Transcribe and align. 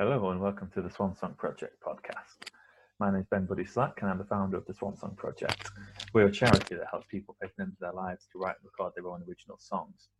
Hello 0.00 0.30
and 0.30 0.40
welcome 0.40 0.70
to 0.74 0.80
the 0.80 0.88
Swan 0.88 1.16
Song 1.16 1.34
Project 1.36 1.82
podcast. 1.82 2.52
My 3.00 3.10
name 3.10 3.22
is 3.22 3.26
Ben 3.32 3.46
Buddy 3.46 3.64
Slack 3.64 3.98
and 4.00 4.08
I'm 4.08 4.18
the 4.18 4.24
founder 4.24 4.56
of 4.56 4.64
the 4.64 4.72
Swan 4.72 4.96
Song 4.96 5.16
Project. 5.16 5.72
We're 6.14 6.26
a 6.26 6.30
charity 6.30 6.76
that 6.76 6.86
helps 6.88 7.08
people 7.08 7.34
take 7.42 7.50
into 7.58 7.74
their 7.80 7.92
lives 7.92 8.28
to 8.30 8.38
write 8.38 8.54
and 8.60 8.64
record 8.66 8.92
their 8.94 9.08
own 9.10 9.24
original 9.28 9.56
songs. 9.58 10.10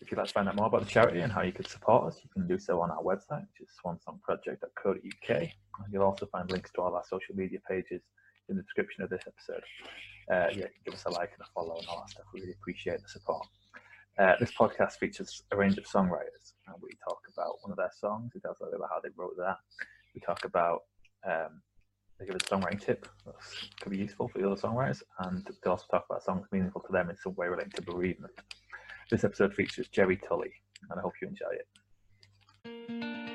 If 0.00 0.10
you'd 0.10 0.16
like 0.16 0.28
to 0.28 0.32
find 0.32 0.48
out 0.48 0.56
more 0.56 0.68
about 0.68 0.84
the 0.84 0.90
charity 0.90 1.20
and 1.20 1.30
how 1.30 1.42
you 1.42 1.52
could 1.52 1.68
support 1.68 2.06
us, 2.06 2.18
you 2.24 2.30
can 2.32 2.48
do 2.48 2.58
so 2.58 2.80
on 2.80 2.90
our 2.90 3.02
website, 3.02 3.44
which 3.52 3.60
is 3.60 3.68
swansongproject.co.uk. 3.84 5.48
You'll 5.92 6.02
also 6.02 6.24
find 6.24 6.50
links 6.50 6.70
to 6.76 6.80
all 6.80 6.94
our 6.94 7.04
social 7.06 7.36
media 7.36 7.58
pages 7.68 8.00
in 8.48 8.56
the 8.56 8.62
description 8.62 9.04
of 9.04 9.10
this 9.10 9.24
episode. 9.26 9.64
Uh, 10.32 10.48
yeah, 10.58 10.68
give 10.86 10.94
us 10.94 11.04
a 11.04 11.10
like 11.10 11.32
and 11.34 11.42
a 11.42 11.50
follow 11.54 11.76
and 11.76 11.86
all 11.88 12.00
that 12.00 12.08
stuff. 12.08 12.24
We 12.32 12.40
really 12.40 12.54
appreciate 12.54 13.02
the 13.02 13.08
support. 13.10 13.46
Uh, 14.18 14.34
this 14.38 14.52
podcast 14.52 14.98
features 14.98 15.42
a 15.50 15.56
range 15.56 15.78
of 15.78 15.84
songwriters, 15.84 16.52
and 16.66 16.76
we 16.82 16.90
talk 17.08 17.20
about 17.32 17.54
one 17.62 17.70
of 17.70 17.76
their 17.76 17.92
songs. 17.98 18.32
We 18.34 18.40
talk 18.40 18.58
a 18.60 18.64
little 18.64 18.78
about 18.78 18.90
how 18.90 19.00
they 19.00 19.08
wrote 19.16 19.36
that. 19.38 19.56
We 20.14 20.20
talk 20.20 20.44
about 20.44 20.82
um, 21.26 21.62
they 22.18 22.26
give 22.26 22.34
a 22.34 22.38
songwriting 22.38 22.84
tip 22.84 23.08
that 23.24 23.34
could 23.80 23.90
be 23.90 23.98
useful 23.98 24.28
for 24.28 24.38
the 24.38 24.50
other 24.50 24.60
songwriters, 24.60 25.02
and 25.20 25.46
they 25.46 25.70
also 25.70 25.84
talk 25.90 26.04
about 26.08 26.22
songs 26.22 26.46
meaningful 26.52 26.82
to 26.82 26.92
them 26.92 27.08
in 27.08 27.16
some 27.16 27.34
way 27.34 27.48
related 27.48 27.74
to 27.74 27.82
bereavement. 27.82 28.34
This 29.10 29.24
episode 29.24 29.54
features 29.54 29.88
Jerry 29.88 30.18
Tully, 30.18 30.52
and 30.90 30.98
I 30.98 31.02
hope 31.02 31.14
you 31.22 31.28
enjoy 31.28 31.52
it. 31.52 33.29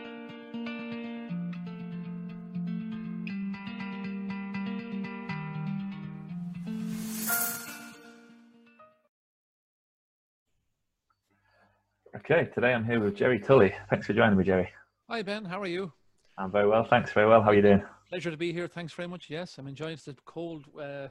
Okay, 12.16 12.48
today 12.54 12.74
I'm 12.74 12.86
here 12.86 13.02
with 13.02 13.18
Jerry 13.18 13.40
Tully. 13.40 13.74
Thanks 13.90 14.08
for 14.08 14.14
joining 14.14 14.38
me, 14.38 14.46
Jerry. 14.46 14.70
Hi, 15.10 15.22
Ben. 15.22 15.44
How 15.44 15.62
are 15.62 15.68
you? 15.68 15.92
I'm 16.38 16.50
very 16.50 16.66
well, 16.66 16.86
thanks. 16.90 17.12
Very 17.12 17.28
well. 17.28 17.42
How 17.42 17.50
are 17.50 17.54
you 17.54 17.62
doing? 17.62 17.84
Pleasure 18.08 18.32
to 18.32 18.38
be 18.38 18.54
here. 18.54 18.70
Thanks 18.70 18.94
very 18.94 19.10
much. 19.10 19.30
Yes, 19.30 19.58
I'm 19.58 19.68
enjoying 19.68 19.98
the 20.06 20.16
cold, 20.24 20.64
uh, 20.82 21.10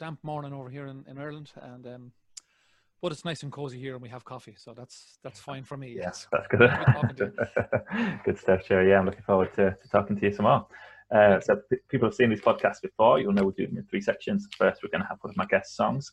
damp 0.00 0.18
morning 0.24 0.52
over 0.52 0.68
here 0.68 0.88
in, 0.88 1.04
in 1.08 1.16
Ireland, 1.16 1.52
and 1.62 1.86
um, 1.86 2.12
but 3.00 3.12
it's 3.12 3.24
nice 3.24 3.44
and 3.44 3.52
cozy 3.52 3.78
here, 3.78 3.92
and 3.92 4.02
we 4.02 4.08
have 4.08 4.24
coffee, 4.24 4.56
so 4.58 4.74
that's 4.74 5.18
that's 5.22 5.38
fine 5.38 5.62
for 5.62 5.76
me. 5.76 5.94
Yes, 5.96 6.26
that's 6.32 6.48
good. 6.48 6.60
good 8.24 8.36
stuff, 8.36 8.66
Jerry. 8.66 8.90
Yeah, 8.90 8.98
I'm 8.98 9.06
looking 9.06 9.22
forward 9.22 9.54
to, 9.54 9.76
to 9.80 9.88
talking 9.90 10.16
to 10.18 10.26
you 10.26 10.32
some 10.32 10.46
more. 10.46 10.66
Uh, 11.14 11.38
so 11.38 11.60
p- 11.70 11.76
people 11.88 12.08
have 12.08 12.14
seen 12.16 12.30
these 12.30 12.40
podcasts 12.40 12.82
before. 12.82 13.20
You'll 13.20 13.32
know 13.32 13.44
we're 13.44 13.52
doing 13.52 13.76
in 13.76 13.84
three 13.84 14.00
sections. 14.00 14.48
First, 14.58 14.82
we're 14.82 14.90
going 14.90 15.02
to 15.02 15.08
have 15.08 15.18
one 15.20 15.30
of 15.30 15.36
my 15.36 15.46
guest 15.46 15.76
songs. 15.76 16.10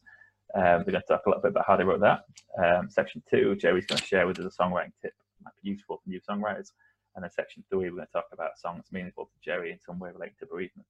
Um, 0.55 0.83
we're 0.85 0.91
going 0.91 1.01
to 1.01 1.07
talk 1.07 1.25
a 1.25 1.29
little 1.29 1.41
bit 1.41 1.51
about 1.51 1.65
how 1.67 1.77
they 1.77 1.83
wrote 1.83 2.01
that. 2.01 2.23
Um, 2.57 2.89
section 2.89 3.21
two, 3.29 3.55
Jerry's 3.55 3.85
going 3.85 3.99
to 3.99 4.05
share 4.05 4.25
with 4.25 4.39
us 4.39 4.57
a 4.57 4.61
songwriting 4.63 4.93
tip 5.01 5.13
that 5.13 5.43
might 5.43 5.53
be 5.61 5.69
useful 5.69 6.01
for 6.03 6.09
new 6.09 6.19
songwriters. 6.19 6.71
And 7.15 7.23
then 7.23 7.31
section 7.31 7.63
three, 7.69 7.89
we're 7.89 7.97
going 7.97 8.07
to 8.07 8.11
talk 8.13 8.27
about 8.31 8.57
songs 8.57 8.85
meaningful 8.91 9.25
to 9.25 9.31
Jerry 9.43 9.71
in 9.71 9.79
some 9.85 9.99
way 9.99 10.09
related 10.11 10.39
to 10.39 10.45
bereavement. 10.45 10.87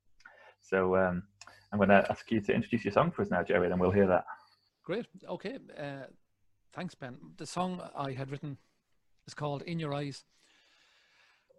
So 0.61 0.95
um, 0.95 1.23
I'm 1.71 1.79
going 1.79 1.89
to 1.89 2.05
ask 2.09 2.29
you 2.31 2.41
to 2.41 2.53
introduce 2.53 2.85
your 2.85 2.93
song 2.93 3.11
for 3.11 3.21
us 3.21 3.29
now, 3.29 3.43
Jerry, 3.43 3.69
and 3.69 3.79
we'll 3.79 3.91
hear 3.91 4.07
that. 4.07 4.25
Great. 4.83 5.07
Okay. 5.27 5.57
Uh, 5.77 6.07
thanks, 6.73 6.95
Ben. 6.95 7.17
The 7.37 7.45
song 7.45 7.81
I 7.95 8.11
had 8.11 8.31
written 8.31 8.57
is 9.27 9.33
called 9.33 9.61
In 9.63 9.79
Your 9.79 9.93
Eyes. 9.93 10.23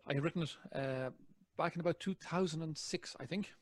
I 0.07 0.15
had 0.15 0.25
written 0.25 0.43
it 0.43 0.57
uh, 0.75 1.11
back 1.57 1.75
in 1.75 1.81
about 1.81 2.01
2006, 2.01 3.17
I 3.21 3.27
think. 3.27 3.53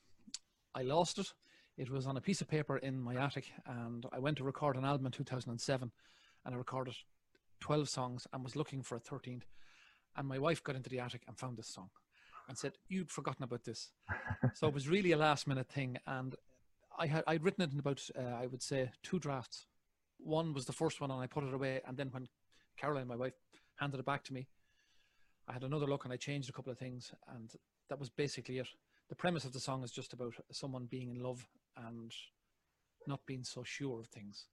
I 0.75 0.83
lost 0.83 1.19
it. 1.19 1.33
It 1.79 1.91
was 1.91 2.09
on 2.09 2.17
a 2.17 2.21
piece 2.21 2.41
of 2.41 2.49
paper 2.49 2.77
in 2.77 3.01
my 3.01 3.15
attic, 3.15 3.53
and 3.65 4.05
I 4.13 4.19
went 4.19 4.39
to 4.39 4.45
record 4.45 4.77
an 4.77 4.85
album 4.85 5.07
in 5.07 5.13
2007, 5.13 5.93
and 6.45 6.55
I 6.55 6.59
recorded 6.59 6.97
12 7.61 7.89
songs 7.89 8.27
and 8.33 8.43
was 8.43 8.57
looking 8.57 8.83
for 8.83 8.97
a 8.97 9.01
13th. 9.01 9.45
And 10.17 10.27
my 10.27 10.41
wife 10.41 10.65
got 10.65 10.75
into 10.75 10.91
the 10.91 10.99
attic 10.99 11.23
and 11.29 11.39
found 11.39 11.57
this 11.57 11.69
song 11.69 11.91
and 12.49 12.59
said, 12.59 12.73
You'd 12.89 13.13
forgotten 13.13 13.45
about 13.45 13.63
this. 13.63 13.93
so 14.55 14.67
it 14.67 14.75
was 14.75 14.89
really 14.91 15.13
a 15.13 15.17
last 15.17 15.47
minute 15.47 15.69
thing. 15.69 15.99
And 16.05 16.35
I 16.99 17.07
had 17.07 17.23
I'd 17.29 17.45
written 17.45 17.63
it 17.63 17.73
in 17.73 17.79
about, 17.79 18.03
uh, 18.19 18.43
I 18.43 18.49
would 18.49 18.63
say, 18.63 18.91
two 19.05 19.21
drafts. 19.21 19.67
One 20.19 20.53
was 20.55 20.65
the 20.65 20.73
first 20.73 21.01
one, 21.01 21.13
and 21.13 21.21
I 21.21 21.29
put 21.29 21.45
it 21.45 21.55
away. 21.55 21.81
And 21.87 21.97
then 21.97 22.09
when 22.11 22.27
Caroline, 22.77 23.07
my 23.07 23.15
wife, 23.15 23.35
handed 23.77 24.01
it 24.01 24.07
back 24.07 24.25
to 24.25 24.33
me, 24.33 24.49
I 25.47 25.53
had 25.53 25.63
another 25.63 25.87
look 25.87 26.05
and 26.05 26.13
I 26.13 26.17
changed 26.17 26.51
a 26.51 26.53
couple 26.53 26.73
of 26.73 26.79
things. 26.79 27.13
And 27.37 27.53
that 27.89 28.01
was 28.01 28.11
basically 28.11 28.59
it. 28.59 28.69
The 29.09 29.15
premise 29.15 29.45
of 29.45 29.53
the 29.53 29.61
song 29.61 29.85
is 29.85 29.93
just 29.93 30.13
about 30.13 30.35
someone 30.51 30.87
being 30.87 31.11
in 31.11 31.23
love 31.23 31.47
and 31.87 32.13
not 33.07 33.25
being 33.27 33.45
so 33.45 33.63
sure 33.63 34.01
of 34.01 34.07
things. 34.09 34.47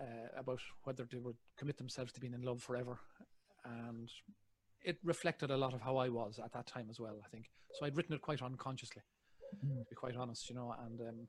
Uh, 0.00 0.28
about 0.38 0.60
whether 0.84 1.06
they 1.10 1.18
would 1.18 1.36
commit 1.58 1.76
themselves 1.76 2.12
to 2.12 2.20
being 2.20 2.32
in 2.32 2.42
love 2.42 2.62
forever. 2.62 2.98
And 3.64 4.10
it 4.82 4.98
reflected 5.04 5.50
a 5.50 5.56
lot 5.56 5.74
of 5.74 5.82
how 5.82 5.96
I 5.98 6.08
was 6.08 6.40
at 6.42 6.52
that 6.52 6.66
time 6.66 6.88
as 6.90 6.98
well, 6.98 7.20
I 7.22 7.28
think. 7.28 7.50
So 7.74 7.84
I'd 7.84 7.96
written 7.96 8.14
it 8.14 8.22
quite 8.22 8.42
unconsciously, 8.42 9.02
mm. 9.64 9.78
to 9.78 9.90
be 9.90 9.94
quite 9.94 10.16
honest, 10.16 10.48
you 10.48 10.54
know, 10.54 10.74
and 10.86 11.00
um, 11.00 11.28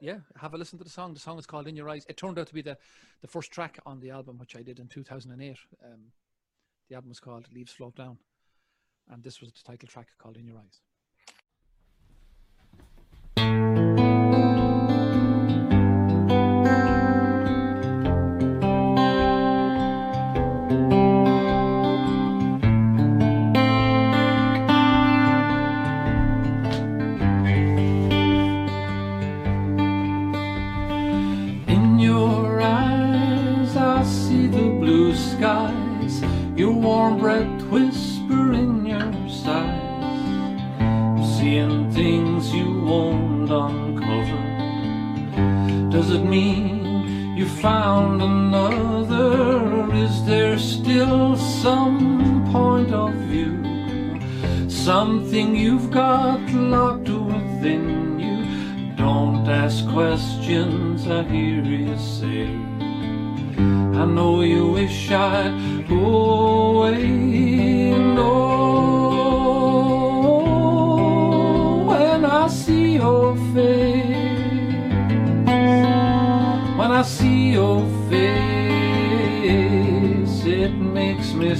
yeah, 0.00 0.18
have 0.40 0.54
a 0.54 0.58
listen 0.58 0.78
to 0.78 0.84
the 0.84 0.90
song. 0.90 1.12
The 1.12 1.20
song 1.20 1.38
is 1.38 1.46
called 1.46 1.66
In 1.66 1.76
Your 1.76 1.88
Eyes. 1.88 2.06
It 2.08 2.16
turned 2.16 2.38
out 2.38 2.46
to 2.46 2.54
be 2.54 2.62
the, 2.62 2.78
the 3.20 3.28
first 3.28 3.50
track 3.50 3.78
on 3.84 4.00
the 4.00 4.10
album, 4.10 4.38
which 4.38 4.56
I 4.56 4.62
did 4.62 4.78
in 4.78 4.86
2008. 4.86 5.56
Um, 5.84 6.00
the 6.88 6.94
album 6.94 7.10
was 7.10 7.20
called 7.20 7.46
Leaves 7.52 7.72
Float 7.72 7.96
Down, 7.96 8.16
and 9.10 9.22
this 9.22 9.40
was 9.40 9.52
the 9.52 9.62
title 9.64 9.88
track 9.88 10.08
called 10.18 10.36
In 10.36 10.46
Your 10.46 10.58
Eyes. 10.58 10.80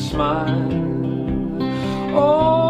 Smile. 0.00 0.70
Oh, 2.14 2.69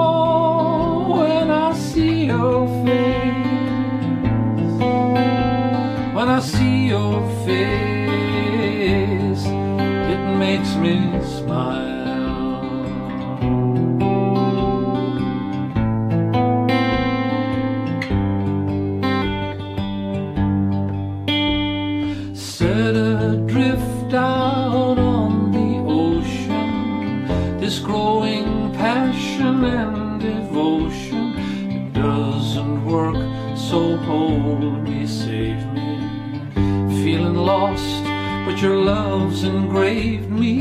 Graved 39.71 40.31
me. 40.31 40.57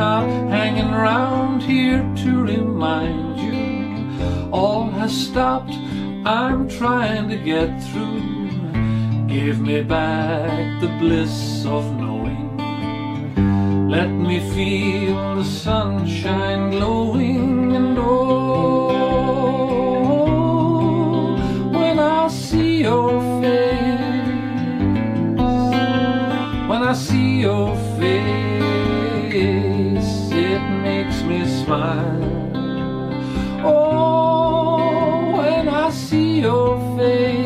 Not 0.00 0.28
hanging 0.48 0.92
round 0.92 1.62
here 1.64 2.02
to 2.22 2.42
remind 2.44 3.40
you. 3.40 4.50
All 4.52 4.88
has 4.90 5.12
stopped, 5.12 5.74
I'm 6.24 6.68
trying 6.68 7.28
to 7.28 7.36
get 7.36 7.82
through. 7.82 8.22
Give 9.26 9.60
me 9.60 9.82
back 9.82 10.80
the 10.80 10.86
bliss 11.00 11.66
of 11.66 11.84
knowing. 12.00 12.56
Let 13.88 14.10
me 14.10 14.38
feel 14.54 15.34
the 15.34 15.44
sunshine 15.44 16.70
glowing 16.70 17.74
and 17.74 17.98
oh, 17.98 18.94
when 21.72 21.98
I 21.98 22.28
see 22.28 22.82
your 22.82 23.23
see 26.94 27.40
your 27.40 27.74
face, 27.98 28.60
it 30.30 30.60
makes 30.82 31.22
me 31.22 31.44
smile. 31.64 32.52
Oh, 33.64 35.36
when 35.36 35.68
I 35.68 35.90
see 35.90 36.40
your 36.40 36.78
face. 36.96 37.43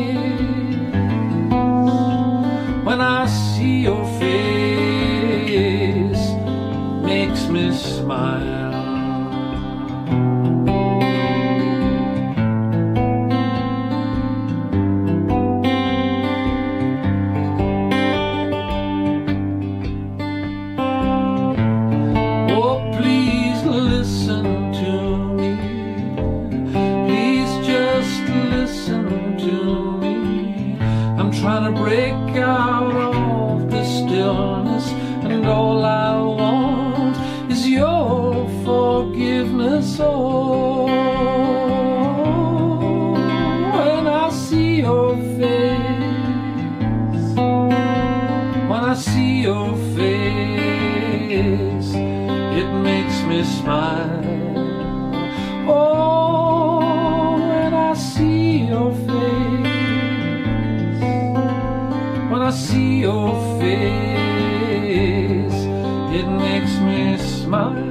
Smile. 67.49 67.88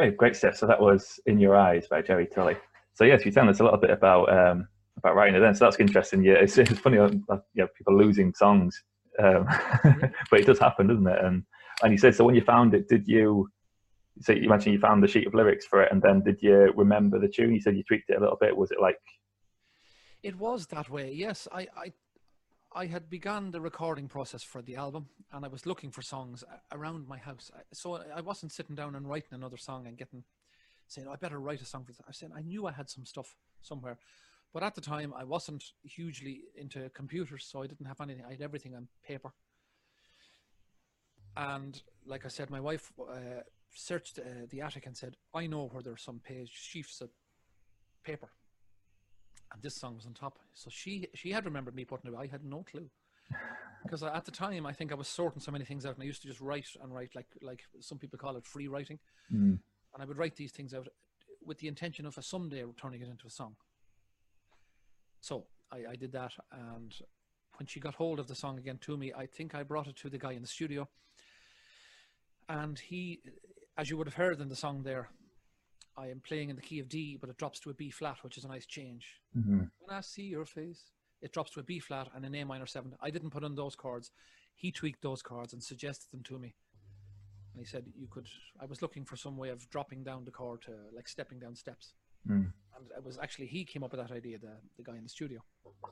Okay, 0.00 0.16
great 0.16 0.34
stuff. 0.34 0.56
So 0.56 0.66
that 0.66 0.80
was 0.80 1.20
"In 1.26 1.38
Your 1.38 1.54
Eyes" 1.56 1.86
by 1.86 2.00
Jerry 2.00 2.26
Tully. 2.26 2.56
So 2.94 3.04
yes, 3.04 3.24
you 3.26 3.30
tell 3.30 3.48
us 3.48 3.60
a 3.60 3.64
little 3.64 3.78
bit 3.78 3.90
about 3.90 4.32
um, 4.32 4.66
about 4.96 5.14
writing 5.14 5.34
it 5.34 5.40
then. 5.40 5.54
So 5.54 5.66
that's 5.66 5.78
interesting. 5.78 6.22
Yeah, 6.24 6.34
it's, 6.34 6.56
it's 6.56 6.78
funny, 6.78 6.98
uh, 6.98 7.08
you 7.10 7.18
know, 7.56 7.68
people 7.76 7.96
losing 7.96 8.32
songs, 8.32 8.82
um, 9.22 9.46
but 10.30 10.40
it 10.40 10.46
does 10.46 10.58
happen, 10.58 10.86
doesn't 10.86 11.06
it? 11.06 11.22
And 11.22 11.42
and 11.82 11.92
you 11.92 11.98
said 11.98 12.14
so 12.14 12.24
when 12.24 12.34
you 12.34 12.40
found 12.40 12.72
it, 12.72 12.88
did 12.88 13.06
you? 13.06 13.48
So 14.22 14.32
you 14.32 14.48
mentioned 14.48 14.72
you 14.72 14.80
found 14.80 15.02
the 15.02 15.08
sheet 15.08 15.26
of 15.26 15.34
lyrics 15.34 15.66
for 15.66 15.82
it, 15.82 15.92
and 15.92 16.00
then 16.00 16.22
did 16.22 16.40
you 16.40 16.72
remember 16.74 17.18
the 17.18 17.28
tune? 17.28 17.52
You 17.52 17.60
said 17.60 17.76
you 17.76 17.84
tweaked 17.84 18.08
it 18.08 18.16
a 18.16 18.20
little 18.20 18.38
bit. 18.40 18.56
Was 18.56 18.70
it 18.70 18.80
like? 18.80 18.96
It 20.22 20.38
was 20.38 20.66
that 20.68 20.88
way. 20.88 21.12
Yes, 21.12 21.46
I, 21.52 21.66
I, 21.76 21.92
I 22.72 22.86
had 22.86 23.10
begun 23.10 23.50
the 23.50 23.60
recording 23.60 24.06
process 24.06 24.44
for 24.44 24.62
the 24.62 24.76
album, 24.76 25.08
and 25.32 25.44
I 25.44 25.48
was 25.48 25.66
looking 25.66 25.90
for 25.90 26.02
songs 26.02 26.44
around 26.70 27.08
my 27.08 27.18
house. 27.18 27.50
So 27.72 27.96
I 27.96 28.20
wasn't 28.20 28.52
sitting 28.52 28.76
down 28.76 28.94
and 28.94 29.08
writing 29.08 29.32
another 29.32 29.56
song 29.56 29.86
and 29.86 29.98
getting 29.98 30.24
saying, 30.86 31.08
"I 31.08 31.16
better 31.16 31.40
write 31.40 31.62
a 31.62 31.64
song 31.64 31.84
for 31.84 31.92
this." 31.92 32.00
I 32.08 32.12
said 32.12 32.30
I 32.34 32.42
knew 32.42 32.66
I 32.66 32.72
had 32.72 32.88
some 32.88 33.04
stuff 33.04 33.36
somewhere, 33.60 33.98
but 34.52 34.62
at 34.62 34.76
the 34.76 34.80
time 34.80 35.12
I 35.14 35.24
wasn't 35.24 35.64
hugely 35.82 36.42
into 36.54 36.88
computers, 36.90 37.44
so 37.44 37.62
I 37.62 37.66
didn't 37.66 37.86
have 37.86 38.00
anything. 38.00 38.24
I 38.24 38.32
had 38.32 38.40
everything 38.40 38.76
on 38.76 38.88
paper. 39.02 39.32
And 41.36 41.82
like 42.04 42.24
I 42.24 42.28
said, 42.28 42.50
my 42.50 42.60
wife 42.60 42.92
uh, 43.00 43.42
searched 43.74 44.18
uh, 44.18 44.46
the 44.48 44.60
attic 44.60 44.86
and 44.86 44.96
said, 44.96 45.16
"I 45.34 45.48
know 45.48 45.66
where 45.66 45.82
there's 45.82 46.02
some 46.02 46.20
page 46.20 46.52
sheafs 46.52 47.00
of 47.00 47.10
paper." 48.04 48.30
And 49.52 49.62
this 49.62 49.74
song 49.74 49.96
was 49.96 50.06
on 50.06 50.14
top. 50.14 50.38
So 50.54 50.70
she 50.70 51.08
she 51.14 51.32
had 51.32 51.44
remembered 51.44 51.74
me 51.74 51.84
putting 51.84 52.12
it. 52.12 52.16
I 52.16 52.26
had 52.26 52.44
no 52.44 52.62
clue 52.62 52.90
because 53.82 54.02
at 54.02 54.24
the 54.24 54.30
time 54.30 54.66
I 54.66 54.72
think 54.72 54.92
I 54.92 54.94
was 54.94 55.08
sorting 55.08 55.40
so 55.40 55.52
many 55.52 55.64
things 55.64 55.86
out, 55.86 55.94
and 55.94 56.02
I 56.02 56.06
used 56.06 56.22
to 56.22 56.28
just 56.28 56.40
write 56.40 56.66
and 56.82 56.94
write 56.94 57.14
like 57.14 57.28
like 57.42 57.62
some 57.80 57.98
people 57.98 58.18
call 58.18 58.36
it 58.36 58.44
free 58.46 58.68
writing, 58.68 58.98
Mm, 59.32 59.58
and 59.94 60.02
I 60.02 60.04
would 60.04 60.18
write 60.18 60.36
these 60.36 60.52
things 60.52 60.74
out 60.74 60.88
with 61.44 61.58
the 61.58 61.68
intention 61.68 62.06
of 62.06 62.18
a 62.18 62.22
someday 62.22 62.64
turning 62.76 63.00
it 63.00 63.08
into 63.08 63.26
a 63.26 63.30
song. 63.30 63.56
So 65.20 65.46
I, 65.72 65.92
I 65.92 65.96
did 65.96 66.12
that, 66.12 66.32
and 66.52 66.94
when 67.58 67.66
she 67.66 67.80
got 67.80 67.94
hold 67.94 68.18
of 68.18 68.26
the 68.26 68.34
song 68.34 68.58
again 68.58 68.78
to 68.82 68.96
me, 68.96 69.12
I 69.16 69.26
think 69.26 69.54
I 69.54 69.62
brought 69.62 69.86
it 69.86 69.96
to 69.96 70.10
the 70.10 70.18
guy 70.18 70.32
in 70.32 70.42
the 70.42 70.48
studio, 70.48 70.88
and 72.48 72.78
he, 72.78 73.20
as 73.76 73.88
you 73.90 73.96
would 73.96 74.06
have 74.06 74.14
heard 74.14 74.40
in 74.40 74.48
the 74.48 74.56
song 74.56 74.82
there, 74.82 75.10
I 75.96 76.08
am 76.08 76.20
playing 76.20 76.50
in 76.50 76.56
the 76.56 76.62
key 76.62 76.78
of 76.80 76.88
D, 76.88 77.16
but 77.20 77.30
it 77.30 77.36
drops 77.36 77.60
to 77.60 77.70
a 77.70 77.74
B 77.74 77.90
flat, 77.90 78.18
which 78.22 78.38
is 78.38 78.44
a 78.44 78.48
nice 78.48 78.66
change. 78.66 79.20
mhm. 79.36 79.70
When 79.78 79.96
I 79.96 80.00
see 80.00 80.22
your 80.22 80.46
face, 80.46 80.92
it 81.22 81.32
drops 81.32 81.50
to 81.52 81.60
a 81.60 81.62
B 81.62 81.78
flat 81.78 82.08
and 82.14 82.24
an 82.24 82.34
A 82.34 82.44
minor 82.44 82.66
seven. 82.66 82.94
I 83.00 83.10
didn't 83.10 83.30
put 83.30 83.44
in 83.44 83.54
those 83.54 83.76
chords. 83.76 84.10
He 84.54 84.72
tweaked 84.72 85.02
those 85.02 85.22
chords 85.22 85.52
and 85.52 85.62
suggested 85.62 86.10
them 86.10 86.22
to 86.24 86.38
me. 86.38 86.54
And 87.52 87.60
he 87.60 87.64
said 87.64 87.84
you 87.96 88.06
could. 88.08 88.28
I 88.60 88.66
was 88.66 88.80
looking 88.82 89.04
for 89.04 89.16
some 89.16 89.36
way 89.36 89.48
of 89.50 89.68
dropping 89.70 90.04
down 90.04 90.24
the 90.24 90.30
chord 90.30 90.62
to 90.62 90.72
like 90.94 91.08
stepping 91.08 91.38
down 91.38 91.56
steps. 91.56 91.94
Mm. 92.28 92.52
And 92.76 92.90
it 92.96 93.04
was 93.04 93.18
actually 93.18 93.46
he 93.46 93.64
came 93.64 93.82
up 93.82 93.92
with 93.92 94.00
that 94.00 94.14
idea. 94.14 94.38
The 94.38 94.56
the 94.76 94.82
guy 94.82 94.96
in 94.96 95.02
the 95.02 95.08
studio. 95.08 95.40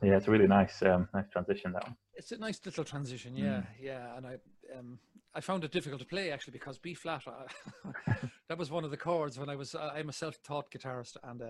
Yeah, 0.02 0.17
it's 0.17 0.28
a 0.28 0.31
really 0.31 0.47
nice, 0.47 0.83
um, 0.83 1.09
nice 1.14 1.28
transition 1.33 1.73
that 1.73 1.85
one. 1.85 1.97
It's 2.14 2.31
a 2.33 2.38
nice 2.38 2.61
little 2.64 2.85
transition, 2.85 3.37
yeah, 3.37 3.62
yeah. 3.81 4.17
And 4.17 4.26
I, 4.26 4.37
um, 4.77 4.99
I 5.35 5.41
found 5.41 5.65
it 5.65 5.71
difficult 5.73 6.01
to 6.01 6.07
play 6.07 6.31
actually 6.33 6.53
because 6.53 6.79
B 6.79 6.95
flat. 6.95 7.23
That 8.49 8.59
was 8.59 8.71
one 8.71 8.85
of 8.85 8.91
the 8.91 8.97
chords 8.97 9.39
when 9.39 9.51
I 9.51 9.57
was. 9.57 9.75
Uh, 9.75 9.93
I'm 9.95 10.09
a 10.09 10.13
self-taught 10.13 10.71
guitarist, 10.71 11.17
and 11.23 11.43
uh, 11.43 11.45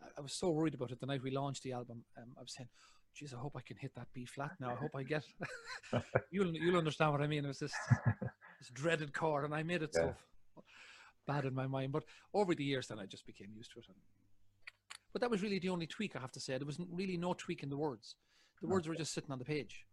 I- 0.00 0.18
I 0.18 0.20
was 0.20 0.32
so 0.32 0.50
worried 0.50 0.74
about 0.74 0.92
it 0.92 1.00
the 1.00 1.06
night 1.06 1.22
we 1.22 1.32
launched 1.32 1.64
the 1.64 1.72
album. 1.72 2.04
Um, 2.16 2.30
I 2.38 2.42
was 2.42 2.54
saying, 2.54 2.68
"Geez, 3.14 3.34
I 3.34 3.38
hope 3.38 3.56
I 3.56 3.60
can 3.60 3.76
hit 3.76 3.92
that 3.96 4.06
B 4.14 4.24
flat 4.24 4.52
now. 4.60 4.70
I 4.70 4.76
hope 4.76 4.92
I 4.94 5.02
get." 5.02 5.24
you'll 6.30 6.54
you'll 6.54 6.78
understand 6.78 7.10
what 7.12 7.20
I 7.20 7.26
mean. 7.26 7.44
It 7.44 7.48
was 7.48 7.58
this 7.58 7.74
this 8.60 8.70
dreaded 8.72 9.12
chord, 9.12 9.44
and 9.44 9.52
I 9.54 9.62
made 9.64 9.82
it 9.82 9.90
Yeah. 9.94 10.12
so 10.54 10.62
bad 11.26 11.44
in 11.44 11.54
my 11.54 11.66
mind. 11.66 11.90
But 11.92 12.04
over 12.32 12.54
the 12.54 12.64
years, 12.64 12.86
then 12.86 13.00
I 13.00 13.06
just 13.06 13.26
became 13.26 13.48
used 13.52 13.72
to 13.72 13.80
it. 13.80 13.86
And, 13.88 13.96
but 15.12 15.20
that 15.20 15.30
was 15.30 15.42
really 15.42 15.58
the 15.58 15.70
only 15.70 15.88
tweak 15.88 16.14
I 16.14 16.20
have 16.20 16.32
to 16.32 16.40
say. 16.40 16.56
There 16.56 16.66
was 16.66 16.78
really 16.90 17.16
no 17.16 17.34
tweak 17.34 17.62
in 17.64 17.68
the 17.68 17.76
words. 17.76 18.14
The 18.62 18.68
words 18.68 18.86
were 18.88 18.94
just 18.94 19.12
sitting 19.12 19.32
on 19.32 19.38
the 19.40 19.44
page, 19.44 19.84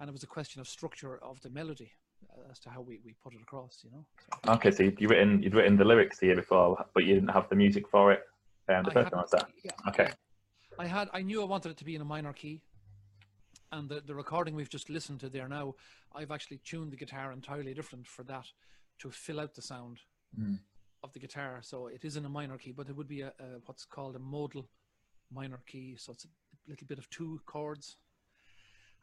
and 0.00 0.08
it 0.08 0.12
was 0.12 0.22
a 0.22 0.26
question 0.26 0.60
of 0.60 0.66
structure 0.68 1.18
of 1.22 1.40
the 1.42 1.50
melody 1.50 1.92
uh, 2.32 2.50
as 2.50 2.58
to 2.60 2.70
how 2.70 2.80
we, 2.80 2.98
we 3.04 3.14
put 3.22 3.34
it 3.34 3.40
across. 3.42 3.82
You 3.84 3.90
know. 3.92 4.04
So 4.46 4.52
Okay, 4.54 4.70
so 4.70 4.82
you'd, 4.82 5.00
written 5.10 5.42
you'd 5.42 5.54
written 5.54 5.76
the 5.76 5.84
lyrics 5.84 6.18
the 6.18 6.26
year 6.26 6.36
before, 6.36 6.84
but 6.94 7.04
you 7.04 7.14
didn't 7.14 7.28
have 7.30 7.48
the 7.48 7.56
music 7.56 7.86
for 7.88 8.12
it. 8.12 8.22
Um, 8.68 8.84
the 8.84 8.90
I 8.90 8.94
first 8.94 9.12
one 9.12 9.22
was 9.22 9.30
that. 9.30 9.48
Yeah, 9.62 9.72
Okay. 9.88 10.10
I 10.78 10.86
had. 10.86 11.08
I 11.12 11.22
knew 11.22 11.42
I 11.42 11.44
wanted 11.44 11.70
it 11.72 11.76
to 11.78 11.84
be 11.84 11.94
in 11.94 12.00
a 12.00 12.04
minor 12.06 12.32
key, 12.32 12.62
and 13.72 13.88
the 13.88 14.00
the 14.00 14.14
recording 14.14 14.54
we've 14.54 14.70
just 14.70 14.88
listened 14.88 15.20
to 15.20 15.28
there 15.28 15.48
now, 15.48 15.74
I've 16.14 16.30
actually 16.30 16.58
tuned 16.64 16.92
the 16.92 16.96
guitar 16.96 17.32
entirely 17.32 17.74
different 17.74 18.06
for 18.06 18.22
that 18.24 18.46
to 19.00 19.10
fill 19.10 19.40
out 19.40 19.54
the 19.54 19.62
sound 19.62 19.98
Mm. 20.38 20.60
of 21.02 21.12
the 21.12 21.18
guitar. 21.18 21.58
So 21.62 21.88
it 21.88 22.04
is 22.04 22.16
in 22.16 22.24
a 22.24 22.28
minor 22.28 22.56
key, 22.56 22.70
but 22.70 22.88
it 22.88 22.94
would 22.94 23.08
be 23.08 23.22
a, 23.22 23.32
a 23.40 23.58
what's 23.66 23.84
called 23.84 24.14
a 24.14 24.20
modal 24.20 24.68
minor 25.32 25.58
key. 25.66 25.96
So 25.98 26.12
it's 26.12 26.24
a 26.24 26.28
little 26.68 26.86
bit 26.86 26.98
of 27.00 27.10
two 27.10 27.40
chords. 27.46 27.96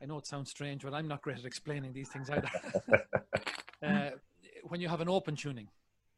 I 0.02 0.06
know 0.06 0.18
it 0.18 0.28
sounds 0.28 0.50
strange, 0.50 0.84
but 0.84 0.94
I'm 0.94 1.08
not 1.08 1.22
great 1.22 1.38
at 1.40 1.46
explaining 1.46 1.94
these 1.94 2.10
things 2.10 2.30
either. 2.30 2.50
uh, 3.86 4.10
when 4.64 4.80
you 4.82 4.88
have 4.88 5.02
an 5.02 5.10
open 5.10 5.36
tuning, 5.36 5.68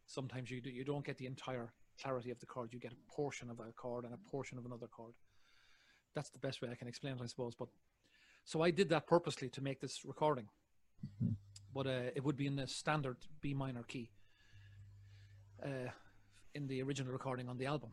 sometimes 0.05 0.51
you 0.51 0.61
do, 0.61 0.69
you 0.69 0.83
don't 0.83 1.05
get 1.05 1.17
the 1.17 1.25
entire 1.25 1.71
clarity 2.01 2.31
of 2.31 2.39
the 2.39 2.45
chord. 2.45 2.73
You 2.73 2.79
get 2.79 2.91
a 2.93 3.11
portion 3.11 3.49
of 3.49 3.59
a 3.59 3.71
chord 3.73 4.05
and 4.05 4.13
a 4.13 4.17
portion 4.29 4.57
of 4.57 4.65
another 4.65 4.87
chord. 4.87 5.13
That's 6.15 6.29
the 6.29 6.39
best 6.39 6.61
way 6.61 6.69
I 6.71 6.75
can 6.75 6.87
explain 6.87 7.13
it, 7.13 7.21
I 7.21 7.27
suppose. 7.27 7.55
But 7.55 7.69
so 8.43 8.61
I 8.61 8.71
did 8.71 8.89
that 8.89 9.07
purposely 9.07 9.49
to 9.49 9.61
make 9.61 9.79
this 9.79 10.03
recording, 10.05 10.49
Mhm. 11.21 11.35
but 11.73 11.87
uh, 11.87 12.11
it 12.15 12.23
would 12.23 12.35
be 12.35 12.47
in 12.47 12.55
the 12.57 12.67
standard 12.67 13.17
B 13.41 13.53
minor 13.53 13.83
key. 13.83 14.11
uh, 15.63 15.89
in 16.55 16.65
the 16.67 16.81
original 16.81 17.11
recording 17.11 17.49
on 17.49 17.57
the 17.57 17.65
album. 17.65 17.91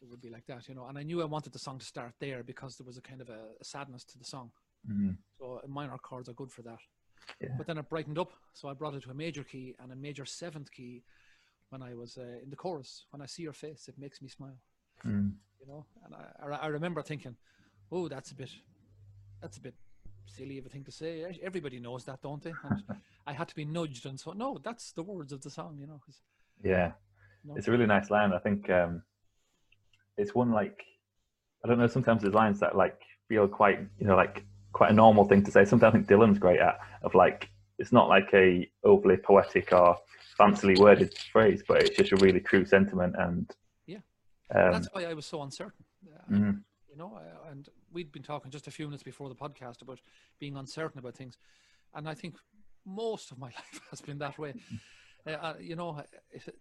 It 0.00 0.08
would 0.08 0.20
be 0.20 0.30
like 0.30 0.46
that, 0.46 0.68
you 0.68 0.74
know. 0.76 0.86
And 0.86 0.96
I 0.96 1.02
knew 1.02 1.20
I 1.20 1.24
wanted 1.24 1.52
the 1.52 1.58
song 1.58 1.78
to 1.80 1.84
start 1.84 2.14
there 2.20 2.42
because 2.44 2.76
there 2.76 2.86
was 2.86 2.96
a 2.96 3.00
kind 3.02 3.20
of 3.20 3.28
a, 3.28 3.40
a 3.60 3.64
sadness 3.64 4.04
to 4.04 4.18
the 4.18 4.24
song. 4.24 4.52
Mm. 4.88 5.16
So 5.38 5.60
uh, 5.64 5.68
minor 5.68 5.98
chords 5.98 6.28
are 6.28 6.34
good 6.34 6.50
for 6.50 6.62
that. 6.62 6.78
Yeah. 7.40 7.48
But 7.56 7.66
then 7.66 7.78
it 7.78 7.88
brightened 7.88 8.18
up, 8.18 8.32
so 8.54 8.68
I 8.68 8.74
brought 8.74 8.94
it 8.94 9.02
to 9.04 9.10
a 9.10 9.14
major 9.14 9.44
key 9.44 9.74
and 9.80 9.92
a 9.92 9.96
major 9.96 10.24
seventh 10.24 10.70
key 10.70 11.02
when 11.70 11.82
I 11.82 11.94
was 11.94 12.18
uh, 12.18 12.42
in 12.42 12.50
the 12.50 12.56
chorus. 12.56 13.06
When 13.10 13.22
I 13.22 13.26
see 13.26 13.42
your 13.42 13.52
face, 13.52 13.88
it 13.88 13.94
makes 13.98 14.20
me 14.20 14.28
smile. 14.28 14.58
Mm. 15.06 15.32
You 15.60 15.66
know, 15.66 15.86
and 16.04 16.14
I, 16.14 16.56
I 16.56 16.66
remember 16.68 17.02
thinking, 17.02 17.36
oh, 17.92 18.08
that's 18.08 18.30
a 18.30 18.34
bit, 18.34 18.50
that's 19.40 19.58
a 19.58 19.60
bit 19.60 19.74
silly 20.26 20.58
of 20.58 20.66
a 20.66 20.68
thing 20.68 20.84
to 20.84 20.92
say. 20.92 21.24
Everybody 21.42 21.78
knows 21.78 22.04
that, 22.04 22.22
don't 22.22 22.42
they? 22.42 22.52
And 22.64 22.82
I 23.26 23.32
had 23.32 23.48
to 23.48 23.54
be 23.54 23.64
nudged, 23.64 24.06
and 24.06 24.18
so 24.18 24.32
no, 24.32 24.58
that's 24.62 24.92
the 24.92 25.02
words 25.02 25.32
of 25.32 25.42
the 25.42 25.50
song. 25.50 25.78
You 25.80 25.86
know. 25.86 26.00
Yeah. 26.62 26.92
No. 27.44 27.56
It's 27.56 27.68
a 27.68 27.70
really 27.70 27.86
nice 27.86 28.10
line. 28.10 28.32
I 28.32 28.38
think 28.38 28.68
um, 28.70 29.02
it's 30.16 30.34
one 30.34 30.52
like 30.52 30.84
I 31.64 31.68
don't 31.68 31.78
know. 31.78 31.86
Sometimes 31.86 32.22
there's 32.22 32.34
lines 32.34 32.60
that 32.60 32.76
like 32.76 33.00
feel 33.28 33.48
quite 33.48 33.80
you 33.98 34.06
know 34.06 34.16
like 34.16 34.44
quite 34.72 34.90
a 34.90 34.94
normal 34.94 35.24
thing 35.24 35.42
to 35.44 35.50
say. 35.50 35.64
Sometimes 35.64 35.94
I 35.94 35.96
think 35.98 36.08
Dylan's 36.08 36.38
great 36.38 36.60
at 36.60 36.78
of 37.02 37.14
like 37.14 37.48
it's 37.78 37.92
not 37.92 38.08
like 38.08 38.28
a 38.34 38.70
overly 38.84 39.16
poetic 39.16 39.72
or 39.72 39.96
fancily 40.38 40.78
worded 40.78 41.16
phrase, 41.32 41.62
but 41.66 41.82
it's 41.82 41.96
just 41.96 42.12
a 42.12 42.16
really 42.16 42.40
true 42.40 42.64
sentiment 42.64 43.14
and 43.18 43.50
Yeah. 43.86 43.98
Um, 44.54 44.72
that's 44.72 44.88
why 44.92 45.04
I 45.04 45.14
was 45.14 45.26
so 45.26 45.42
uncertain. 45.42 45.84
Uh, 46.06 46.32
mm, 46.32 46.60
you 46.90 46.96
know 46.96 47.18
I- 47.18 47.50
and 47.50 47.68
we'd 47.92 48.12
been 48.12 48.22
talking 48.22 48.50
just 48.50 48.66
a 48.66 48.70
few 48.70 48.86
minutes 48.86 49.02
before 49.02 49.28
the 49.28 49.34
podcast 49.34 49.82
about 49.82 50.00
being 50.38 50.56
uncertain 50.56 50.98
about 50.98 51.14
things 51.14 51.36
and 51.94 52.08
i 52.08 52.14
think 52.14 52.36
most 52.84 53.30
of 53.30 53.38
my 53.38 53.46
life 53.58 53.80
has 53.90 54.00
been 54.00 54.18
that 54.18 54.38
way 54.38 54.54
uh, 55.26 55.30
uh, 55.30 55.54
you 55.60 55.76
know 55.76 56.02
if 56.32 56.48
it, 56.48 56.58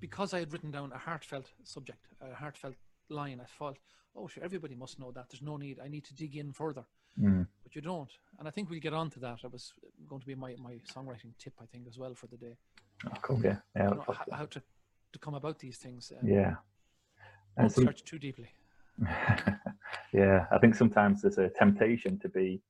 because 0.00 0.34
i 0.34 0.38
had 0.38 0.52
written 0.52 0.70
down 0.70 0.92
a 0.92 0.98
heartfelt 0.98 1.50
subject 1.64 2.06
a 2.20 2.34
heartfelt 2.34 2.76
line 3.08 3.40
i 3.40 3.46
felt 3.46 3.78
oh 4.16 4.26
sure 4.28 4.44
everybody 4.44 4.74
must 4.74 4.98
know 4.98 5.10
that 5.12 5.26
there's 5.30 5.42
no 5.42 5.56
need 5.56 5.78
i 5.84 5.88
need 5.88 6.04
to 6.04 6.14
dig 6.14 6.36
in 6.36 6.52
further 6.52 6.84
mm, 7.18 7.46
but 7.62 7.74
you 7.74 7.80
don't 7.80 8.12
and 8.38 8.48
i 8.48 8.50
think 8.50 8.68
we'll 8.70 8.80
get 8.80 8.94
on 8.94 9.10
to 9.10 9.20
that 9.20 9.38
it 9.44 9.52
was 9.52 9.72
going 10.08 10.20
to 10.20 10.26
be 10.26 10.34
my, 10.34 10.54
my 10.58 10.74
songwriting 10.94 11.32
tip 11.38 11.54
i 11.60 11.66
think 11.66 11.86
as 11.86 11.98
well 11.98 12.14
for 12.14 12.26
the 12.26 12.36
day 12.36 12.56
oh, 13.06 13.12
cool. 13.22 13.40
Yeah. 13.42 13.56
Yeah. 13.76 13.88
you 13.88 13.94
know, 13.96 14.04
how, 14.06 14.36
how 14.38 14.46
to 14.46 14.62
to 15.12 15.18
come 15.18 15.34
about 15.34 15.58
these 15.58 15.76
things 15.78 16.12
uh, 16.12 16.24
Yeah. 16.24 16.54
don't 17.56 17.64
And 17.64 17.72
some, 17.72 17.84
search 17.84 18.04
too 18.04 18.18
deeply 18.18 18.48
yeah, 20.12 20.46
I 20.52 20.58
think 20.58 20.74
sometimes 20.74 21.22
there's 21.22 21.38
a 21.38 21.48
temptation 21.48 22.18
to 22.20 22.28
be 22.28 22.60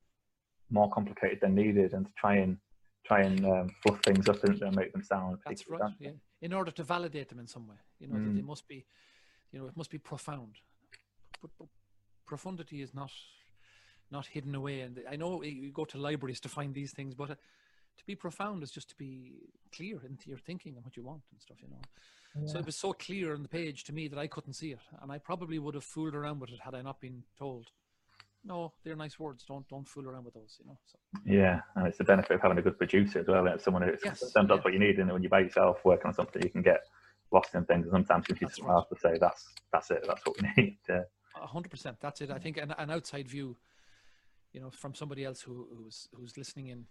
more 0.71 0.89
complicated 0.91 1.41
than 1.41 1.55
needed 1.55 1.93
and 1.93 2.07
to 2.07 2.13
try 2.15 2.37
and 2.37 2.57
try 3.05 3.23
and 3.23 3.45
um, 3.45 3.69
fluff 3.83 4.01
things 4.05 4.29
up 4.29 4.43
and, 4.45 4.61
and 4.63 4.77
make 4.77 4.93
them 4.93 5.03
sound. 5.03 5.39
That's 5.45 5.69
right. 5.69 5.81
Yeah. 5.99 6.13
In 6.43 6.53
order 6.53 6.71
to 6.71 6.85
validate 6.85 7.29
them 7.29 7.41
in 7.41 7.47
some 7.47 7.67
way, 7.67 7.77
you 7.99 8.07
know, 8.07 8.15
that 8.15 8.25
Mm. 8.29 8.37
they 8.37 8.43
must 8.43 8.69
be, 8.69 8.87
you 9.53 9.59
know, 9.59 9.67
it 9.67 9.77
must 9.77 9.91
be 9.91 9.99
profound. 9.99 10.55
But, 11.41 11.51
but 11.59 11.69
profundity 12.27 12.83
is 12.83 12.95
not 12.95 13.11
not 14.11 14.27
hidden 14.27 14.55
away. 14.55 14.81
And 14.81 15.01
I 15.09 15.17
know 15.17 15.43
you 15.43 15.71
go 15.71 15.85
to 15.85 15.99
libraries 15.99 16.41
to 16.41 16.49
find 16.49 16.75
these 16.75 16.93
things, 16.93 17.15
but 17.15 17.31
uh, 17.31 17.35
to 17.35 18.05
be 18.07 18.15
profound 18.17 18.63
is 18.63 18.71
just 18.71 18.89
to 18.91 18.97
be 18.97 19.35
clear 19.75 20.01
into 20.05 20.29
your 20.29 20.39
thinking 20.39 20.75
and 20.77 20.85
what 20.85 20.97
you 20.97 21.05
want 21.05 21.23
and 21.31 21.41
stuff. 21.41 21.59
You 21.63 21.69
know. 21.69 22.47
So 22.47 22.59
it 22.59 22.67
was 22.67 22.77
so 22.77 22.93
clear 22.93 23.35
on 23.35 23.43
the 23.43 23.49
page 23.49 23.85
to 23.85 23.93
me 23.93 24.09
that 24.09 24.19
I 24.19 24.27
couldn't 24.27 24.55
see 24.55 24.71
it, 24.73 24.79
and 25.03 25.11
I 25.13 25.19
probably 25.19 25.59
would 25.59 25.75
have 25.75 25.85
fooled 25.85 26.15
around 26.15 26.41
with 26.41 26.51
it 26.51 26.61
had 26.61 26.75
I 26.75 26.83
not 26.83 27.01
been 27.01 27.25
told. 27.39 27.69
No, 28.45 28.73
they're 28.83 28.97
nice 28.97 29.19
words. 29.19 29.45
Don't 29.45 29.69
don't 29.69 29.87
fool 29.87 30.09
around 30.09 30.25
with 30.25 30.35
those. 30.35 30.57
You 30.61 30.67
know. 30.67 30.79
So 30.87 30.99
Yeah, 31.25 31.61
and 31.77 31.87
it's 31.87 31.99
the 31.99 32.05
benefit 32.05 32.37
of 32.37 32.41
having 32.41 32.59
a 32.59 32.63
good 32.63 32.79
producer 32.79 33.21
as 33.21 33.27
well. 33.27 33.47
It's 33.49 33.65
someone 33.65 33.83
who 33.83 33.93
Yes, 34.03 34.33
sometimes 34.33 34.59
yeah. 34.59 34.63
what 34.65 34.73
you 34.73 34.79
need, 34.79 34.99
and 34.99 35.13
when 35.13 35.23
you're 35.23 35.31
by 35.31 35.41
yourself 35.41 35.85
working 35.85 36.07
on 36.07 36.15
something, 36.15 36.43
you 36.43 36.51
can 36.51 36.63
get 36.63 36.81
lost 37.33 37.55
in 37.55 37.65
things. 37.67 37.85
And 37.85 37.93
sometimes 37.93 38.27
you 38.29 38.37
That's 38.41 38.57
just 38.57 38.63
right. 38.67 38.77
have 38.77 38.89
to 38.89 38.97
say, 38.99 39.19
"That's 39.21 39.47
that's 39.73 39.91
it. 39.91 40.05
That's 40.07 40.25
what 40.25 40.37
we 40.41 40.49
need." 40.63 40.79
Uh, 40.89 41.01
hundred 41.35 41.71
percent. 41.71 41.97
That's 42.01 42.21
it. 42.21 42.31
I 42.31 42.39
think 42.39 42.57
an, 42.57 42.75
an 42.79 42.91
outside 42.91 43.29
view, 43.29 43.57
you 44.53 44.61
know, 44.61 44.71
from 44.71 44.95
somebody 44.95 45.25
else 45.25 45.41
who, 45.41 45.67
who's 45.77 46.09
who's 46.15 46.37
listening 46.37 46.69
in 46.69 46.87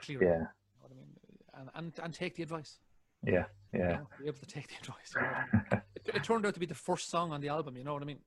clearly. 0.00 0.26
yeah, 0.26 0.32
You 0.32 0.38
know 0.38 0.46
what 0.80 0.92
I 0.92 0.94
mean? 0.94 1.08
And, 1.54 1.70
and 1.74 1.92
and 2.04 2.14
take 2.14 2.34
the 2.36 2.42
advice. 2.42 2.78
yeah, 3.24 3.44
You 3.72 3.80
yeah, 3.80 3.96
know, 3.96 4.08
be 4.20 4.26
able 4.26 4.38
to 4.38 4.46
take 4.46 4.68
the 4.68 4.74
advice. 4.80 5.12
you 5.14 5.22
know 5.22 5.28
I 5.28 5.56
mean? 5.74 5.82
it, 5.96 6.16
it 6.16 6.24
turned 6.24 6.46
out 6.46 6.54
to 6.54 6.60
be 6.60 6.66
the 6.66 6.74
first 6.74 7.10
song 7.10 7.32
on 7.32 7.40
the 7.40 7.48
album. 7.48 7.76
You 7.76 7.84
know 7.84 7.94
what 7.94 8.02
I 8.02 8.06
mean? 8.06 8.20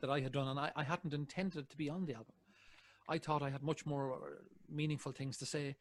That 0.00 0.10
I 0.10 0.20
had 0.20 0.32
done, 0.32 0.48
and 0.48 0.58
I, 0.58 0.70
I 0.76 0.84
hadn't 0.84 1.14
intended 1.14 1.60
it 1.60 1.70
to 1.70 1.76
be 1.76 1.88
on 1.88 2.04
the 2.04 2.14
album. 2.14 2.34
I 3.08 3.18
thought 3.18 3.42
I 3.42 3.50
had 3.50 3.62
much 3.62 3.86
more 3.86 4.38
meaningful 4.68 5.12
things 5.12 5.38
to 5.38 5.46
say. 5.46 5.76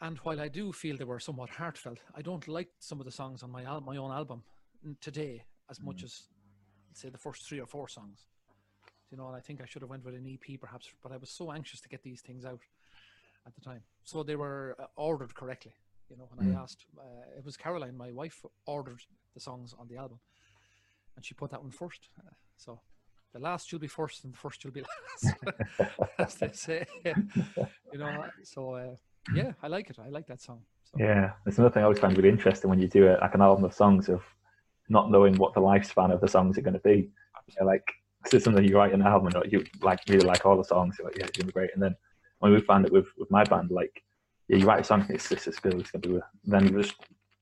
And 0.00 0.18
while 0.18 0.40
I 0.40 0.48
do 0.48 0.72
feel 0.72 0.96
they 0.96 1.04
were 1.04 1.18
somewhat 1.18 1.48
heartfelt, 1.50 1.98
I 2.14 2.20
don't 2.22 2.46
like 2.46 2.68
some 2.78 3.00
of 3.00 3.06
the 3.06 3.10
songs 3.12 3.42
on 3.42 3.50
my 3.50 3.64
al- 3.64 3.80
my 3.80 3.96
own 3.96 4.12
album 4.12 4.42
today 5.00 5.44
as 5.70 5.80
much 5.80 6.02
mm. 6.02 6.04
as 6.04 6.24
say 6.96 7.08
the 7.08 7.18
first 7.18 7.46
three 7.48 7.60
or 7.60 7.66
four 7.66 7.88
songs. 7.88 8.26
You 9.10 9.16
know, 9.16 9.26
and 9.28 9.36
I 9.36 9.40
think 9.40 9.60
I 9.60 9.66
should 9.66 9.82
have 9.82 9.90
went 9.90 10.04
with 10.04 10.14
an 10.14 10.26
EP 10.26 10.60
perhaps, 10.60 10.88
but 11.02 11.12
I 11.12 11.16
was 11.16 11.30
so 11.30 11.52
anxious 11.52 11.80
to 11.80 11.88
get 11.88 12.02
these 12.02 12.22
things 12.22 12.44
out 12.44 12.60
at 13.46 13.54
the 13.54 13.60
time. 13.60 13.82
So 14.04 14.22
they 14.22 14.36
were 14.36 14.76
uh, 14.80 14.86
ordered 14.96 15.34
correctly. 15.34 15.74
You 16.10 16.16
know, 16.16 16.28
when 16.32 16.44
Mm. 16.46 16.56
I 16.56 16.62
asked, 16.62 16.86
uh, 16.98 17.38
it 17.38 17.44
was 17.44 17.56
Caroline, 17.56 17.96
my 17.96 18.10
wife, 18.12 18.44
ordered 18.66 19.02
the 19.34 19.40
songs 19.40 19.74
on 19.78 19.88
the 19.88 19.96
album, 19.96 20.20
and 21.16 21.24
she 21.24 21.34
put 21.34 21.50
that 21.50 21.62
one 21.62 21.70
first. 21.72 22.08
Uh, 22.18 22.30
so 22.56 22.80
the 23.32 23.40
last 23.40 23.70
you'll 23.70 23.80
be 23.80 23.88
first, 23.88 24.24
and 24.24 24.32
the 24.32 24.38
first 24.38 24.62
you'll 24.62 24.72
be 24.72 24.82
last, 25.22 25.34
as 26.18 26.34
they 26.36 26.52
say. 26.52 26.86
you 27.04 27.98
know, 27.98 28.24
so 28.42 28.74
uh, 28.74 28.94
yeah, 29.34 29.52
I 29.62 29.68
like 29.68 29.90
it. 29.90 29.98
I 29.98 30.08
like 30.08 30.26
that 30.28 30.40
song. 30.40 30.62
So, 30.84 30.98
yeah. 30.98 31.32
It's 31.46 31.58
another 31.58 31.72
thing 31.72 31.82
I 31.82 31.84
always 31.84 31.98
find 31.98 32.16
really 32.16 32.28
interesting 32.28 32.70
when 32.70 32.78
you 32.80 32.88
do 32.88 33.08
a, 33.08 33.18
like 33.20 33.34
an 33.34 33.42
album 33.42 33.64
of 33.64 33.74
songs 33.74 34.08
of 34.08 34.22
not 34.88 35.10
knowing 35.10 35.34
what 35.36 35.54
the 35.54 35.60
lifespan 35.60 36.12
of 36.12 36.20
the 36.20 36.28
songs 36.28 36.56
are 36.58 36.62
going 36.62 36.74
to 36.74 36.80
be. 36.80 37.10
You're 37.56 37.66
like, 37.66 37.86
'cause 38.22 38.34
it's 38.34 38.44
something 38.44 38.64
you 38.64 38.76
write 38.76 38.92
in 38.92 39.00
an 39.00 39.06
album, 39.06 39.28
and 39.34 39.52
you 39.52 39.64
like 39.82 40.00
really 40.08 40.26
like 40.26 40.44
all 40.44 40.56
the 40.56 40.64
songs. 40.64 40.96
You're 40.98 41.06
like, 41.08 41.18
yeah, 41.18 41.26
it's 41.26 41.36
gonna 41.38 41.46
be 41.46 41.52
great. 41.52 41.70
And 41.74 41.82
then 41.82 41.94
when 42.40 42.52
we 42.52 42.60
found 42.60 42.84
it 42.86 42.92
with 42.92 43.06
with 43.16 43.30
my 43.30 43.44
band, 43.44 43.70
like, 43.70 44.02
yeah, 44.48 44.56
you 44.56 44.66
write 44.66 44.80
a 44.80 44.84
song, 44.84 45.06
it's 45.08 45.28
this 45.28 45.46
is 45.46 45.58
good, 45.60 45.74
it's 45.74 45.90
gonna 45.92 46.08
be. 46.08 46.20
Then 46.44 46.64
you 46.66 46.82
just 46.82 46.96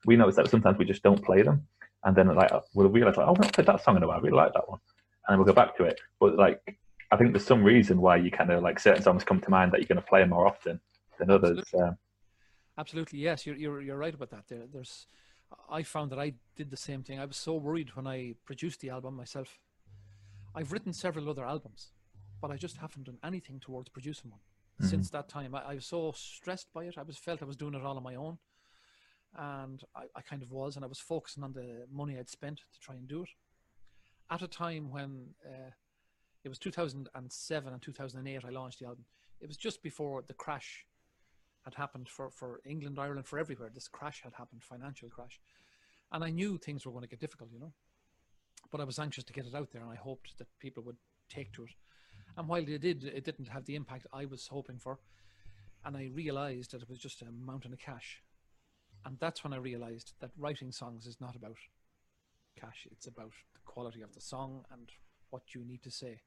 we 0.04 0.16
notice 0.16 0.36
that 0.36 0.50
sometimes 0.50 0.76
we 0.76 0.84
just 0.84 1.02
don't 1.02 1.24
play 1.24 1.40
them, 1.42 1.66
and 2.04 2.14
then 2.14 2.34
like 2.34 2.52
we'll 2.74 2.90
realize 2.90 3.16
like, 3.16 3.26
oh, 3.26 3.32
I've 3.32 3.40
not 3.40 3.52
played 3.54 3.66
that 3.68 3.82
song 3.82 3.96
in 3.96 4.02
a 4.02 4.06
while. 4.06 4.18
I 4.18 4.20
really 4.20 4.36
like 4.36 4.52
that 4.52 4.68
one, 4.68 4.80
and 5.26 5.32
then 5.32 5.38
we'll 5.38 5.46
go 5.46 5.54
back 5.54 5.74
to 5.78 5.84
it. 5.84 5.98
But 6.20 6.36
like, 6.36 6.60
I 7.10 7.16
think 7.16 7.32
there's 7.32 7.46
some 7.46 7.64
reason 7.64 8.00
why 8.00 8.16
you 8.16 8.30
kind 8.30 8.50
of 8.50 8.62
like 8.62 8.78
certain 8.78 9.02
songs 9.02 9.24
come 9.24 9.40
to 9.40 9.50
mind 9.50 9.72
that 9.72 9.80
you're 9.80 9.88
gonna 9.88 10.02
play 10.02 10.24
more 10.26 10.46
often 10.46 10.80
than 11.18 11.30
others. 11.30 11.58
Absolutely. 11.60 11.88
Um, 11.88 11.98
Absolutely, 12.76 13.18
yes, 13.20 13.46
you're, 13.46 13.56
you're 13.56 13.80
you're 13.80 13.96
right 13.96 14.12
about 14.14 14.30
that. 14.30 14.44
There, 14.48 14.66
there's, 14.70 15.06
I 15.70 15.82
found 15.82 16.10
that 16.12 16.18
I 16.18 16.34
did 16.56 16.70
the 16.70 16.76
same 16.76 17.02
thing. 17.02 17.18
I 17.18 17.24
was 17.24 17.36
so 17.36 17.54
worried 17.54 17.94
when 17.96 18.06
I 18.06 18.34
produced 18.44 18.80
the 18.80 18.90
album 18.90 19.14
myself. 19.16 19.58
I've 20.54 20.72
written 20.72 20.92
several 20.92 21.28
other 21.28 21.44
albums, 21.44 21.90
but 22.40 22.50
I 22.50 22.56
just 22.56 22.76
haven't 22.76 23.04
done 23.04 23.18
anything 23.24 23.60
towards 23.60 23.88
producing 23.88 24.30
one 24.30 24.40
Mhm. 24.80 24.90
since 24.90 25.10
that 25.10 25.28
time. 25.28 25.54
I, 25.54 25.62
I 25.62 25.74
was 25.74 25.86
so 25.86 26.12
stressed 26.12 26.72
by 26.72 26.84
it. 26.84 26.96
I 26.98 27.02
was 27.02 27.16
felt 27.16 27.42
I 27.42 27.46
was 27.46 27.56
doing 27.56 27.74
it 27.74 27.82
all 27.82 27.96
on 27.96 28.02
my 28.02 28.14
own, 28.14 28.38
and 29.36 29.82
I, 29.94 30.04
I 30.14 30.22
kind 30.22 30.42
of 30.42 30.50
was, 30.52 30.76
and 30.76 30.84
I 30.84 30.88
was 30.88 30.98
focusing 31.00 31.42
on 31.42 31.52
the 31.52 31.86
money 31.90 32.18
I'd 32.18 32.28
spent 32.28 32.58
to 32.72 32.80
try 32.80 32.94
and 32.94 33.08
do 33.08 33.22
it. 33.22 33.30
At 34.30 34.42
a 34.42 34.48
time 34.48 34.90
when 34.90 35.34
uh, 35.44 35.70
it 36.44 36.48
was 36.48 36.58
2007 36.58 37.72
and 37.72 37.82
2008, 37.82 38.44
I 38.44 38.48
launched 38.50 38.78
the 38.80 38.86
album. 38.86 39.04
It 39.40 39.48
was 39.48 39.56
just 39.56 39.82
before 39.82 40.22
the 40.22 40.34
crash 40.34 40.86
had 41.64 41.74
happened 41.74 42.08
for, 42.08 42.30
for 42.30 42.60
England, 42.64 42.98
Ireland, 42.98 43.26
for 43.26 43.38
everywhere. 43.38 43.70
This 43.72 43.88
crash 43.88 44.20
had 44.22 44.34
happened, 44.34 44.62
financial 44.62 45.08
crash. 45.08 45.40
And 46.12 46.22
I 46.22 46.30
knew 46.30 46.58
things 46.58 46.84
were 46.84 46.92
going 46.92 47.02
to 47.02 47.08
get 47.08 47.20
difficult, 47.20 47.50
you 47.52 47.58
know. 47.58 47.72
But 48.70 48.80
I 48.80 48.84
was 48.84 48.98
anxious 48.98 49.24
to 49.24 49.32
get 49.32 49.46
it 49.46 49.54
out 49.54 49.70
there 49.72 49.82
and 49.82 49.90
I 49.90 49.96
hoped 49.96 50.36
that 50.38 50.46
people 50.58 50.82
would 50.84 50.96
take 51.28 51.52
to 51.54 51.64
it. 51.64 51.70
And 52.36 52.48
while 52.48 52.64
they 52.64 52.78
did, 52.78 53.04
it 53.04 53.24
didn't 53.24 53.48
have 53.48 53.64
the 53.64 53.76
impact 53.76 54.06
I 54.12 54.24
was 54.24 54.48
hoping 54.48 54.78
for. 54.78 54.98
And 55.84 55.96
I 55.96 56.10
realized 56.12 56.72
that 56.72 56.82
it 56.82 56.88
was 56.88 56.98
just 56.98 57.22
a 57.22 57.30
mountain 57.30 57.72
of 57.72 57.78
cash. 57.78 58.22
And 59.04 59.18
that's 59.20 59.44
when 59.44 59.52
I 59.52 59.58
realized 59.58 60.14
that 60.20 60.30
writing 60.38 60.72
songs 60.72 61.06
is 61.06 61.20
not 61.20 61.36
about 61.36 61.56
cash, 62.58 62.86
it's 62.90 63.06
about 63.06 63.32
the 63.52 63.60
quality 63.64 64.00
of 64.00 64.14
the 64.14 64.20
song 64.20 64.64
and 64.72 64.90
what 65.30 65.54
you 65.54 65.64
need 65.64 65.82
to 65.82 65.90
say. 65.90 66.20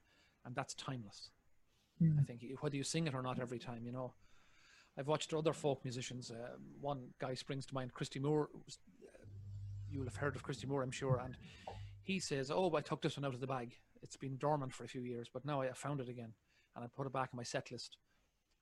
And 0.46 0.56
that's 0.56 0.76
timeless. 0.76 1.32
Hmm. 2.00 2.20
I 2.20 2.24
think 2.24 2.44
whether 2.60 2.76
you 2.76 2.84
sing 2.84 3.08
it 3.08 3.16
or 3.16 3.22
not 3.22 3.40
every 3.40 3.60
time, 3.60 3.84
you 3.86 3.92
know. 3.92 4.14
I've 4.98 5.08
watched 5.08 5.34
other 5.34 5.54
folk 5.54 5.84
musicians. 5.84 6.32
Uh, 6.32 6.58
one 6.82 7.10
guy 7.20 7.34
springs 7.36 7.66
to 7.68 7.74
mind, 7.74 7.94
Christy 7.94 8.20
Moore. 8.20 8.50
uh, 8.56 9.26
You'll 9.90 10.06
have 10.06 10.16
heard 10.16 10.36
of 10.36 10.44
Christy 10.44 10.68
Moore, 10.68 10.82
I'm 10.84 10.92
sure. 10.92 11.22
And 11.24 11.38
he 12.04 12.20
says, 12.20 12.50
"Oh, 12.52 12.74
I 12.76 12.82
took 12.82 13.02
this 13.02 13.16
one 13.18 13.26
out 13.26 13.34
of 13.34 13.40
the 13.40 13.48
bag. 13.48 13.76
It's 14.02 14.18
been 14.18 14.38
dormant 14.38 14.74
for 14.74 14.84
a 14.84 14.88
few 14.88 15.02
years, 15.02 15.30
but 15.32 15.46
now 15.46 15.62
I 15.62 15.72
found 15.74 16.02
it 16.02 16.10
again, 16.10 16.34
and 16.76 16.84
I 16.84 16.88
put 16.88 17.08
it 17.08 17.14
back 17.14 17.30
in 17.34 17.38
my 17.38 17.44
set 17.44 17.72
list." 17.72 17.98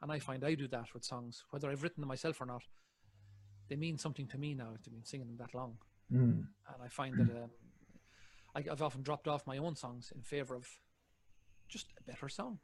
And 0.01 0.11
I 0.11 0.19
find 0.19 0.43
I 0.43 0.55
do 0.55 0.67
that 0.67 0.93
with 0.93 1.03
songs, 1.05 1.43
whether 1.51 1.71
I've 1.71 1.81
written 1.83 2.01
them 2.01 2.09
myself 2.09 2.41
or 2.41 2.45
not. 2.45 2.63
They 3.69 3.75
mean 3.77 3.97
something 3.97 4.27
to 4.27 4.37
me 4.37 4.53
now. 4.53 4.71
I've 4.73 4.83
been 4.83 5.03
singing 5.03 5.27
them 5.27 5.37
that 5.37 5.55
long, 5.55 5.77
mm, 6.11 6.45
and 6.73 6.83
I 6.83 6.87
find 6.89 7.17
that 7.17 7.43
um, 7.43 7.49
I, 8.53 8.63
I've 8.71 8.81
often 8.81 9.01
dropped 9.01 9.27
off 9.27 9.47
my 9.47 9.57
own 9.57 9.75
songs 9.75 10.11
in 10.13 10.21
favor 10.21 10.53
of 10.55 10.67
just 11.67 11.87
a 11.99 12.03
better 12.03 12.29
song. 12.29 12.59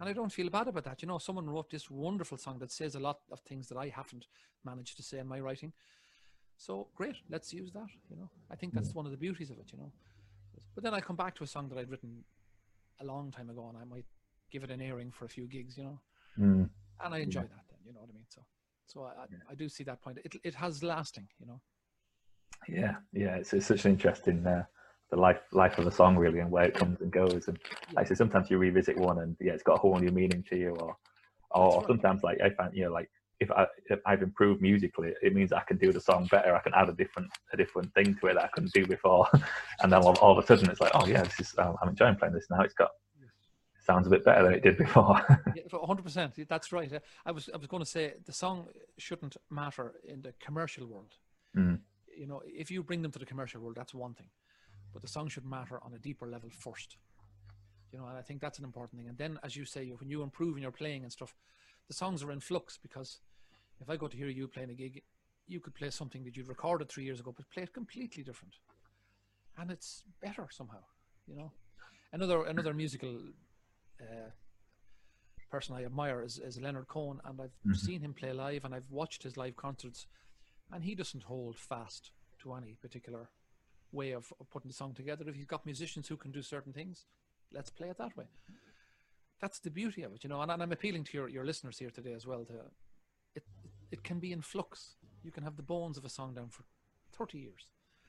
And 0.00 0.08
I 0.08 0.12
don't 0.14 0.32
feel 0.32 0.48
bad 0.48 0.66
about 0.66 0.84
that. 0.84 1.02
You 1.02 1.08
know, 1.08 1.18
someone 1.18 1.48
wrote 1.48 1.70
this 1.70 1.90
wonderful 1.90 2.38
song 2.38 2.58
that 2.60 2.72
says 2.72 2.94
a 2.94 3.00
lot 3.00 3.20
of 3.30 3.40
things 3.40 3.68
that 3.68 3.76
I 3.76 3.88
haven't 3.88 4.26
managed 4.64 4.96
to 4.96 5.02
say 5.02 5.18
in 5.18 5.28
my 5.28 5.40
writing. 5.40 5.72
So 6.56 6.88
great, 6.94 7.16
let's 7.28 7.52
use 7.52 7.70
that. 7.72 7.88
You 8.08 8.16
know, 8.16 8.30
I 8.50 8.56
think 8.56 8.74
that's 8.74 8.94
one 8.94 9.04
of 9.06 9.12
the 9.12 9.18
beauties 9.18 9.50
of 9.50 9.58
it. 9.58 9.70
You 9.72 9.78
know, 9.78 9.92
but 10.74 10.82
then 10.84 10.94
I 10.94 11.00
come 11.00 11.16
back 11.16 11.34
to 11.36 11.44
a 11.44 11.46
song 11.46 11.68
that 11.68 11.78
I'd 11.78 11.90
written 11.90 12.24
a 13.00 13.04
long 13.04 13.30
time 13.30 13.50
ago, 13.50 13.68
and 13.68 13.78
I 13.78 13.84
might 13.84 14.04
give 14.50 14.64
it 14.64 14.70
an 14.70 14.80
airing 14.82 15.10
for 15.10 15.24
a 15.26 15.28
few 15.28 15.46
gigs. 15.46 15.76
You 15.76 15.84
know, 15.84 16.00
Mm. 16.38 16.70
and 17.04 17.14
I 17.14 17.18
enjoy 17.18 17.42
that. 17.42 17.64
Then 17.68 17.78
you 17.84 17.92
know 17.92 18.00
what 18.00 18.10
I 18.10 18.12
mean. 18.12 18.26
So, 18.28 18.42
so 18.86 19.02
I, 19.04 19.22
I, 19.22 19.52
I 19.52 19.54
do 19.54 19.68
see 19.68 19.84
that 19.84 20.00
point. 20.02 20.18
It 20.24 20.36
it 20.44 20.54
has 20.54 20.82
lasting. 20.82 21.28
You 21.38 21.46
know. 21.46 21.60
Yeah, 22.68 22.96
yeah, 23.12 23.36
it's, 23.36 23.52
it's 23.54 23.66
such 23.66 23.84
an 23.86 23.92
interesting 23.92 24.46
uh, 24.46 24.64
the 25.10 25.16
life 25.16 25.40
life 25.52 25.78
of 25.78 25.86
a 25.86 25.90
song 25.90 26.16
really 26.16 26.38
and 26.38 26.50
where 26.50 26.64
it 26.64 26.74
comes 26.74 27.00
and 27.00 27.10
goes. 27.10 27.48
And 27.48 27.58
like 27.94 28.06
I 28.06 28.08
say, 28.08 28.14
sometimes 28.14 28.50
you 28.50 28.58
revisit 28.58 28.96
one 28.96 29.18
and 29.18 29.36
yeah, 29.40 29.52
it's 29.52 29.62
got 29.62 29.74
a 29.74 29.80
whole 29.80 29.98
new 29.98 30.10
meaning 30.10 30.44
to 30.50 30.56
you, 30.56 30.70
or 30.70 30.96
or, 31.50 31.84
sometimes 31.86 32.22
like 32.22 32.40
I 32.40 32.50
find 32.50 32.74
you 32.74 32.84
know 32.84 32.92
like 32.92 33.10
if 33.40 33.50
I 33.50 33.66
if 33.86 33.98
I've 34.06 34.22
improved 34.22 34.62
musically, 34.62 35.12
it 35.22 35.34
means 35.34 35.52
I 35.52 35.62
can 35.62 35.78
do 35.78 35.92
the 35.92 36.00
song 36.00 36.28
better. 36.30 36.54
I 36.54 36.60
can 36.60 36.72
add 36.74 36.88
a 36.88 36.92
different 36.92 37.30
a 37.52 37.56
different 37.56 37.92
thing 37.94 38.16
to 38.20 38.26
it 38.28 38.34
that 38.34 38.44
I 38.44 38.48
couldn't 38.48 38.72
do 38.72 38.86
before, 38.86 39.26
and 39.82 39.92
then 39.92 40.02
all, 40.02 40.16
all 40.18 40.38
of 40.38 40.44
a 40.44 40.46
sudden 40.46 40.70
it's 40.70 40.80
like 40.80 40.92
oh 40.94 41.06
yeah, 41.06 41.22
this 41.22 41.40
is 41.40 41.54
um, 41.58 41.76
I'm 41.82 41.88
enjoying 41.88 42.16
playing 42.16 42.34
this 42.34 42.46
now. 42.50 42.60
It's 42.62 42.74
got 42.74 42.90
sounds 43.90 44.06
a 44.06 44.10
bit 44.10 44.24
better 44.24 44.44
than 44.44 44.54
it 44.54 44.62
did 44.62 44.76
before. 44.76 45.16
Yeah, 45.56 45.62
100%. 45.72 46.48
That's 46.48 46.72
right. 46.72 46.92
Uh, 46.92 47.00
I 47.26 47.32
was 47.32 47.48
I 47.52 47.56
was 47.56 47.66
going 47.66 47.82
to 47.82 47.92
say 47.96 48.14
the 48.24 48.32
song 48.32 48.66
shouldn't 48.98 49.36
matter 49.50 49.94
in 50.04 50.22
the 50.22 50.32
commercial 50.46 50.86
world. 50.86 51.12
Mm. 51.56 51.80
You 52.20 52.26
know, 52.26 52.40
if 52.44 52.70
you 52.70 52.82
bring 52.82 53.02
them 53.02 53.12
to 53.12 53.18
the 53.18 53.26
commercial 53.26 53.60
world, 53.62 53.76
that's 53.76 53.94
one 53.94 54.14
thing, 54.14 54.28
but 54.92 55.02
the 55.02 55.08
song 55.08 55.28
should 55.28 55.44
matter 55.44 55.78
on 55.82 55.94
a 55.94 55.98
deeper 55.98 56.26
level 56.26 56.50
first. 56.50 56.96
You 57.92 57.98
know, 57.98 58.06
and 58.06 58.16
I 58.16 58.22
think 58.22 58.40
that's 58.40 58.58
an 58.58 58.64
important 58.64 59.00
thing. 59.00 59.08
And 59.08 59.18
then, 59.18 59.38
as 59.42 59.56
you 59.56 59.64
say, 59.64 59.88
when 59.88 60.08
you 60.10 60.22
improve 60.22 60.56
in 60.56 60.62
your 60.62 60.72
playing 60.72 61.02
and 61.02 61.12
stuff, 61.12 61.34
the 61.88 61.94
songs 61.94 62.22
are 62.22 62.30
in 62.30 62.40
flux 62.40 62.78
because 62.78 63.20
if 63.80 63.90
I 63.90 63.96
go 63.96 64.06
to 64.06 64.16
hear 64.16 64.28
you 64.28 64.46
playing 64.46 64.70
a 64.70 64.74
gig, 64.74 65.02
you 65.48 65.58
could 65.60 65.74
play 65.74 65.90
something 65.90 66.22
that 66.24 66.36
you'd 66.36 66.48
recorded 66.48 66.88
three 66.88 67.04
years 67.04 67.18
ago, 67.18 67.32
but 67.36 67.50
play 67.50 67.64
it 67.64 67.72
completely 67.72 68.22
different, 68.22 68.54
and 69.58 69.70
it's 69.70 70.04
better 70.20 70.46
somehow. 70.50 70.84
You 71.26 71.34
know, 71.36 71.52
another 72.12 72.44
another 72.44 72.72
musical 72.74 73.32
uh, 74.00 74.30
person 75.50 75.74
I 75.74 75.84
admire 75.84 76.22
is, 76.22 76.38
is 76.38 76.60
Leonard 76.60 76.86
Cohen, 76.86 77.20
and 77.24 77.40
I've 77.40 77.56
Mhm. 77.66 77.76
seen 77.76 78.00
him 78.02 78.14
play 78.14 78.32
live, 78.32 78.64
and 78.64 78.72
I've 78.74 78.90
watched 78.90 79.24
his 79.24 79.36
live 79.36 79.56
concerts, 79.56 80.06
and 80.70 80.84
he 80.84 80.94
doesn't 80.94 81.24
hold 81.24 81.58
fast 81.58 82.12
to 82.42 82.54
any 82.54 82.76
particular 82.76 83.30
way 83.92 84.12
of, 84.12 84.32
of 84.40 84.50
putting 84.50 84.68
the 84.68 84.74
song 84.74 84.94
together. 84.94 85.24
If 85.28 85.36
you've 85.36 85.48
got 85.48 85.66
musicians 85.66 86.08
who 86.08 86.16
can 86.16 86.30
do 86.30 86.42
certain 86.42 86.72
things, 86.72 87.06
let's 87.52 87.70
play 87.70 87.88
it 87.88 87.98
that 87.98 88.16
way. 88.16 88.26
That's 89.40 89.58
the 89.58 89.70
beauty 89.70 90.02
of 90.02 90.12
it, 90.12 90.22
you 90.22 90.30
know. 90.30 90.40
And, 90.42 90.50
and 90.50 90.62
I'm 90.62 90.72
appealing 90.72 91.04
to 91.04 91.16
your, 91.16 91.28
your 91.28 91.44
listeners 91.44 91.78
here 91.78 91.90
today 91.90 92.12
as 92.12 92.26
well. 92.26 92.44
To 92.44 92.52
it, 93.34 93.44
it 93.90 94.02
can 94.04 94.18
be 94.18 94.32
in 94.32 94.42
flux. 94.42 94.96
You 95.24 95.30
can 95.30 95.42
have 95.44 95.56
the 95.56 95.62
bones 95.62 95.96
of 95.96 96.04
a 96.04 96.08
song 96.08 96.34
down 96.34 96.48
for 96.48 96.64
30 97.12 97.38
years 97.38 97.66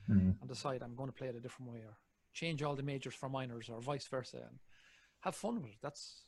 Mm. 0.10 0.34
and 0.42 0.50
decide 0.50 0.82
I'm 0.82 0.96
going 0.96 1.10
to 1.10 1.16
play 1.16 1.28
it 1.28 1.36
a 1.36 1.40
different 1.40 1.72
way 1.72 1.78
or 1.78 1.96
change 2.34 2.64
all 2.64 2.76
the 2.76 2.82
majors 2.82 3.14
for 3.14 3.30
minors 3.30 3.70
or 3.70 3.80
vice 3.80 4.08
versa 4.08 4.38
and 4.38 4.58
have 5.20 5.36
fun 5.36 5.62
with 5.62 5.74
it. 5.74 5.78
That's 5.80 6.24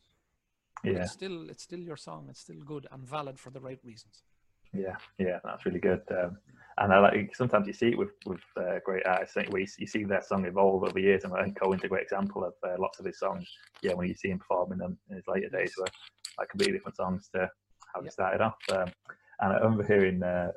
Yeah, 0.84 0.92
it's 1.02 1.12
still 1.12 1.50
it's 1.50 1.64
still 1.64 1.80
your 1.80 1.98
song. 1.98 2.28
It's 2.30 2.42
still 2.42 2.62
good 2.64 2.86
and 2.92 3.04
valid 3.04 3.40
for 3.40 3.50
the 3.50 3.60
right 3.60 3.80
reasons. 3.84 4.22
Yeah, 4.74 4.96
yeah. 5.18 5.40
That's 5.44 5.66
really 5.66 5.80
good. 5.80 6.02
Um, 6.12 6.38
and 6.80 6.92
I 6.92 7.00
like 7.00 7.36
sometimes 7.36 7.68
you 7.68 7.74
see 7.74 7.90
it 7.90 7.98
with 7.98 8.12
with 8.26 8.42
uh, 8.58 8.80
great 8.84 9.06
artists, 9.06 9.36
where 9.36 9.62
you, 9.62 9.68
you 9.78 9.88
see 9.88 10.04
their 10.04 10.22
song 10.22 10.46
evolve 10.46 10.84
over 10.84 10.92
the 10.94 11.02
years. 11.02 11.24
And 11.24 11.34
I 11.34 11.44
think 11.44 11.60
Cohen's 11.60 11.84
a 11.84 11.88
great 11.88 12.04
example 12.04 12.44
of 12.44 12.54
uh, 12.68 12.76
lots 12.80 13.00
of 13.00 13.06
his 13.06 13.20
songs. 13.20 13.48
Yeah, 13.82 13.94
when 13.94 14.08
you 14.08 14.16
see 14.16 14.30
him 14.30 14.40
performing 14.40 14.80
them 14.80 14.98
in 15.10 15.18
his 15.18 15.28
later 15.28 15.50
days, 15.50 15.74
were 15.78 15.88
like 16.40 16.50
completely 16.50 16.78
different 16.78 16.98
songs 16.98 17.30
to 17.36 17.50
how 17.94 18.02
Yep. 18.02 18.12
started 18.12 18.42
off. 18.42 18.58
Um, 18.72 18.92
and 19.40 19.54
I 19.54 19.58
remember 19.58 19.86
hearing 19.86 20.24
uh, 20.24 20.52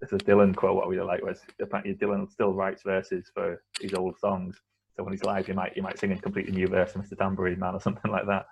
there's 0.00 0.12
a 0.12 0.24
Dylan 0.24 0.54
quote 0.54 0.76
what 0.76 0.86
I 0.86 0.90
really 0.90 1.06
like 1.06 1.22
was 1.22 1.40
apparently 1.60 1.94
Dylan 1.94 2.30
still 2.30 2.52
writes 2.52 2.82
verses 2.82 3.30
for 3.34 3.62
his 3.80 3.94
old 3.94 4.18
songs. 4.18 4.56
So 4.96 5.04
when 5.04 5.12
he's 5.12 5.24
live, 5.24 5.46
he 5.46 5.52
might 5.52 5.74
he 5.74 5.80
might 5.80 5.98
sing 5.98 6.12
a 6.12 6.18
completely 6.18 6.52
new 6.52 6.68
verse 6.68 6.94
of 6.94 7.02
Mr. 7.02 7.18
Tambourine 7.18 7.58
Man 7.58 7.74
or 7.74 7.80
something 7.80 8.10
like 8.10 8.26
that. 8.26 8.46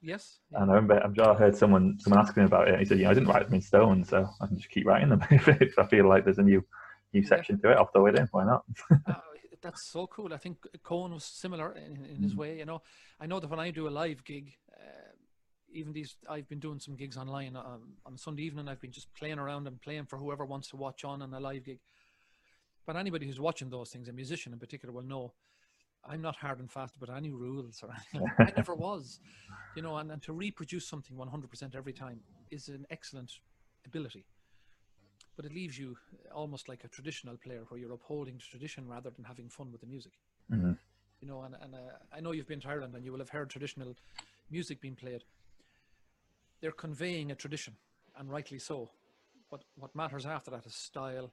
Yes. 0.00 0.38
yeah. 0.50 0.62
And 0.62 0.70
I 0.70 0.74
remember 0.74 0.98
I'm 0.98 1.14
sure 1.14 1.32
I 1.32 1.34
heard 1.34 1.56
someone 1.56 1.98
someone 1.98 2.20
asking 2.24 2.44
about 2.44 2.68
it. 2.68 2.74
And 2.74 2.80
he 2.80 2.86
said, 2.86 2.98
"You 2.98 3.04
know, 3.04 3.10
I 3.10 3.14
didn't 3.14 3.28
write 3.28 3.44
them 3.44 3.54
in 3.54 3.62
stone, 3.62 4.04
so 4.04 4.28
I 4.40 4.46
can 4.46 4.56
just 4.56 4.70
keep 4.70 4.86
writing 4.86 5.08
them 5.08 5.22
if, 5.30 5.78
I 5.78 5.86
feel 5.86 6.08
like 6.08 6.24
there's 6.24 6.38
a 6.38 6.42
new 6.42 6.64
new 7.12 7.22
Yeah. 7.22 7.28
section 7.28 7.60
to 7.60 7.70
it. 7.72 7.76
I'll 7.76 7.86
throw 7.86 8.06
it 8.06 8.16
in. 8.16 8.28
Why 8.30 8.44
not?" 8.44 8.64
Uh, 9.06 9.14
that's 9.60 9.82
so 9.82 10.06
cool. 10.06 10.32
I 10.32 10.36
think 10.36 10.58
Cohen 10.84 11.12
was 11.12 11.24
similar 11.24 11.72
in, 11.72 12.04
in 12.04 12.22
his 12.22 12.34
Mm. 12.34 12.36
way. 12.36 12.58
You 12.58 12.64
know, 12.66 12.82
I 13.18 13.26
know 13.26 13.40
that 13.40 13.48
when 13.50 13.58
I 13.58 13.70
do 13.72 13.88
a 13.88 13.90
live 13.90 14.22
gig, 14.22 14.54
uh, 14.72 15.12
even 15.72 15.92
these, 15.92 16.16
I've 16.28 16.48
been 16.48 16.60
doing 16.60 16.78
some 16.78 16.94
gigs 16.94 17.16
online 17.16 17.56
um, 17.56 17.94
on 18.06 18.16
Sunday 18.16 18.44
evening. 18.44 18.68
I've 18.68 18.80
been 18.80 18.92
just 18.92 19.12
playing 19.14 19.38
around 19.40 19.66
and 19.66 19.80
playing 19.80 20.06
for 20.06 20.16
whoever 20.18 20.44
wants 20.44 20.68
to 20.68 20.76
watch 20.76 21.04
on 21.04 21.22
on 21.22 21.34
a 21.34 21.40
live 21.40 21.64
gig. 21.64 21.80
But 22.86 22.96
anybody 22.96 23.26
who's 23.26 23.40
watching 23.40 23.68
those 23.70 23.90
things, 23.90 24.08
a 24.08 24.12
musician 24.12 24.52
in 24.52 24.58
particular, 24.58 24.92
will 24.94 25.02
know 25.02 25.32
I'm 26.04 26.22
not 26.22 26.36
hard 26.36 26.58
and 26.60 26.70
fast 26.70 26.96
about 26.96 27.16
any 27.16 27.30
rules 27.30 27.82
or 27.82 27.90
anything. 28.14 28.30
I 28.38 28.50
never 28.56 28.74
was. 28.74 29.20
You 29.74 29.82
know, 29.82 29.96
and, 29.98 30.10
and 30.10 30.22
to 30.22 30.32
reproduce 30.32 30.88
something 30.88 31.16
100% 31.16 31.74
every 31.74 31.92
time 31.92 32.20
is 32.50 32.68
an 32.68 32.86
excellent 32.90 33.32
ability. 33.86 34.24
But 35.36 35.44
it 35.44 35.54
leaves 35.54 35.78
you 35.78 35.96
almost 36.34 36.68
like 36.68 36.82
a 36.84 36.88
traditional 36.88 37.36
player 37.36 37.64
where 37.68 37.78
you're 37.78 37.92
upholding 37.92 38.38
tradition 38.38 38.88
rather 38.88 39.10
than 39.10 39.24
having 39.24 39.48
fun 39.48 39.70
with 39.70 39.80
the 39.80 39.86
music. 39.86 40.12
Mhm. 40.50 40.76
You 41.20 41.28
know, 41.28 41.42
and, 41.42 41.54
and 41.60 41.74
uh, 41.74 41.78
I 42.12 42.20
know 42.20 42.32
you've 42.32 42.48
been 42.48 42.60
to 42.60 42.68
Ireland 42.68 42.94
and 42.94 43.04
you 43.04 43.12
will 43.12 43.18
have 43.20 43.28
heard 43.30 43.50
traditional 43.50 43.94
music 44.50 44.80
being 44.80 44.96
played. 44.96 45.24
They're 46.60 46.72
conveying 46.72 47.30
a 47.30 47.34
tradition, 47.36 47.76
and 48.16 48.30
rightly 48.30 48.58
so. 48.58 48.90
But 49.50 49.62
what 49.76 49.94
matters 49.94 50.26
after 50.26 50.50
that 50.50 50.66
is 50.66 50.74
style 50.74 51.32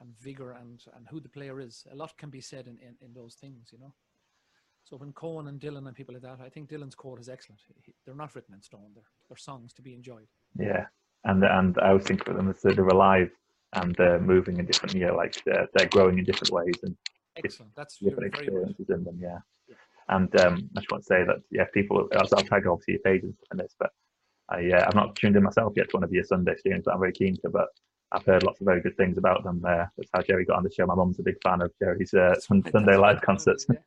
and 0.00 0.16
vigor 0.18 0.52
and, 0.52 0.82
and 0.96 1.06
who 1.08 1.20
the 1.20 1.28
player 1.28 1.60
is. 1.60 1.86
A 1.92 1.94
lot 1.94 2.16
can 2.16 2.30
be 2.30 2.40
said 2.40 2.66
in, 2.66 2.78
in, 2.80 2.94
in 3.00 3.12
those 3.14 3.34
things, 3.34 3.68
you 3.72 3.78
know. 3.78 3.92
So 4.84 4.96
when 4.96 5.12
Cohen 5.12 5.48
and 5.48 5.60
Dylan 5.60 5.86
and 5.86 5.94
people 5.94 6.14
like 6.14 6.22
that, 6.22 6.40
I 6.44 6.48
think 6.48 6.70
Dylan's 6.70 6.94
quote 6.94 7.20
is 7.20 7.28
excellent. 7.28 7.60
He- 7.84 7.94
They're 8.04 8.14
not 8.14 8.34
written 8.34 8.54
in 8.54 8.62
stone. 8.62 8.90
They're, 8.94 9.04
they're 9.28 9.36
songs 9.36 9.72
to 9.74 9.82
be 9.82 9.94
enjoyed. 9.94 10.26
Yeah, 10.58 10.86
and 11.24 11.44
and 11.44 11.76
I 11.80 11.88
always 11.90 12.06
think 12.06 12.26
of 12.26 12.36
them 12.36 12.48
as 12.48 12.60
they're 12.62 12.86
alive 12.88 13.30
and 13.74 13.94
they're 13.96 14.20
moving 14.20 14.58
in 14.58 14.66
different, 14.66 14.94
you 14.94 15.06
know, 15.06 15.14
like 15.14 15.40
they're, 15.44 15.68
they're 15.74 15.86
growing 15.88 16.18
in 16.18 16.24
different 16.24 16.50
ways 16.50 16.74
and 16.82 16.96
Excellent. 17.36 17.72
That's 17.76 17.98
different 17.98 18.34
experiences 18.34 18.86
in 18.90 19.04
them. 19.04 19.18
Yeah, 19.22 19.38
Yeah. 19.68 19.76
and 20.08 20.40
um, 20.40 20.68
I 20.76 20.80
just 20.80 20.90
want 20.90 21.04
to 21.04 21.06
say 21.06 21.24
that 21.24 21.36
yeah, 21.52 21.64
people. 21.72 22.08
I'll, 22.16 22.20
I'll 22.36 22.42
tag 22.42 22.66
obviously 22.66 22.94
your 22.94 23.02
page 23.02 23.22
and 23.50 23.60
this, 23.60 23.76
but 23.78 23.90
I 24.48 24.68
uh, 24.72 24.84
I've 24.88 24.96
not 24.96 25.14
tuned 25.14 25.36
in 25.36 25.44
myself 25.44 25.72
yet 25.76 25.88
to 25.90 25.96
one 25.98 26.02
of 26.04 26.12
your 26.12 26.24
Sunday 26.24 26.56
streams, 26.56 26.82
but 26.86 26.94
I'm 26.94 26.98
very 27.00 27.12
keen 27.12 27.36
to. 27.42 27.48
But 27.48 27.68
I've 28.12 28.24
heard 28.24 28.42
lots 28.42 28.60
of 28.60 28.66
very 28.66 28.80
good 28.80 28.96
things 28.96 29.18
about 29.18 29.44
them. 29.44 29.62
Uh, 29.66 29.86
that's 29.96 30.10
how 30.12 30.22
Jerry 30.22 30.44
got 30.44 30.56
on 30.56 30.64
the 30.64 30.70
show. 30.70 30.86
My 30.86 30.94
mum's 30.94 31.20
a 31.20 31.22
big 31.22 31.36
fan 31.42 31.60
of 31.62 31.72
Jerry's 31.78 32.12
uh, 32.12 32.34
Sunday 32.40 32.96
live 32.96 33.20
concerts. 33.22 33.66
Yeah. 33.68 33.76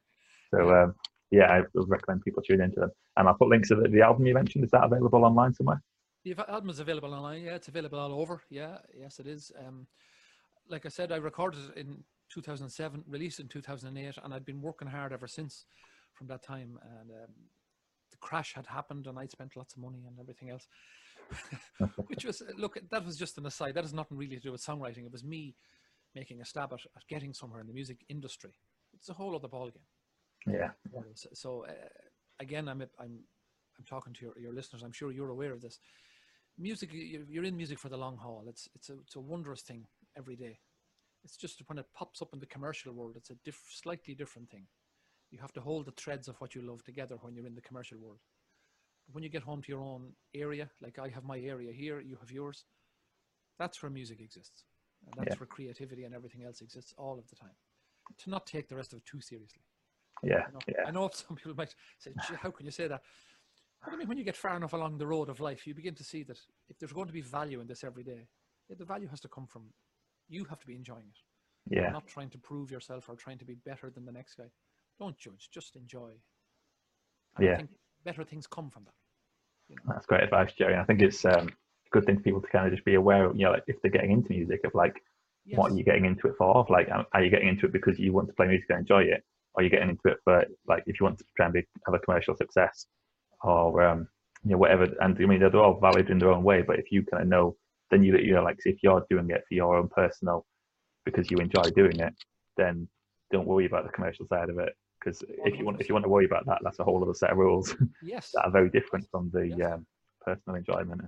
So 0.53 0.69
um, 0.69 0.93
yeah, 1.31 1.51
I 1.51 1.61
would 1.73 1.89
recommend 1.89 2.23
people 2.23 2.43
tune 2.43 2.61
into 2.61 2.79
them. 2.79 2.91
And 3.17 3.27
I'll 3.27 3.33
put 3.33 3.49
links 3.49 3.69
to 3.69 3.75
the, 3.75 3.89
the 3.89 4.01
album 4.03 4.27
you 4.27 4.35
mentioned. 4.35 4.63
Is 4.63 4.69
that 4.69 4.83
available 4.83 5.25
online 5.25 5.51
somewhere? 5.51 5.81
The 6.23 6.35
album 6.47 6.69
is 6.69 6.79
available 6.79 7.11
online. 7.11 7.41
Yeah, 7.41 7.55
it's 7.55 7.69
available 7.69 7.97
all 7.97 8.21
over. 8.21 8.43
Yeah, 8.51 8.77
yes, 8.95 9.17
it 9.17 9.25
is. 9.25 9.51
Um, 9.65 9.87
like 10.69 10.85
I 10.85 10.89
said, 10.89 11.11
I 11.11 11.15
recorded 11.15 11.59
it 11.75 11.79
in 11.79 12.03
2007, 12.29 13.03
released 13.07 13.39
in 13.39 13.47
2008, 13.47 14.19
and 14.23 14.31
I've 14.31 14.45
been 14.45 14.61
working 14.61 14.87
hard 14.87 15.11
ever 15.11 15.27
since 15.27 15.65
from 16.13 16.27
that 16.27 16.43
time. 16.43 16.77
And 16.99 17.09
um, 17.09 17.33
the 18.11 18.17
crash 18.17 18.53
had 18.53 18.67
happened, 18.67 19.07
and 19.07 19.17
I'd 19.17 19.31
spent 19.31 19.57
lots 19.57 19.73
of 19.73 19.81
money 19.81 20.03
and 20.07 20.19
everything 20.19 20.51
else. 20.51 20.67
Which 22.07 22.25
was, 22.25 22.41
look, 22.57 22.77
that 22.91 23.05
was 23.05 23.17
just 23.17 23.37
an 23.37 23.45
aside. 23.45 23.75
That 23.75 23.83
has 23.83 23.93
nothing 23.93 24.17
really 24.17 24.35
to 24.35 24.41
do 24.41 24.51
with 24.51 24.65
songwriting. 24.65 25.05
It 25.05 25.11
was 25.11 25.23
me 25.23 25.55
making 26.15 26.41
a 26.41 26.45
stab 26.45 26.73
at, 26.73 26.79
at 26.95 27.07
getting 27.07 27.33
somewhere 27.33 27.61
in 27.61 27.67
the 27.67 27.73
music 27.73 28.05
industry. 28.09 28.53
It's 28.93 29.09
a 29.09 29.13
whole 29.13 29.35
other 29.35 29.47
ballgame. 29.47 29.87
Yeah. 30.47 30.71
So, 31.15 31.29
so 31.33 31.65
uh, 31.67 31.71
again, 32.39 32.67
I'm 32.67 32.81
I'm 32.99 33.19
I'm 33.77 33.85
talking 33.85 34.13
to 34.13 34.25
your, 34.25 34.33
your 34.39 34.53
listeners. 34.53 34.83
I'm 34.83 34.91
sure 34.91 35.11
you're 35.11 35.29
aware 35.29 35.53
of 35.53 35.61
this. 35.61 35.79
Music, 36.57 36.93
you- 36.93 37.25
you're 37.29 37.45
in 37.45 37.57
music 37.57 37.79
for 37.79 37.89
the 37.89 37.97
long 37.97 38.17
haul. 38.17 38.43
It's 38.47 38.67
it's 38.75 38.89
a 38.89 38.93
it's 38.99 39.15
a 39.15 39.19
wondrous 39.19 39.61
thing 39.61 39.87
every 40.17 40.35
day. 40.35 40.59
It's 41.23 41.37
just 41.37 41.61
when 41.67 41.77
it 41.77 41.85
pops 41.95 42.21
up 42.21 42.33
in 42.33 42.39
the 42.39 42.45
commercial 42.45 42.91
world, 42.93 43.13
it's 43.15 43.29
a 43.29 43.35
diff, 43.45 43.59
slightly 43.69 44.13
different 44.13 44.49
thing. 44.51 44.67
You 45.31 45.39
have 45.39 45.53
to 45.53 45.61
hold 45.61 45.85
the 45.85 45.91
threads 45.91 46.27
of 46.27 46.35
what 46.41 46.53
you 46.53 46.61
love 46.61 46.83
together 46.83 47.15
when 47.21 47.33
you're 47.33 47.47
in 47.47 47.55
the 47.55 47.61
commercial 47.61 47.97
world. 47.97 48.19
When 49.11 49.23
you 49.23 49.29
get 49.29 49.43
home 49.43 49.61
to 49.61 49.71
your 49.71 49.81
own 49.81 50.13
area, 50.33 50.69
like 50.81 50.97
I 50.99 51.09
have 51.09 51.23
my 51.23 51.39
area 51.39 51.71
here, 51.71 51.99
you 51.99 52.15
have 52.17 52.31
yours. 52.31 52.65
That's 53.59 53.81
where 53.83 53.89
music 53.89 54.21
exists. 54.21 54.65
And 55.05 55.15
that's 55.15 55.35
Yeah. 55.35 55.39
where 55.39 55.47
creativity 55.47 56.05
and 56.05 56.15
everything 56.15 56.43
else 56.43 56.61
exists 56.61 56.93
all 56.97 57.19
of 57.19 57.27
the 57.29 57.35
time. 57.35 57.55
To 58.19 58.29
not 58.29 58.47
take 58.47 58.67
the 58.69 58.75
rest 58.75 58.93
of 58.93 58.99
it 58.99 59.05
too 59.05 59.21
seriously. 59.21 59.63
Yeah. 60.23 60.45
I 60.47 60.51
know, 60.51 60.59
Yeah. 60.67 60.83
I 60.87 60.91
know 60.91 61.09
some 61.13 61.35
people 61.35 61.53
might 61.55 61.75
say, 61.97 62.13
how 62.41 62.51
can 62.51 62.65
you 62.65 62.71
say 62.71 62.87
that? 62.87 63.03
But 63.83 63.93
I 63.93 63.97
mean, 63.97 64.07
when 64.07 64.17
you 64.17 64.23
get 64.23 64.37
far 64.37 64.55
enough 64.55 64.73
along 64.73 64.97
the 64.97 65.07
road 65.07 65.27
of 65.29 65.41
life, 65.41 65.67
you 65.67 65.73
begin 65.73 65.95
to 65.95 66.03
see 66.03 66.23
that 66.23 66.39
if 66.69 66.79
there's 66.79 66.93
going 66.93 67.07
to 67.07 67.13
be 67.13 67.21
value 67.21 67.59
in 67.59 67.67
this 67.67 67.83
every 67.83 68.03
day, 68.03 68.29
yeah, 68.69 68.77
the 68.77 68.85
value 68.85 69.09
has 69.09 69.19
to 69.21 69.27
come 69.27 69.45
from 69.45 69.73
you 70.29 70.45
have 70.45 70.59
to 70.59 70.67
be 70.67 70.75
enjoying 70.75 71.09
it, 71.09 71.19
Yeah. 71.75 71.91
not 71.91 72.07
trying 72.07 72.29
to 72.29 72.37
prove 72.37 72.71
yourself 72.71 73.09
or 73.09 73.15
trying 73.15 73.37
to 73.39 73.45
be 73.45 73.55
better 73.55 73.89
than 73.89 74.05
the 74.05 74.11
next 74.11 74.35
guy. 74.35 74.49
Don't 74.97 75.17
judge, 75.17 75.49
just 75.51 75.75
enjoy. 75.75 76.11
And 77.35 77.45
Yeah. 77.45 77.53
I 77.53 77.57
think 77.57 77.71
better 78.03 78.23
things 78.23 78.47
come 78.47 78.69
from 78.69 78.85
that. 78.85 78.93
You 79.69 79.75
know? 79.77 79.93
That's 79.93 80.05
great 80.05 80.23
advice, 80.23 80.53
Jerry. 80.53 80.75
I 80.75 80.83
think 80.83 81.01
it's 81.01 81.23
um, 81.25 81.47
a 81.47 81.89
good 81.91 82.05
thing 82.05 82.17
for 82.17 82.23
people 82.23 82.41
to 82.41 82.47
kind 82.47 82.65
of 82.65 82.73
just 82.73 82.85
be 82.85 82.95
aware 82.95 83.25
of, 83.25 83.35
you 83.35 83.45
know, 83.45 83.51
like 83.51 83.63
if 83.67 83.81
they're 83.81 83.91
getting 83.91 84.11
into 84.11 84.29
music, 84.29 84.61
of 84.65 84.73
like 84.73 85.01
what 85.51 85.71
are 85.71 85.75
you 85.75 85.83
getting 85.83 86.05
into 86.05 86.27
it 86.27 86.35
for? 86.37 86.65
Like, 86.69 86.87
are 86.89 87.23
you 87.23 87.29
getting 87.29 87.49
into 87.49 87.65
it 87.65 87.73
because 87.73 87.99
you 87.99 88.13
want 88.13 88.27
to 88.27 88.33
play 88.33 88.47
music 88.47 88.67
and 88.69 88.79
enjoy 88.79 89.03
it? 89.03 89.23
Or 89.53 89.61
are 89.61 89.63
you 89.63 89.69
getting 89.69 89.89
into 89.89 90.07
it 90.07 90.17
for, 90.23 90.43
like, 90.67 90.83
if 90.87 90.99
you 90.99 91.03
want 91.05 91.17
to 91.19 91.25
try 91.35 91.45
and 91.45 91.53
be, 91.53 91.63
have 91.85 91.93
a 91.93 91.99
commercial 91.99 92.35
success 92.35 92.87
or, 93.43 93.83
um, 93.83 94.07
you 94.43 94.51
know, 94.51 94.57
whatever. 94.57 94.87
And 95.01 95.17
I 95.19 95.25
mean, 95.25 95.39
they're 95.39 95.55
all 95.55 95.79
valid 95.79 96.09
in 96.09 96.17
their 96.17 96.31
own 96.31 96.43
way, 96.43 96.61
but 96.61 96.79
if 96.79 96.91
you 96.91 97.03
kind 97.03 97.23
of 97.23 97.29
know, 97.29 97.57
then 97.91 98.03
you, 98.03 98.17
you 98.17 98.33
know, 98.33 98.43
like, 98.43 98.57
if 98.65 98.77
you're 98.81 99.05
doing 99.09 99.29
it 99.29 99.43
for 99.47 99.53
your 99.53 99.75
own 99.75 99.89
personal, 99.89 100.45
because 101.05 101.29
you 101.29 101.37
enjoy 101.37 101.63
doing 101.75 101.99
it, 101.99 102.13
then 102.55 102.87
don't 103.31 103.45
worry 103.45 103.65
about 103.65 103.83
the 103.83 103.91
commercial 103.91 104.25
side 104.27 104.49
of 104.49 104.57
it. 104.59 104.73
Because 105.03 105.23
if 105.27 105.57
you 105.57 105.65
want, 105.65 105.81
if 105.81 105.89
you 105.89 105.93
want 105.95 106.03
to 106.05 106.09
worry 106.09 106.25
about 106.25 106.45
that, 106.45 106.59
that's 106.63 106.79
a 106.79 106.83
whole 106.83 107.03
other 107.03 107.13
set 107.13 107.31
of 107.31 107.37
rules 107.37 107.75
Yes. 108.01 108.31
that 108.33 108.45
are 108.45 108.51
very 108.51 108.69
different 108.69 109.05
from 109.11 109.29
the 109.33 109.47
Yes. 109.57 109.71
um, 109.73 109.85
personal 110.21 110.55
enjoyment. 110.55 111.01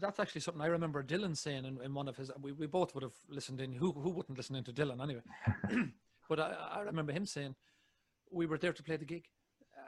That's 0.00 0.20
actually 0.20 0.42
something 0.42 0.62
I 0.62 0.66
remember 0.66 1.02
Dylan 1.02 1.36
saying 1.36 1.64
in, 1.64 1.80
in 1.82 1.94
one 1.94 2.08
of 2.08 2.16
his. 2.16 2.30
We, 2.40 2.52
we 2.52 2.66
both 2.66 2.94
would 2.94 3.02
have 3.02 3.14
listened 3.28 3.60
in. 3.60 3.72
Who 3.72 3.92
who 3.92 4.10
wouldn't 4.10 4.36
listen 4.36 4.56
in 4.56 4.64
to 4.64 4.72
Dylan 4.72 5.02
anyway? 5.02 5.22
but 6.28 6.40
I, 6.40 6.52
I 6.76 6.80
remember 6.82 7.12
him 7.12 7.26
saying 7.26 7.54
we 8.30 8.46
were 8.46 8.58
there 8.58 8.72
to 8.72 8.82
play 8.82 8.96
the 8.96 9.04
gig, 9.04 9.24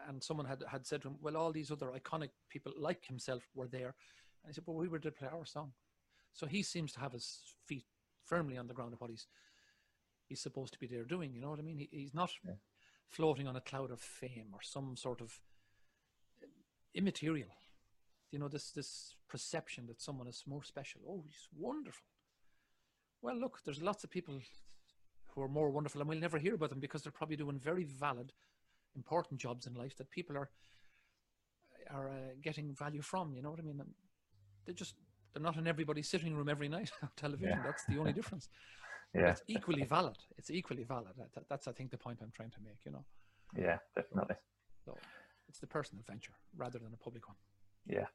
and 0.09 0.23
someone 0.23 0.47
had 0.47 0.63
had 0.69 0.87
said 0.87 1.03
to 1.03 1.09
him, 1.09 1.17
"Well, 1.21 1.37
all 1.37 1.53
these 1.53 1.71
other 1.71 1.89
iconic 1.89 2.31
people 2.49 2.73
like 2.79 3.05
himself 3.07 3.43
were 3.55 3.69
there," 3.69 3.95
and 4.43 4.49
he 4.51 4.53
said, 4.55 4.65
"Well, 4.67 4.77
we 4.77 4.89
were 4.89 4.99
there 4.99 5.11
to 5.13 5.19
play 5.19 5.29
our 5.29 5.45
song." 5.47 5.73
So 6.33 6.47
he 6.47 6.63
seems 6.63 6.93
to 6.93 7.01
have 7.01 7.13
his 7.13 7.41
feet 7.67 7.85
firmly 8.25 8.57
on 8.59 8.67
the 8.67 8.75
ground 8.75 8.93
of 8.95 9.01
what 9.01 9.11
he's 9.11 9.27
he's 10.29 10.41
supposed 10.41 10.73
to 10.73 10.79
be 10.79 10.87
there 10.87 11.05
doing. 11.05 11.35
You 11.35 11.41
know 11.43 11.51
what 11.51 11.59
I 11.59 11.63
mean? 11.63 11.79
He, 11.79 11.89
he's 11.93 12.15
not 12.15 12.31
Yeah. 12.45 12.53
Floating 13.11 13.47
on 13.49 13.57
a 13.57 13.61
cloud 13.61 13.91
of 13.91 14.01
fame 14.01 14.49
or 14.53 14.61
some 14.63 14.97
sort 14.97 15.21
of 15.21 15.39
immaterial. 16.95 17.49
You 18.31 18.39
know 18.39 18.49
this 18.49 18.71
this 18.71 19.15
perception 19.29 19.87
that 19.89 20.01
someone 20.01 20.29
is 20.29 20.45
more 20.47 20.63
special. 20.63 21.01
Oh 21.09 21.23
he's 21.27 21.49
wonderful. 21.57 22.07
Well 23.23 23.37
look 23.37 23.59
there's 23.65 23.83
lots 23.83 24.05
of 24.05 24.11
people 24.11 24.39
who 25.35 25.43
are 25.43 25.49
more 25.49 25.71
wonderful 25.71 26.01
and 26.01 26.09
we'll 26.09 26.19
never 26.19 26.39
hear 26.39 26.55
about 26.55 26.71
them 26.71 26.81
because 26.81 27.03
they're 27.03 27.13
probably 27.13 27.37
doing 27.37 27.59
very 27.59 27.85
valid 27.85 28.33
important 28.97 29.41
jobs 29.41 29.67
in 29.67 29.75
life 29.75 29.97
that 29.97 30.11
people 30.11 30.37
are 30.37 30.51
are 31.91 32.09
uh, 32.09 32.35
getting 32.43 32.75
value 32.75 33.03
from 33.03 33.35
you 33.35 33.43
know 33.43 33.51
what 33.51 33.61
i 33.61 33.63
mean? 33.63 33.81
They're 34.65 34.75
just 34.75 34.95
they're 35.33 35.43
not 35.43 35.57
in 35.57 35.67
everybody's 35.67 36.09
sitting 36.09 36.35
room 36.35 36.49
every 36.49 36.69
night 36.69 36.91
on 37.03 37.11
television. 37.17 37.59
Yeah. 37.59 37.63
that's 37.65 37.85
the 37.85 37.99
only 37.99 38.13
difference 38.13 38.49
Yeah, 39.15 39.31
it's 39.31 39.43
equally 39.49 39.85
valid 39.85 40.17
it's 40.39 40.51
equally 40.51 40.85
valid 40.85 41.15
That- 41.17 41.33
that- 41.35 41.49
that's 41.49 41.67
i 41.67 41.73
think 41.73 41.91
the 41.91 41.99
point 41.99 42.21
i'm 42.23 42.31
trying 42.31 42.51
to 42.53 42.61
make 42.61 42.85
you 42.85 42.93
know 42.93 43.05
yeah, 43.57 43.79
definitely. 43.97 44.37
so 44.85 44.97
it's 45.49 45.59
the 45.59 45.67
personal 45.67 46.05
venture 46.07 46.35
rather 46.57 46.79
than 46.79 46.93
a 46.95 46.97
public 46.97 47.27
one 47.27 47.37
Yeah. 47.87 48.07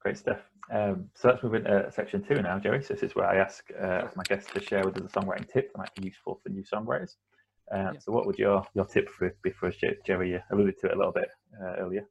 Great 0.00 0.18
stuff. 0.18 0.40
Um, 0.72 1.08
so 1.14 1.28
let's 1.28 1.44
move 1.44 1.54
into 1.54 1.88
section 1.92 2.24
two 2.24 2.42
now, 2.42 2.58
Jerry. 2.58 2.82
So 2.82 2.94
this 2.94 3.04
is 3.04 3.14
where 3.14 3.26
I 3.28 3.36
ask 3.36 3.64
uh, 3.80 4.08
my 4.16 4.24
guests 4.24 4.50
to 4.52 4.60
share 4.60 4.84
with 4.84 4.96
us 5.00 5.04
a 5.14 5.20
songwriting 5.20 5.48
tip 5.48 5.72
that 5.72 5.78
might 5.78 5.94
be 5.94 6.06
useful 6.06 6.40
for 6.42 6.48
new 6.48 6.64
songwriters. 6.64 7.14
Um, 7.70 7.94
Yeah. 7.94 8.00
So 8.00 8.10
what 8.10 8.26
would 8.26 8.36
your, 8.36 8.66
your 8.74 8.84
tip 8.84 9.08
for, 9.08 9.32
be 9.44 9.50
for 9.52 9.68
us, 9.68 9.76
Jerry? 10.04 10.30
You 10.32 10.40
alluded 10.50 10.76
to 10.80 10.86
it 10.88 10.94
a 10.94 10.98
little 10.98 11.12
bit 11.12 11.28
uh, 11.62 11.74
earlier. 11.78 12.04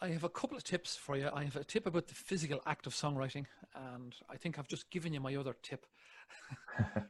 I 0.00 0.08
have 0.10 0.22
a 0.22 0.28
couple 0.28 0.56
of 0.56 0.62
tips 0.62 0.94
for 0.94 1.16
you. 1.16 1.28
I 1.34 1.42
have 1.42 1.56
a 1.56 1.64
tip 1.64 1.86
about 1.86 2.06
the 2.06 2.14
physical 2.14 2.60
act 2.64 2.86
of 2.86 2.94
songwriting, 2.94 3.46
and 3.74 4.14
I 4.28 4.36
think 4.36 4.56
I've 4.56 4.68
just 4.68 4.88
given 4.90 5.12
you 5.12 5.20
my 5.20 5.34
other 5.34 5.56
tip. 5.62 5.84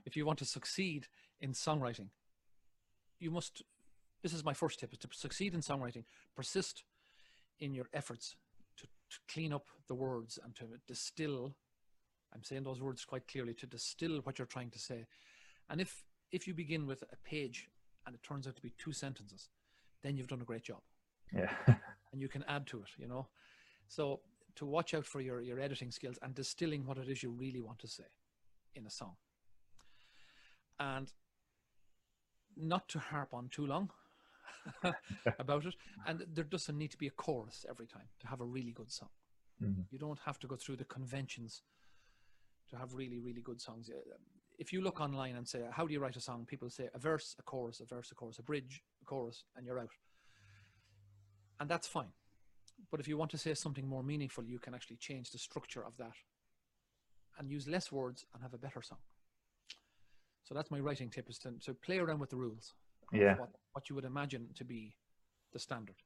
If 0.05 0.17
you 0.17 0.27
want 0.27 0.39
to 0.39 0.45
succeed 0.45 1.07
in 1.41 1.53
songwriting, 1.53 2.09
you 3.19 3.31
must. 3.31 3.63
This 4.23 4.33
is 4.33 4.45
my 4.45 4.55
first 4.55 4.81
tip: 4.81 4.93
is 4.93 4.99
to 4.99 5.09
succeed 5.13 5.55
in 5.55 5.61
songwriting. 5.61 6.05
Persist 6.35 6.85
in 7.61 7.75
your 7.75 7.87
efforts 7.93 8.37
to, 8.77 8.87
to 8.87 9.19
clean 9.33 9.53
up 9.53 9.67
the 9.89 9.95
words 9.95 10.39
and 10.43 10.55
to 10.57 10.65
distill. 10.87 11.55
I'm 12.35 12.43
saying 12.43 12.65
those 12.65 12.83
words 12.83 13.05
quite 13.05 13.27
clearly 13.29 13.55
to 13.55 13.67
distill 13.67 14.19
what 14.25 14.39
you're 14.39 14.47
trying 14.47 14.71
to 14.71 14.79
say. 14.79 15.07
And 15.71 15.81
if 15.81 16.05
if 16.33 16.47
you 16.47 16.55
begin 16.55 16.87
with 16.87 17.03
a 17.13 17.17
page 17.25 17.69
and 18.07 18.15
it 18.15 18.23
turns 18.23 18.47
out 18.47 18.57
to 18.57 18.63
be 18.63 18.73
two 18.79 18.93
sentences, 18.93 19.49
then 20.03 20.17
you've 20.17 20.29
done 20.29 20.43
a 20.43 20.45
great 20.45 20.63
job 20.63 20.81
Yeah. 21.33 21.51
and 22.13 22.21
you 22.21 22.29
can 22.29 22.45
add 22.49 22.67
to 22.69 22.79
it, 22.79 22.91
you 22.99 23.07
know. 23.09 23.29
So 23.89 24.21
to 24.57 24.67
watch 24.67 24.95
out 24.95 25.07
for 25.07 25.21
your, 25.21 25.41
your 25.41 25.61
editing 25.61 25.91
skills 25.91 26.19
and 26.23 26.35
distilling 26.35 26.85
what 26.87 26.99
it 26.99 27.09
is 27.09 27.23
you 27.23 27.31
really 27.31 27.61
want 27.61 27.79
to 27.81 27.89
say 27.89 28.05
in 28.77 28.87
a 28.87 28.91
song. 28.91 29.17
And 30.79 31.13
not 32.57 32.89
to 32.89 32.99
harp 32.99 33.35
on 33.35 33.49
too 33.49 33.67
long 33.67 33.91
about 35.39 35.67
it. 35.67 35.75
And 36.07 36.25
there 36.33 36.45
doesn't 36.45 36.77
need 36.77 36.91
to 36.91 36.97
be 36.99 37.07
a 37.07 37.11
chorus 37.11 37.65
every 37.69 37.87
time 37.87 38.09
to 38.21 38.27
have 38.27 38.41
a 38.41 38.45
really 38.45 38.73
good 38.73 38.91
song. 38.91 39.11
Mhm. 39.63 39.87
You 39.91 39.99
don't 39.99 40.19
have 40.21 40.39
to 40.41 40.47
go 40.47 40.57
through 40.57 40.77
the 40.77 40.85
conventions 40.85 41.63
to 42.69 42.77
have 42.77 42.95
really, 42.95 43.19
really 43.19 43.43
good 43.43 43.61
songs. 43.61 43.91
Uh, 43.91 44.17
If 44.59 44.73
you 44.73 44.81
look 44.81 45.01
online 45.01 45.37
and 45.37 45.47
say, 45.47 45.69
How 45.71 45.87
do 45.87 45.93
you 45.93 46.01
write 46.01 46.17
a 46.17 46.21
song? 46.21 46.47
People 46.47 46.71
say 46.71 46.89
a 46.95 46.99
verse, 46.99 47.37
a 47.39 47.43
chorus, 47.43 47.81
a 47.81 47.85
verse, 47.85 48.11
a 48.11 48.15
chorus, 48.15 48.39
a 48.39 48.43
bridge, 48.43 48.83
a 49.03 49.05
chorus, 49.05 49.45
and 49.55 49.67
you're 49.67 49.79
out. 49.79 49.93
And 51.61 51.69
that's 51.71 51.87
fine. 51.89 52.13
But 52.91 53.01
if 53.01 53.09
you 53.09 53.19
want 53.19 53.31
to 53.31 53.39
say 53.39 53.55
something 53.55 53.87
more 53.87 54.03
meaningful, 54.03 54.45
you 54.45 54.59
can 54.59 54.75
actually 54.75 54.97
change 54.97 55.31
the 55.31 55.39
structure 55.39 55.85
of 55.85 55.97
that 55.97 56.17
and 57.39 57.51
use 57.51 57.67
less 57.69 57.93
words 57.93 58.25
and 58.35 58.43
have 58.43 58.55
a 58.55 58.59
better 58.59 58.83
song. 58.83 58.99
So 60.45 60.55
that's 60.55 60.71
my 60.71 60.79
writing 60.79 61.11
tip 61.11 61.29
is 61.29 61.39
to, 61.39 61.53
to 61.65 61.75
play 61.75 61.99
around 61.99 62.21
with 62.21 62.31
the 62.31 62.37
rules. 62.37 62.75
Yeah. 63.13 63.37
What, 63.37 63.51
what 63.73 63.89
you 63.89 63.95
would 63.97 64.05
imagine 64.05 64.49
to 64.55 64.65
be 64.65 64.95
the 65.53 65.59
standard. 65.59 65.97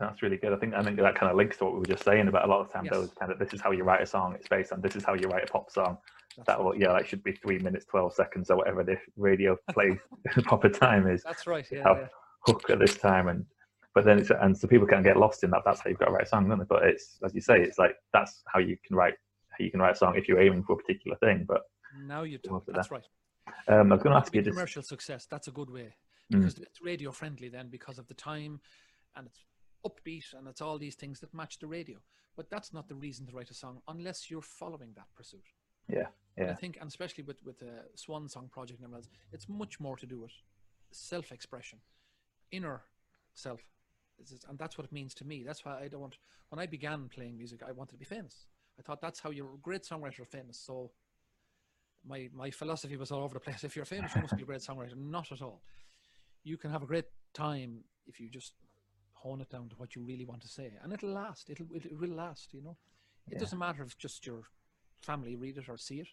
That's 0.00 0.22
really 0.22 0.36
good. 0.36 0.52
I 0.52 0.56
think 0.56 0.74
I 0.74 0.82
think 0.82 0.96
that 0.98 1.14
kind 1.14 1.30
of 1.30 1.36
links 1.36 1.58
to 1.58 1.64
what 1.64 1.74
we 1.74 1.78
were 1.80 1.84
just 1.86 2.02
saying 2.04 2.26
about 2.26 2.44
a 2.44 2.48
lot 2.48 2.60
of 2.60 2.72
times 2.72 2.88
Yes. 2.90 2.94
those 2.94 3.10
kind 3.20 3.30
of 3.30 3.38
this 3.38 3.52
is 3.52 3.60
how 3.60 3.70
you 3.70 3.84
write 3.84 4.02
a 4.02 4.06
song. 4.06 4.34
It's 4.34 4.48
based 4.48 4.72
on 4.72 4.80
this 4.80 4.96
is 4.96 5.04
how 5.04 5.14
you 5.14 5.28
write 5.28 5.44
a 5.48 5.52
pop 5.52 5.70
song. 5.70 5.98
That's 6.36 6.46
That 6.46 6.58
right. 6.58 6.64
will 6.64 6.76
yeah, 6.76 6.92
that 6.92 7.06
should 7.06 7.22
be 7.22 7.32
three 7.32 7.58
minutes 7.58 7.84
twelve 7.84 8.12
seconds 8.14 8.50
or 8.50 8.56
whatever 8.56 8.82
the 8.82 8.96
radio 9.16 9.56
play 9.70 9.98
proper 10.44 10.68
time 10.70 11.06
is. 11.06 11.22
That's 11.22 11.46
right. 11.46 11.66
Yeah, 11.70 11.82
yeah. 11.86 12.06
hook 12.46 12.68
at 12.70 12.78
this 12.80 12.96
time 12.96 13.28
and 13.28 13.44
but 13.94 14.04
then 14.04 14.18
it's 14.18 14.30
and 14.30 14.56
so 14.56 14.66
people 14.66 14.86
can 14.88 15.02
get 15.02 15.16
lost 15.18 15.44
in 15.44 15.50
that 15.50 15.62
that's 15.64 15.80
how 15.80 15.90
you've 15.90 15.98
got 15.98 16.06
to 16.06 16.12
write 16.12 16.24
a 16.24 16.28
song 16.28 16.48
don't 16.48 16.58
they? 16.58 16.64
but 16.68 16.84
it's 16.84 17.18
as 17.24 17.34
you 17.34 17.40
say 17.42 17.60
it's 17.60 17.78
like 17.78 17.94
that's 18.12 18.42
how 18.46 18.58
you 18.58 18.76
can 18.84 18.96
write 18.96 19.14
you 19.64 19.70
can 19.70 19.80
write 19.80 19.94
a 19.94 19.98
song 19.98 20.14
if 20.16 20.28
you're 20.28 20.40
aiming 20.40 20.62
for 20.64 20.72
a 20.74 20.76
particular 20.82 21.16
thing 21.18 21.44
but 21.52 21.62
Now 22.14 22.22
you 22.22 22.38
talk. 22.38 22.64
That's 22.66 22.88
that. 22.88 22.94
right. 22.96 23.08
um 23.68 23.92
i 23.92 23.94
was 23.96 24.02
going 24.02 24.14
to 24.14 24.20
to 24.20 24.22
ask 24.22 24.32
be 24.32 24.38
you 24.38 24.44
just 24.44 24.56
commercial 24.56 24.82
success 24.82 25.26
that's 25.32 25.48
a 25.48 25.52
good 25.60 25.70
way 25.70 25.90
Mm. 26.32 26.38
because 26.38 26.56
it's 26.58 26.80
radio 26.80 27.10
friendly 27.12 27.48
then 27.56 27.68
because 27.68 27.98
of 27.98 28.06
the 28.06 28.14
time 28.14 28.60
and 29.16 29.26
it's 29.26 29.40
upbeat 29.88 30.28
and 30.36 30.46
it's 30.50 30.62
all 30.62 30.78
these 30.78 30.94
things 31.02 31.16
that 31.20 31.34
match 31.34 31.58
the 31.58 31.66
radio 31.78 31.98
but 32.36 32.48
that's 32.48 32.72
not 32.72 32.88
the 32.88 32.94
reason 33.06 33.26
to 33.26 33.32
write 33.36 33.50
a 33.50 33.54
song 33.64 33.74
unless 33.88 34.30
you're 34.30 34.48
following 34.60 34.92
that 34.94 35.08
pursuit 35.18 35.46
Yeah, 35.88 36.08
And 36.38 36.50
i 36.50 36.54
think 36.62 36.78
and 36.80 36.88
especially 36.88 37.24
with 37.30 37.40
with 37.48 37.58
the 37.64 37.72
swan 38.04 38.28
song 38.34 38.46
project 38.56 38.78
and 38.80 38.86
everything 38.86 39.12
else, 39.12 39.32
it's 39.34 39.48
much 39.62 39.74
more 39.84 39.96
to 40.02 40.06
do 40.06 40.18
with 40.24 40.32
self-expression 40.92 41.78
inner 42.50 42.82
self 43.34 43.60
and 44.48 44.58
that's 44.58 44.76
what 44.78 44.84
it 44.86 44.92
means 44.92 45.14
to 45.14 45.24
me 45.24 45.42
that's 45.46 45.64
why 45.64 45.74
i 45.84 45.88
don't 45.88 46.00
want 46.00 46.16
when 46.50 46.60
i 46.60 46.66
began 46.66 47.08
playing 47.08 47.36
music 47.36 47.60
i 47.68 47.72
wanted 47.72 47.92
to 47.92 47.98
be 47.98 48.04
famous 48.04 48.46
i 48.78 48.82
thought 48.82 49.00
that's 49.00 49.20
how 49.20 49.30
you're 49.30 49.54
a 49.54 49.58
great 49.62 49.82
songwriter 49.82 50.20
are 50.20 50.24
famous 50.24 50.58
so 50.58 50.90
my 52.04 52.28
my 52.32 52.50
philosophy 52.50 52.96
was 52.96 53.10
all 53.12 53.22
over 53.22 53.34
the 53.34 53.40
place. 53.40 53.62
If 53.64 53.76
you're 53.76 53.84
famous, 53.84 54.14
you 54.14 54.22
must 54.22 54.36
be 54.36 54.42
a 54.42 54.46
great 54.46 54.60
songwriter. 54.60 54.96
Not 54.96 55.30
at 55.30 55.40
all. 55.40 55.62
You 56.42 56.56
can 56.56 56.70
have 56.72 56.82
a 56.82 56.86
great 56.86 57.04
time 57.32 57.84
if 58.06 58.18
you 58.18 58.28
just 58.28 58.54
hone 59.12 59.40
it 59.40 59.50
down 59.50 59.68
to 59.68 59.76
what 59.76 59.94
you 59.94 60.02
really 60.02 60.24
want 60.24 60.42
to 60.42 60.48
say, 60.48 60.72
and 60.82 60.92
it'll 60.92 61.10
last. 61.12 61.48
It'll 61.48 61.66
it, 61.72 61.84
it 61.86 61.98
will 61.98 62.10
last. 62.10 62.52
You 62.52 62.62
know, 62.62 62.76
it 63.28 63.34
Yeah. 63.34 63.38
doesn't 63.38 63.58
matter 63.58 63.84
if 63.84 63.96
just 63.98 64.26
your 64.26 64.42
family 65.00 65.36
read 65.36 65.58
it 65.58 65.68
or 65.68 65.76
see 65.76 66.00
it, 66.00 66.08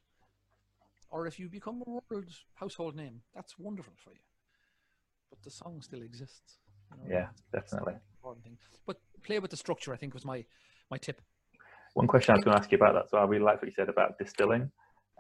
or 1.10 1.26
if 1.26 1.40
you 1.40 1.50
become 1.50 1.82
a 1.88 1.90
world 1.90 2.30
household 2.54 2.96
name. 2.96 3.24
That's 3.34 3.58
wonderful 3.58 3.94
for 3.98 4.12
you. 4.12 4.22
But 5.32 5.42
the 5.42 5.50
song 5.52 5.82
still 5.82 6.04
exists. 6.04 6.60
you 6.92 6.98
know, 6.98 7.10
Yeah, 7.16 7.30
definitely. 7.52 7.96
Important 8.20 8.44
thing. 8.44 8.58
But 8.86 8.98
play 9.24 9.40
with 9.40 9.50
the 9.52 9.58
structure. 9.58 9.92
I 9.94 9.98
think 9.98 10.14
was 10.14 10.26
my 10.26 10.46
my 10.92 10.98
tip. 11.00 11.22
One 12.00 12.08
question 12.08 12.32
i 12.32 12.36
was 12.38 12.44
going 12.46 12.56
to 12.56 12.62
ask 12.62 12.72
you 12.72 12.78
about 12.78 12.94
that 12.94 13.10
so 13.10 13.18
i 13.18 13.24
really 13.26 13.44
like 13.44 13.58
what 13.62 13.68
you 13.68 13.74
said 13.74 13.90
about 13.90 14.18
distilling 14.18 14.64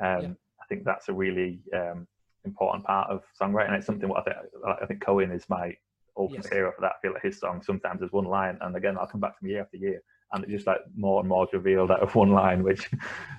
um 0.01 0.21
Yeah. 0.23 0.33
i 0.61 0.65
think 0.69 0.83
that's 0.85 1.09
a 1.09 1.13
really 1.13 1.59
um 1.75 2.07
important 2.45 2.85
part 2.85 3.09
of 3.09 3.23
songwriting 3.39 3.73
it's 3.77 3.85
something 3.85 4.07
what 4.09 4.19
i 4.21 4.23
think 4.23 4.37
i 4.81 4.85
think 4.85 5.01
cohen 5.01 5.31
is 5.31 5.45
my 5.49 5.75
ultimate 6.17 6.45
Yes. 6.45 6.53
hero 6.53 6.71
for 6.75 6.81
that 6.81 6.93
i 6.97 6.99
feel 7.01 7.13
like 7.13 7.21
his 7.23 7.37
song 7.39 7.61
sometimes 7.61 8.01
is 8.01 8.11
one 8.11 8.25
line 8.25 8.57
and 8.61 8.75
again 8.75 8.97
i'll 8.97 9.07
come 9.07 9.19
back 9.21 9.37
from 9.37 9.49
year 9.49 9.61
after 9.61 9.77
year 9.77 10.01
and 10.31 10.43
it's 10.43 10.53
just 10.53 10.67
like 10.67 10.79
more 10.95 11.19
and 11.19 11.27
more 11.27 11.47
revealed 11.51 11.91
out 11.91 12.01
of 12.01 12.13
one 12.15 12.31
line 12.31 12.63
which 12.63 12.89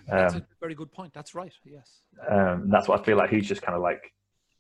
That's 0.09 0.35
um, 0.35 0.41
a 0.43 0.47
very 0.61 0.75
good 0.75 0.91
point. 0.91 1.13
That's 1.15 1.37
right. 1.37 1.53
Yes. 1.65 1.89
um, 2.29 2.69
that's 2.69 2.89
what 2.89 2.99
I 3.01 3.05
feel 3.05 3.17
like 3.17 3.31
he's 3.31 3.47
just 3.47 3.63
kind 3.63 3.77
of 3.77 3.83
like 3.83 4.13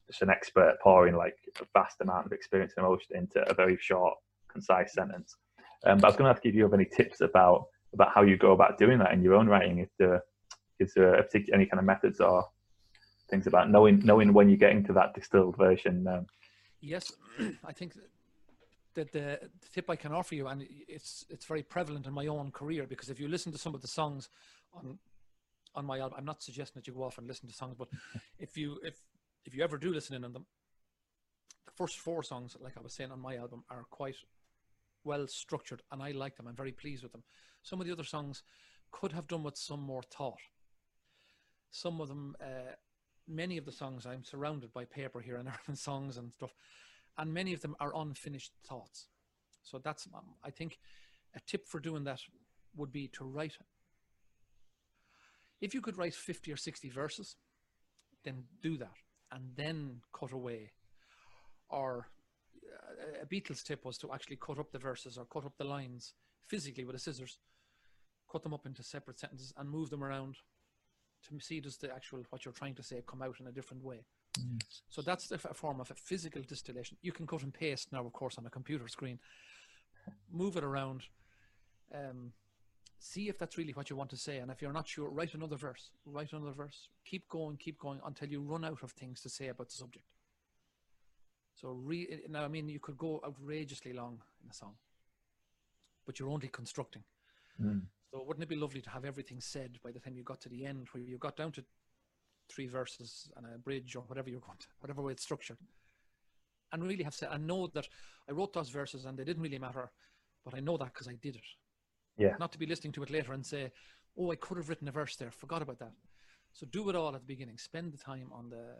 just 0.09 0.23
an 0.23 0.31
expert 0.31 0.77
pouring 0.81 1.17
like 1.17 1.35
a 1.61 1.65
vast 1.75 1.97
amount 2.01 2.27
of 2.27 2.33
experience 2.33 2.73
and 2.77 2.87
emotion 2.87 3.17
into 3.17 3.41
a 3.51 3.53
very 3.53 3.77
short, 3.81 4.15
concise 4.49 4.93
sentence. 4.93 5.35
Um, 5.85 5.99
but 5.99 6.07
I 6.07 6.11
was 6.11 6.17
going 6.17 6.29
to 6.29 6.35
ask 6.37 6.45
you 6.45 6.51
if 6.51 6.55
you 6.55 6.63
have 6.63 6.73
any 6.81 6.85
tips 6.85 7.21
about 7.21 7.65
about 7.93 8.13
how 8.15 8.23
you 8.23 8.37
go 8.37 8.53
about 8.53 8.79
doing 8.79 8.99
that 8.99 9.13
in 9.13 9.23
your 9.23 9.35
own 9.35 9.49
writing. 9.49 9.79
If 9.79 9.89
there 9.99 10.23
is 10.79 10.95
there 10.95 11.15
a 11.15 11.23
particular 11.23 11.57
any 11.57 11.67
kind 11.67 11.79
of 11.79 11.85
methods 11.85 12.21
or 12.21 12.47
things 13.29 13.47
about 13.47 13.71
knowing 13.71 14.01
knowing 14.01 14.33
when 14.33 14.49
you're 14.49 14.59
getting 14.59 14.85
to 14.85 14.93
that 14.95 15.15
distilled 15.15 15.57
version. 15.57 16.07
Um, 16.07 16.27
Yes, 16.83 17.13
I 17.65 17.73
think 17.73 17.93
that 18.95 19.13
the, 19.13 19.39
the 19.43 19.69
tip 19.73 19.91
I 19.91 19.97
can 19.97 20.13
offer 20.13 20.35
you, 20.35 20.49
and 20.49 20.67
it's 20.89 21.27
it's 21.29 21.45
very 21.45 21.63
prevalent 21.63 22.07
in 22.07 22.13
my 22.15 22.27
own 22.27 22.51
career, 22.51 22.87
because 22.87 23.11
if 23.11 23.21
you 23.21 23.29
listen 23.29 23.53
to 23.53 23.59
some 23.59 23.75
of 23.75 23.83
the 23.83 23.89
songs 23.89 24.31
on 24.73 24.99
on 25.75 25.87
my 25.87 25.99
album. 25.99 26.17
I'm 26.19 26.25
not 26.25 26.43
suggesting 26.43 26.81
that 26.81 26.87
you 26.87 26.95
go 26.95 27.05
off 27.05 27.19
and 27.19 27.27
listen 27.27 27.49
to 27.49 27.55
songs, 27.55 27.77
but 27.79 27.89
if 28.39 28.57
you 28.57 28.79
if 28.83 28.95
if 29.45 29.55
you 29.55 29.63
ever 29.63 29.79
do 29.79 29.93
listen 29.93 30.17
in 30.17 30.25
on 30.25 30.33
them, 30.33 30.47
the 31.67 31.73
first 31.73 31.99
four 31.99 32.23
songs, 32.23 32.57
like 32.61 32.77
I 32.77 32.81
was 32.81 32.93
saying 32.93 33.11
on 33.11 33.21
my 33.21 33.37
album, 33.37 33.65
are 33.71 33.85
quite 33.91 34.17
well 35.05 35.27
structured, 35.27 35.83
and 35.93 36.03
I 36.03 36.13
like 36.13 36.37
them. 36.37 36.47
I'm 36.47 36.57
very 36.57 36.73
pleased 36.73 37.03
with 37.03 37.13
them. 37.13 37.23
Some 37.63 37.81
of 37.81 37.87
the 37.87 37.93
other 37.93 38.05
songs 38.05 38.43
could 38.91 39.13
have 39.13 39.29
done 39.29 39.43
with 39.43 39.57
some 39.57 39.81
more 39.81 40.03
thought. 40.03 40.41
Some 41.71 42.01
of 42.01 42.09
them, 42.09 42.37
uh, 42.41 42.75
many 43.29 43.57
of 43.57 43.65
the 43.65 43.73
songs, 43.73 44.07
I'm 44.07 44.25
surrounded 44.25 44.73
by 44.73 44.85
paper 44.85 45.21
here 45.21 45.37
and 45.37 45.47
there, 45.47 45.59
songs 45.75 46.17
and 46.17 46.33
stuff, 46.33 46.55
and 47.17 47.33
many 47.33 47.53
of 47.53 47.61
them 47.61 47.77
are 47.81 47.95
unfinished 47.97 48.53
thoughts. 48.67 49.07
So 49.63 49.79
that's, 49.79 50.09
um, 50.15 50.35
I 50.43 50.51
think, 50.51 50.79
a 51.35 51.41
tip 51.47 51.69
for 51.69 51.81
doing 51.81 52.05
that 52.05 52.21
would 52.75 52.91
be 52.91 53.09
to 53.09 53.25
write. 53.25 53.57
If 55.61 55.75
you 55.75 55.81
could 55.81 55.99
write 55.99 56.15
50 56.15 56.53
or 56.53 56.57
60 56.57 56.89
verses, 56.89 57.37
then 58.25 58.45
do 58.63 58.77
that 58.79 58.97
and 59.33 59.51
then 59.55 60.01
cut 60.13 60.33
away. 60.33 60.73
Or 61.69 62.09
uh, 62.67 63.23
a 63.23 63.27
Beatles 63.27 63.63
tip 63.63 63.85
was 63.85 63.99
to 63.99 64.13
actually 64.13 64.37
cut 64.37 64.59
up 64.59 64.73
the 64.73 64.79
verses 64.79 65.19
or 65.19 65.25
cut 65.27 65.45
up 65.45 65.57
the 65.57 65.65
lines 65.65 66.15
physically 66.47 66.85
with 66.85 66.97
a 66.97 66.99
scissors, 66.99 67.39
cut 68.31 68.43
them 68.43 68.55
up 68.55 68.67
into 68.67 68.83
separate 68.83 69.19
sentences 69.19 69.53
and 69.57 69.69
move 69.69 69.91
them 69.91 70.05
around 70.05 70.37
to 71.29 71.41
see 71.41 71.61
does 71.61 71.77
the 71.77 71.93
actual 71.93 72.23
what 72.31 72.45
you're 72.45 72.55
trying 72.55 72.75
to 72.75 72.83
say 72.83 73.03
come 73.07 73.23
out 73.23 73.41
in 73.41 73.47
a 73.47 73.53
different 73.53 73.85
way. 73.85 74.05
Mm. 74.39 74.61
So 74.89 75.03
that's 75.03 75.31
f- 75.33 75.47
form 75.55 75.81
of 75.81 75.91
a 75.91 75.95
physical 75.95 76.43
distillation. 76.43 76.97
You 77.03 77.13
can 77.13 77.27
cut 77.27 77.43
and 77.43 77.53
paste 77.53 77.93
now, 77.93 78.05
of 78.05 78.13
course, 78.13 78.39
on 78.39 78.47
a 78.47 78.51
computer 78.51 78.89
screen. 78.89 79.19
Move 80.33 80.57
it 80.57 80.65
around. 80.65 81.03
Um, 81.95 82.33
see 82.99 83.29
if 83.29 83.39
that's 83.39 83.59
really 83.59 83.73
what 83.73 83.91
you 83.91 83.97
want 83.97 84.11
to 84.11 84.17
say. 84.17 84.39
And 84.39 84.51
if 84.51 84.63
you're 84.63 84.73
not 84.73 84.89
sure, 84.89 85.11
write 85.11 85.35
another 85.35 85.57
verse. 85.57 85.91
Write 86.07 86.33
another 86.33 86.53
verse. 86.53 86.89
Keep 87.05 87.29
going, 87.29 87.57
keep 87.57 87.79
going 87.79 88.01
until 88.05 88.29
you 88.29 88.41
run 88.41 88.65
out 88.65 88.83
of 88.83 88.93
things 88.93 89.21
to 89.23 89.29
say 89.29 89.49
about 89.49 89.69
the 89.69 89.75
subject. 89.75 90.07
So 91.61 91.71
re- 91.71 92.21
now, 92.29 92.45
I 92.45 92.49
mean, 92.49 92.69
you 92.69 92.79
could 92.79 92.97
go 92.97 93.21
outrageously 93.27 93.93
long 93.93 94.21
in 94.43 94.51
a 94.51 94.55
song, 94.55 94.75
but 96.07 96.19
you're 96.19 96.31
only 96.31 96.49
constructing. 96.49 97.03
Mm. 97.61 97.83
So 98.13 98.25
wouldn't 98.27 98.43
it 98.43 98.49
be 98.49 98.57
lovely 98.57 98.81
to 98.81 98.91
have 98.91 99.05
everything 99.05 99.41
said 99.41 99.79
by 99.85 99.93
the 99.93 100.01
time 100.01 100.17
you 100.17 100.25
got 100.25 100.41
to 100.43 100.49
the 100.49 100.67
end, 100.67 100.89
where 100.93 101.03
you 101.03 101.17
got 101.19 101.37
down 101.37 101.53
to 101.53 101.65
three 102.49 102.67
verses 102.67 103.31
and 103.37 103.47
a 103.47 103.59
bridge 103.59 103.95
or 103.95 104.03
whatever 104.03 104.29
you're 104.29 104.41
going 104.41 104.59
to, 104.59 104.67
whatever 104.81 105.03
way 105.03 105.13
it's 105.13 105.23
structured, 105.23 105.59
and 106.73 106.83
really 106.83 107.05
have 107.05 107.15
said, 107.15 107.29
I 107.31 107.37
know 107.37 107.69
that 107.69 107.89
I 108.29 108.33
wrote 108.33 108.53
those 108.53 108.69
verses 108.71 109.05
and 109.05 109.17
they 109.17 109.25
didn't 109.25 109.43
really 109.43 109.59
matter, 109.59 109.91
but 110.45 110.55
I 110.55 110.61
know 110.61 110.77
that 110.77 110.93
because 110.93 111.09
I 111.09 111.17
did 111.23 111.37
it. 111.37 111.45
Yeah. 112.17 112.35
Not 112.41 112.53
to 112.53 112.59
be 112.59 112.67
listening 112.67 112.93
to 112.95 113.03
it 113.03 113.11
later 113.11 113.33
and 113.33 113.47
say, 113.47 113.71
oh, 114.19 114.33
I 114.33 114.37
could 114.37 114.57
have 114.57 114.69
written 114.69 114.89
a 114.89 114.93
verse 114.93 115.17
there, 115.17 115.31
forgot 115.31 115.63
about 115.63 115.79
that. 115.79 115.93
So 116.53 116.67
do 116.67 116.89
it 116.91 116.97
all 116.97 117.15
at 117.15 117.21
the 117.21 117.27
beginning. 117.27 117.59
Spend 117.59 117.93
the 117.93 117.99
time 117.99 118.31
on 118.33 118.51
the 118.51 118.75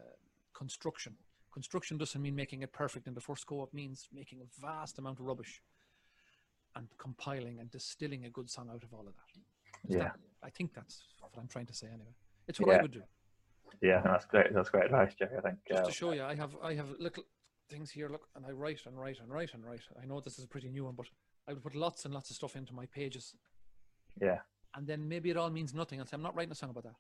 construction. 0.55 1.15
Construction 1.53 1.99
doesn't 1.99 2.21
mean 2.21 2.35
making 2.35 2.63
it 2.63 2.73
perfect 2.73 3.07
in 3.07 3.15
the 3.15 3.21
first 3.21 3.47
go. 3.47 3.63
It 3.63 3.73
means 3.73 4.09
making 4.13 4.41
a 4.41 4.61
vast 4.61 4.99
amount 4.99 5.21
of 5.21 5.27
rubbish 5.27 5.63
and 6.77 6.87
compiling 6.99 7.59
and 7.61 7.71
distilling 7.71 8.25
a 8.27 8.31
good 8.31 8.49
song 8.51 8.71
out 8.73 8.83
of 8.83 8.93
all 8.93 9.07
of 9.07 9.15
that. 9.17 9.89
Is 9.89 9.97
Yeah. 9.97 10.05
that- 10.05 10.21
I 10.43 10.51
think 10.51 10.73
that's 10.75 11.03
what 11.21 11.33
I'm 11.37 11.49
trying 11.49 11.67
to 11.67 11.75
say 11.75 11.89
anyway. 11.89 12.15
It's 12.47 12.59
what 12.61 12.69
Yeah. 12.71 12.79
I 12.79 12.83
would 12.83 12.93
do. 12.93 13.03
Yeah, 13.83 14.01
that's 14.03 14.25
great. 14.27 14.53
That's 14.53 14.71
great 14.71 14.87
advice, 14.87 15.15
Jerry. 15.15 15.37
I 15.37 15.41
think. 15.41 15.59
Just 15.69 15.83
uh, 15.83 15.87
to 15.87 15.93
show 15.93 16.13
you, 16.13 16.25
I 16.25 16.35
have 16.35 16.57
I 16.63 16.75
have 16.75 16.91
little 16.99 17.25
things 17.69 17.91
here. 17.91 18.09
Look, 18.09 18.29
and 18.35 18.45
I 18.45 18.51
write 18.51 18.85
and 18.87 18.99
write 18.99 19.21
and 19.21 19.31
write 19.31 19.55
and 19.55 19.65
write. 19.65 19.83
I 20.01 20.07
know 20.07 20.21
this 20.21 20.39
is 20.39 20.45
a 20.45 20.49
pretty 20.49 20.69
new 20.69 20.85
one, 20.85 20.95
but 20.97 21.07
I 21.47 21.53
would 21.53 21.63
put 21.63 21.75
lots 21.75 22.05
and 22.05 22.13
lots 22.13 22.31
of 22.31 22.37
stuff 22.37 22.57
into 22.57 22.73
my 22.75 22.87
pages, 22.87 23.37
yeah, 24.21 24.41
and 24.75 24.87
then 24.87 25.07
maybe 25.09 25.31
it 25.31 25.37
all 25.37 25.51
means 25.51 25.73
nothing. 25.73 26.01
I'll 26.01 26.07
say 26.07 26.15
I'm 26.17 26.23
not 26.23 26.35
writing 26.35 26.53
a 26.53 26.55
song 26.57 26.71
about 26.71 26.85
that, 26.85 26.97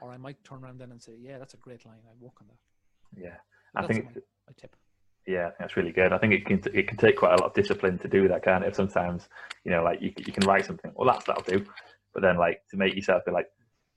or 0.00 0.10
I 0.10 0.16
might 0.16 0.42
turn 0.44 0.62
around 0.64 0.78
then 0.78 0.90
and 0.90 1.00
say, 1.02 1.14
yeah, 1.16 1.38
that's 1.38 1.54
a 1.54 1.58
great 1.58 1.84
line. 1.86 2.00
I 2.10 2.14
work 2.18 2.40
on 2.40 2.48
that. 2.48 2.58
yeah. 3.20 3.36
I 3.76 3.82
that's 3.82 3.94
think 3.94 4.06
my, 4.06 4.20
my 4.48 4.52
tip. 4.56 4.76
Yeah, 5.26 5.50
that's 5.58 5.76
really 5.76 5.92
good. 5.92 6.12
I 6.12 6.18
think 6.18 6.34
it 6.34 6.44
can 6.44 6.62
it 6.74 6.88
can 6.88 6.96
take 6.96 7.16
quite 7.16 7.32
a 7.32 7.42
lot 7.42 7.46
of 7.46 7.54
discipline 7.54 7.98
to 7.98 8.08
do 8.08 8.28
that, 8.28 8.44
can't 8.44 8.64
it? 8.64 8.76
Sometimes, 8.76 9.28
you 9.64 9.70
know, 9.70 9.82
like 9.82 10.00
you 10.02 10.12
you 10.18 10.32
can 10.32 10.46
write 10.46 10.66
something. 10.66 10.92
Well, 10.94 11.08
that's 11.08 11.24
that'll 11.24 11.42
do, 11.42 11.64
but 12.12 12.22
then 12.22 12.36
like 12.36 12.60
to 12.70 12.76
make 12.76 12.94
yourself 12.94 13.24
be 13.24 13.32
like, 13.32 13.46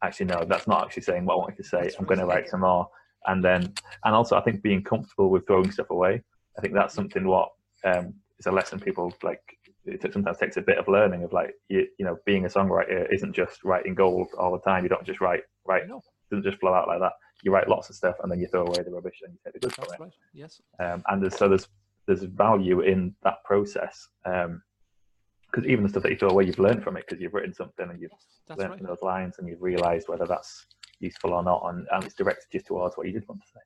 actually 0.04 0.28
no, 0.28 0.46
that's 0.46 0.68
not 0.68 0.86
actually 0.86 1.04
saying 1.04 1.26
what 1.26 1.34
I 1.34 1.38
wanted 1.38 1.58
to 1.58 1.64
say. 1.64 1.82
That's 1.84 1.96
I'm 2.00 2.06
going 2.06 2.20
to 2.20 2.26
write 2.26 2.50
some 2.50 2.62
more, 2.62 2.88
and 3.26 3.44
then 3.44 3.74
and 4.06 4.16
also 4.16 4.38
I 4.38 4.42
think 4.42 4.62
being 4.62 4.84
comfortable 4.84 5.30
with 5.30 5.46
throwing 5.48 5.72
stuff 5.72 5.90
away. 5.90 6.22
I 6.58 6.62
think 6.62 6.74
that's 6.74 6.94
something 6.94 7.28
what 7.28 7.50
um, 7.84 8.14
is 8.40 8.46
a 8.46 8.52
lesson 8.52 8.80
people 8.80 9.14
like. 9.24 9.42
It 9.86 10.12
sometimes 10.12 10.38
takes 10.38 10.58
a 10.58 10.62
bit 10.62 10.78
of 10.78 10.90
learning 10.90 11.24
of 11.24 11.32
like 11.32 11.54
you 11.70 11.88
you 11.98 12.06
know 12.06 12.18
being 12.26 12.46
a 12.46 12.50
songwriter 12.50 13.08
isn't 13.14 13.34
just 13.34 13.64
writing 13.64 13.96
gold 13.96 14.28
all 14.38 14.52
the 14.52 14.60
time. 14.60 14.84
You 14.84 14.90
don't 14.90 15.06
just 15.06 15.22
write 15.22 15.44
write 15.66 15.88
No, 15.88 16.02
doesn't 16.30 16.44
just 16.44 16.60
flow 16.60 16.74
out 16.74 16.88
like 16.88 17.00
that. 17.00 17.14
You 17.44 17.52
write 17.52 17.70
lots 17.70 17.90
of 17.90 17.96
stuff 17.96 18.16
and 18.22 18.32
then 18.32 18.40
you 18.40 18.48
throw 18.48 18.66
away 18.66 18.84
the 18.84 18.92
rubbish 18.92 19.22
and 19.24 19.34
you 19.34 19.40
take 19.44 19.54
the 19.54 19.60
good 19.60 19.78
it. 19.78 20.00
right. 20.00 20.12
Yes. 20.34 20.62
Um, 20.80 21.04
and 21.08 21.22
there's, 21.22 21.38
so 21.38 21.48
there's 21.48 21.68
there's 22.08 22.24
value 22.24 22.82
in 22.82 23.14
that 23.24 23.44
process 23.44 24.08
because 24.24 25.66
even 25.66 25.84
the 25.84 25.90
stuff 25.90 26.04
that 26.04 26.12
you 26.12 26.18
throw 26.18 26.30
away, 26.30 26.46
you've 26.46 26.60
learned 26.60 26.84
from 26.84 26.98
it 26.98 27.06
because 27.08 27.22
you've 27.22 27.34
written 27.34 27.54
something 27.54 27.90
and 27.90 28.02
you've 28.02 28.12
that's 28.48 28.58
learned 28.58 28.72
right. 28.72 28.80
from 28.80 28.88
those 28.88 29.02
lines 29.02 29.36
and 29.38 29.48
you've 29.48 29.62
realised 29.62 30.08
whether 30.08 30.26
that's 30.26 30.66
useful 31.00 31.34
or 31.34 31.44
not, 31.44 31.64
and, 31.68 31.88
and 31.92 32.04
it's 32.04 32.16
directed 32.16 32.48
you 32.52 32.62
towards 32.62 32.98
what 32.98 33.08
you 33.08 33.14
did 33.14 33.28
want 33.28 33.42
to 33.42 33.48
say. 33.48 33.60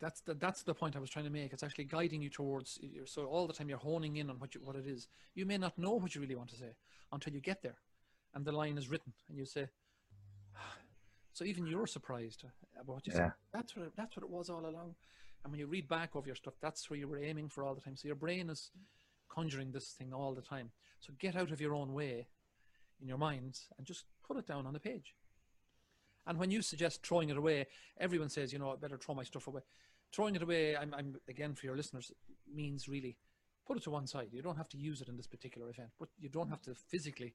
that's 0.00 0.20
the 0.20 0.34
that's 0.34 0.62
the 0.62 0.74
point 0.74 0.96
I 0.96 1.00
was 1.00 1.10
trying 1.10 1.24
to 1.24 1.30
make. 1.30 1.52
It's 1.52 1.62
actually 1.62 1.84
guiding 1.84 2.22
you 2.22 2.30
towards. 2.30 2.78
So 3.06 3.26
all 3.26 3.46
the 3.46 3.52
time 3.52 3.68
you're 3.68 3.78
honing 3.78 4.16
in 4.16 4.30
on 4.30 4.38
what 4.38 4.54
you, 4.54 4.60
what 4.62 4.76
it 4.76 4.86
is. 4.86 5.08
You 5.34 5.46
may 5.46 5.58
not 5.58 5.76
know 5.78 5.94
what 5.94 6.14
you 6.14 6.20
really 6.20 6.36
want 6.36 6.50
to 6.50 6.56
say 6.56 6.72
until 7.12 7.32
you 7.32 7.40
get 7.40 7.62
there, 7.62 7.76
and 8.34 8.44
the 8.44 8.52
line 8.52 8.78
is 8.78 8.88
written, 8.88 9.12
and 9.28 9.38
you 9.38 9.44
say. 9.44 9.68
So 11.34 11.44
even 11.44 11.66
you're 11.66 11.86
surprised 11.86 12.44
uh, 12.44 12.80
about 12.80 12.94
what 12.94 13.06
you 13.06 13.12
Yeah. 13.12 13.18
said. 13.18 13.32
That's 13.52 13.76
what 13.76 13.86
it, 13.86 13.92
that's 13.96 14.16
what 14.16 14.22
it 14.22 14.30
was 14.30 14.48
all 14.48 14.64
along. 14.66 14.94
And 15.42 15.52
when 15.52 15.60
you 15.60 15.66
read 15.66 15.88
back 15.88 16.16
over 16.16 16.26
your 16.26 16.36
stuff, 16.36 16.54
that's 16.62 16.88
where 16.88 16.98
you 16.98 17.06
were 17.06 17.18
aiming 17.18 17.50
for 17.50 17.64
all 17.64 17.74
the 17.74 17.80
time. 17.80 17.96
So 17.96 18.06
your 18.06 18.16
brain 18.16 18.48
is 18.48 18.70
conjuring 19.28 19.72
this 19.72 19.90
thing 19.90 20.12
all 20.14 20.32
the 20.32 20.40
time. 20.40 20.70
So 21.00 21.12
get 21.18 21.36
out 21.36 21.50
of 21.50 21.60
your 21.60 21.74
own 21.74 21.92
way 21.92 22.28
in 23.00 23.08
your 23.08 23.18
minds 23.18 23.66
and 23.76 23.86
just 23.86 24.04
put 24.26 24.38
it 24.38 24.46
down 24.46 24.66
on 24.66 24.72
the 24.72 24.80
page. 24.80 25.14
And 26.26 26.38
when 26.38 26.50
you 26.50 26.62
suggest 26.62 27.04
throwing 27.04 27.28
it 27.28 27.36
away, 27.36 27.66
everyone 27.98 28.30
says, 28.30 28.52
you 28.52 28.58
know, 28.58 28.72
I 28.72 28.76
better 28.76 28.96
throw 28.96 29.14
my 29.14 29.24
stuff 29.24 29.46
away. 29.46 29.60
Throwing 30.14 30.36
it 30.36 30.42
away, 30.42 30.76
I'm, 30.76 30.94
I'm 30.94 31.16
again 31.28 31.54
for 31.54 31.66
your 31.66 31.76
listeners, 31.76 32.12
means 32.50 32.88
really 32.88 33.16
put 33.66 33.76
it 33.76 33.82
to 33.82 33.90
one 33.90 34.06
side. 34.06 34.28
You 34.30 34.40
don't 34.40 34.56
have 34.56 34.68
to 34.70 34.78
use 34.78 35.00
it 35.00 35.08
in 35.08 35.16
this 35.16 35.26
particular 35.26 35.68
event, 35.68 35.90
but 35.98 36.08
you 36.18 36.28
don't 36.28 36.48
have 36.48 36.62
to 36.62 36.74
physically 36.74 37.34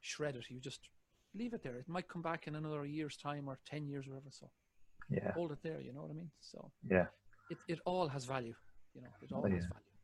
shred 0.00 0.36
it. 0.36 0.44
You 0.50 0.60
just 0.60 0.88
leave 1.34 1.54
it 1.54 1.62
there. 1.62 1.76
It 1.76 1.88
might 1.88 2.08
come 2.08 2.22
back 2.22 2.46
in 2.46 2.54
another 2.56 2.84
year's 2.84 3.16
time 3.16 3.48
or 3.48 3.58
10 3.66 3.86
years 3.86 4.06
or 4.06 4.10
whatever. 4.10 4.30
So 4.30 4.50
Yeah, 5.08 5.32
hold 5.32 5.52
it 5.52 5.58
there, 5.62 5.80
you 5.80 5.92
know 5.92 6.02
what 6.02 6.10
I 6.10 6.14
mean? 6.14 6.30
So 6.40 6.70
yeah, 6.88 7.06
it, 7.48 7.58
it 7.68 7.80
all 7.84 8.08
has 8.08 8.24
value, 8.24 8.54
you 8.94 9.02
know, 9.02 9.08
it 9.22 9.32
all 9.32 9.44
Oh, 9.44 9.50
has 9.50 9.66
value. 9.66 9.94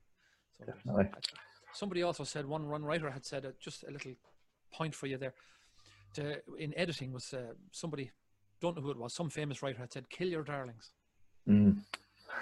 So 0.59 0.65
Definitely. 0.67 1.11
Somebody 1.73 2.03
also 2.03 2.25
said, 2.25 2.47
one, 2.47 2.69
one 2.71 2.85
writer 2.85 3.11
had 3.11 3.25
said, 3.27 3.45
uh, 3.45 3.51
just 3.61 3.85
a 3.85 3.91
little 3.91 4.13
point 4.73 4.95
for 4.95 5.07
you 5.07 5.19
there. 5.19 5.35
To, 6.15 6.41
in 6.59 6.73
editing 6.79 7.13
was 7.13 7.35
uh, 7.35 7.53
somebody, 7.73 8.11
don't 8.63 8.75
know 8.77 8.83
who 8.83 8.91
it 8.91 8.97
was, 8.97 9.13
some 9.15 9.29
famous 9.29 9.63
writer 9.63 9.79
had 9.79 9.93
said, 9.93 10.09
kill 10.09 10.29
your 10.29 10.43
darlings. 10.45 10.93
mm, 11.47 11.77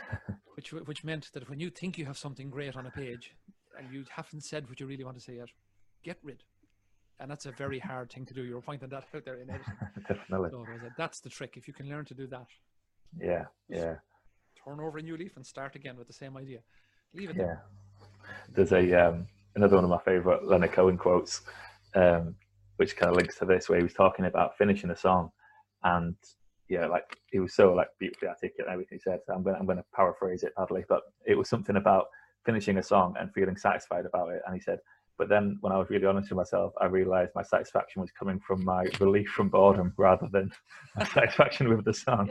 which 0.55 0.73
which 0.73 1.03
meant 1.03 1.31
that 1.33 1.49
when 1.51 1.59
you 1.59 1.71
think 1.71 1.99
you 1.99 2.05
have 2.05 2.17
something 2.17 2.49
great 2.51 2.77
on 2.77 2.87
a 2.87 2.91
page 2.91 3.35
and 3.77 3.93
you 3.93 4.05
haven't 4.15 4.43
said 4.43 4.69
what 4.69 4.79
you 4.79 4.87
really 4.87 5.03
want 5.05 5.17
to 5.17 5.23
say 5.23 5.35
yet, 5.37 5.49
get 6.05 6.19
rid. 6.23 6.45
And 7.21 7.31
that's 7.31 7.47
a 7.47 7.53
very 7.53 7.79
hard 7.79 8.13
thing 8.13 8.27
to 8.27 8.35
do. 8.35 8.43
You're 8.43 8.61
pointing 8.61 8.89
that 8.89 9.05
out 9.15 9.25
there 9.25 9.41
in 9.41 9.51
editing. 9.51 9.75
definitely. 10.09 10.51
So 10.51 10.67
that's 10.99 11.21
the 11.21 11.29
trick. 11.29 11.57
If 11.57 11.69
you 11.69 11.75
can 11.75 11.89
learn 11.89 12.05
to 12.07 12.15
do 12.15 12.27
that, 12.29 12.47
Yeah, 13.21 13.45
yeah, 13.69 13.97
turn 14.65 14.81
over 14.81 14.99
a 14.99 15.03
new 15.03 15.17
leaf 15.17 15.37
and 15.37 15.47
start 15.47 15.77
again 15.77 15.97
with 15.97 16.07
the 16.07 16.13
same 16.13 16.37
idea. 16.37 16.61
Leave 17.15 17.31
it 17.31 17.37
yeah. 17.37 17.45
there. 17.45 17.65
There's 18.53 18.73
a 18.73 19.09
um, 19.09 19.27
another 19.55 19.77
one 19.77 19.85
of 19.85 19.91
my 19.91 19.99
favourite 19.99 20.45
Leonard 20.45 20.73
Cohen 20.73 20.99
quotes, 20.99 21.43
um, 21.95 22.35
which 22.77 22.97
kind 22.97 23.11
of 23.11 23.17
links 23.17 23.39
to 23.39 23.45
this, 23.45 23.69
where 23.69 23.79
he 23.79 23.85
was 23.85 23.95
talking 23.95 24.25
about 24.25 24.57
finishing 24.59 24.91
a 24.91 24.97
song, 24.97 25.31
and 25.85 26.17
yeah, 26.69 26.87
like 26.87 27.19
he 27.31 27.39
was 27.39 27.55
so 27.55 27.73
like 27.75 27.89
beautifully 27.99 28.29
articulate 28.29 28.67
in 28.67 28.73
everything 28.73 28.99
he 28.99 29.03
said. 29.03 29.21
So 29.27 29.35
I'm 29.35 29.43
gonna 29.43 29.59
I'm 29.59 29.67
gonna 29.67 29.85
paraphrase 29.95 30.43
it 30.43 30.55
badly, 30.57 30.85
but 30.89 31.03
it 31.27 31.37
was 31.37 31.49
something 31.49 31.77
about 31.77 32.07
finishing 32.45 32.79
a 32.79 32.83
song 32.83 33.15
and 33.19 33.33
feeling 33.33 33.57
satisfied 33.57 34.07
about 34.07 34.31
it. 34.31 34.43
And 34.47 34.55
he 34.55 34.61
said, 34.61 34.79
but 35.19 35.29
then 35.29 35.59
when 35.61 35.73
I 35.73 35.79
was 35.79 35.89
really 35.91 36.07
honest 36.07 36.31
with 36.31 36.37
myself, 36.37 36.73
I 36.81 36.87
realised 36.87 37.33
my 37.35 37.43
satisfaction 37.43 38.03
was 38.03 38.11
coming 38.11 38.41
from 38.41 38.65
my 38.65 38.85
relief 39.01 39.29
from 39.31 39.49
boredom 39.49 39.93
rather 39.97 40.29
than 40.33 40.51
my 40.97 41.05
satisfaction 41.05 41.69
with 41.69 41.85
the 41.85 41.95
song. 41.95 42.31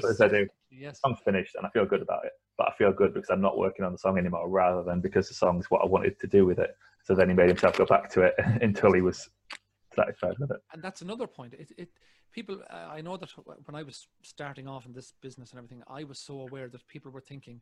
So 0.00 0.08
as 0.08 0.20
I 0.20 0.28
do, 0.28 0.46
Yes. 0.70 1.00
song's 1.04 1.18
finished 1.24 1.54
and 1.56 1.66
I 1.66 1.70
feel 1.70 1.86
good 1.86 2.02
about 2.02 2.24
it, 2.24 2.32
but 2.58 2.68
I 2.68 2.72
feel 2.76 2.92
good 2.92 3.14
because 3.14 3.30
I'm 3.30 3.40
not 3.40 3.58
working 3.58 3.84
on 3.84 3.92
the 3.92 3.98
song 3.98 4.18
anymore 4.18 4.48
rather 4.48 4.82
than 4.82 5.00
because 5.00 5.28
the 5.28 5.34
song's 5.34 5.70
what 5.70 5.82
I 5.82 5.86
wanted 5.86 6.18
to 6.20 6.26
do 6.26 6.46
with 6.46 6.58
it. 6.58 6.76
So 7.04 7.14
then 7.14 7.28
he 7.28 7.34
made 7.34 7.48
himself 7.48 7.76
go 7.76 7.84
back 7.84 8.10
to 8.10 8.22
it 8.22 8.34
until 8.62 8.92
he 8.92 9.00
was 9.00 9.28
satisfied 9.94 10.34
with 10.38 10.50
it. 10.50 10.60
and 10.72 10.82
that's 10.82 11.02
another 11.02 11.26
point. 11.26 11.54
It, 11.54 11.72
it 11.76 11.88
people. 12.32 12.60
Uh, 12.70 12.88
I 12.90 13.00
know 13.00 13.16
that 13.16 13.30
when 13.64 13.74
I 13.74 13.82
was 13.82 14.06
starting 14.22 14.66
off 14.68 14.86
in 14.86 14.92
this 14.92 15.12
business 15.20 15.50
and 15.50 15.58
everything, 15.58 15.82
I 15.88 16.04
was 16.04 16.18
so 16.18 16.40
aware 16.40 16.68
that 16.68 16.86
people 16.88 17.10
were 17.10 17.20
thinking. 17.20 17.60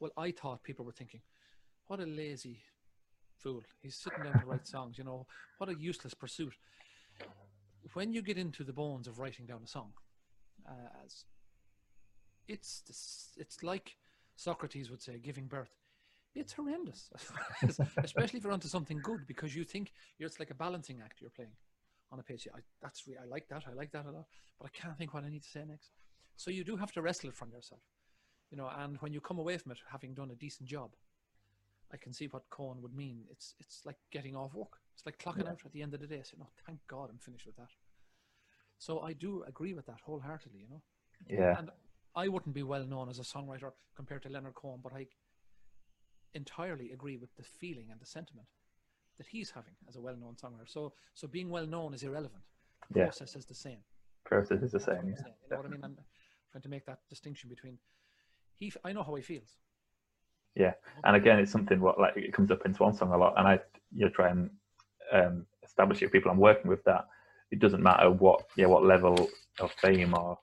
Well, 0.00 0.10
I 0.16 0.30
thought 0.30 0.62
people 0.62 0.84
were 0.84 0.92
thinking, 0.92 1.20
"What 1.88 2.00
a 2.00 2.06
lazy 2.06 2.62
fool! 3.42 3.62
He's 3.82 3.96
sitting 3.96 4.24
down 4.24 4.40
to 4.40 4.46
write 4.46 4.66
songs. 4.66 4.98
You 4.98 5.04
know, 5.04 5.26
what 5.58 5.70
a 5.70 5.74
useless 5.78 6.14
pursuit." 6.14 6.54
when 7.94 8.12
you 8.12 8.22
get 8.22 8.38
into 8.38 8.64
the 8.64 8.72
bones 8.72 9.08
of 9.08 9.18
writing 9.18 9.46
down 9.46 9.60
a 9.64 9.66
song, 9.66 9.92
uh, 10.68 11.04
as 11.04 11.24
it's 12.48 12.82
this, 12.82 13.30
it's 13.36 13.62
like 13.62 13.96
Socrates 14.36 14.90
would 14.90 15.02
say, 15.02 15.18
giving 15.18 15.46
birth. 15.46 15.76
It's 16.34 16.52
horrendous, 16.52 17.10
especially 18.04 18.38
if 18.38 18.44
you're 18.44 18.52
onto 18.52 18.68
something 18.68 19.00
good 19.02 19.26
because 19.26 19.56
you 19.56 19.64
think 19.64 19.92
you're, 20.18 20.28
it's 20.28 20.38
like 20.38 20.50
a 20.50 20.54
balancing 20.54 21.00
act 21.04 21.20
you're 21.20 21.30
playing 21.30 21.56
on 22.12 22.20
a 22.20 22.22
page. 22.22 22.46
I, 22.54 22.60
that's 22.80 23.06
re- 23.08 23.16
I 23.20 23.26
like 23.26 23.48
that. 23.48 23.64
I 23.68 23.72
like 23.72 23.90
that 23.92 24.06
a 24.06 24.12
lot, 24.12 24.26
but 24.58 24.66
I 24.66 24.78
can't 24.78 24.96
think 24.96 25.12
what 25.12 25.24
I 25.24 25.28
need 25.28 25.42
to 25.42 25.48
say 25.48 25.64
next. 25.66 25.90
So 26.36 26.52
you 26.52 26.62
do 26.62 26.76
have 26.76 26.92
to 26.92 27.02
wrestle 27.02 27.30
it 27.30 27.36
from 27.36 27.50
yourself, 27.50 27.80
you 28.50 28.56
know. 28.56 28.70
And 28.78 28.96
when 28.98 29.12
you 29.12 29.20
come 29.20 29.40
away 29.40 29.58
from 29.58 29.72
it 29.72 29.78
having 29.90 30.14
done 30.14 30.30
a 30.30 30.36
decent 30.36 30.68
job, 30.68 30.90
I 31.92 31.96
can 31.96 32.12
see 32.12 32.26
what 32.28 32.48
Cohen 32.50 32.80
would 32.82 32.94
mean. 32.94 33.24
It's 33.30 33.54
it's 33.58 33.84
like 33.84 33.98
getting 34.10 34.36
off 34.36 34.54
work. 34.54 34.80
It's 34.94 35.04
like 35.06 35.18
clocking 35.18 35.44
Yeah. 35.44 35.50
out 35.50 35.62
at 35.64 35.72
the 35.72 35.82
end 35.82 35.94
of 35.94 36.00
the 36.00 36.06
day. 36.06 36.22
Saying, 36.22 36.42
"Oh, 36.42 36.50
thank 36.66 36.86
God, 36.86 37.10
I'm 37.10 37.18
finished 37.18 37.46
with 37.46 37.56
that." 37.56 37.70
So 38.78 39.00
I 39.00 39.12
do 39.12 39.42
agree 39.44 39.74
with 39.74 39.86
that 39.86 40.00
wholeheartedly. 40.00 40.60
You 40.60 40.68
know, 40.68 40.82
Yeah. 41.28 41.58
and 41.58 41.70
I 42.14 42.28
wouldn't 42.28 42.54
be 42.54 42.62
well 42.62 42.84
known 42.84 43.08
as 43.08 43.18
a 43.18 43.22
songwriter 43.22 43.72
compared 43.94 44.22
to 44.22 44.28
Leonard 44.28 44.54
Cohen, 44.54 44.80
but 44.80 44.92
I 44.92 45.08
entirely 46.34 46.92
agree 46.92 47.16
with 47.16 47.34
the 47.36 47.42
feeling 47.42 47.90
and 47.90 48.00
the 48.00 48.06
sentiment 48.06 48.48
that 49.16 49.26
he's 49.26 49.50
having 49.50 49.76
as 49.88 49.96
a 49.96 50.00
well-known 50.00 50.36
songwriter. 50.36 50.68
So, 50.68 50.94
so 51.14 51.26
being 51.28 51.50
well 51.50 51.66
known 51.66 51.92
is 51.92 52.02
irrelevant. 52.02 52.44
The 52.90 53.00
Yeah. 53.00 53.04
process 53.06 53.36
is 53.36 53.46
the 53.46 53.54
same. 53.54 53.84
Process 54.24 54.62
is 54.62 54.72
the 54.72 54.80
same. 54.80 55.08
Yeah. 55.08 55.18
You 55.26 55.48
know 55.50 55.56
what 55.56 55.66
I 55.66 55.68
mean? 55.68 55.84
I'm 55.84 55.98
trying 56.50 56.62
to 56.62 56.68
make 56.68 56.86
that 56.86 57.06
distinction 57.08 57.48
between 57.50 57.78
he. 58.54 58.72
I 58.84 58.92
know 58.92 59.02
how 59.02 59.14
he 59.16 59.22
feels. 59.22 59.58
And 61.04 61.16
again 61.16 61.38
it's 61.38 61.52
something 61.52 61.80
what 61.80 61.98
like 61.98 62.16
it 62.16 62.32
comes 62.32 62.50
up 62.50 62.64
in 62.64 62.74
swan 62.74 62.92
song 62.94 63.12
a 63.12 63.16
lot 63.16 63.34
and 63.38 63.46
i 63.46 63.58
you 63.94 64.04
know, 64.04 64.10
try 64.10 64.28
and 64.28 64.50
um, 65.12 65.46
establish 65.64 66.02
it 66.02 66.06
with 66.06 66.12
people 66.12 66.30
i'm 66.30 66.38
working 66.38 66.68
with 66.70 66.82
that 66.84 67.06
it 67.50 67.58
doesn't 67.58 67.82
matter 67.82 68.10
what 68.10 68.44
yeah 68.56 68.66
what 68.66 68.84
level 68.84 69.28
of 69.60 69.72
fame 69.80 70.14
or 70.14 70.38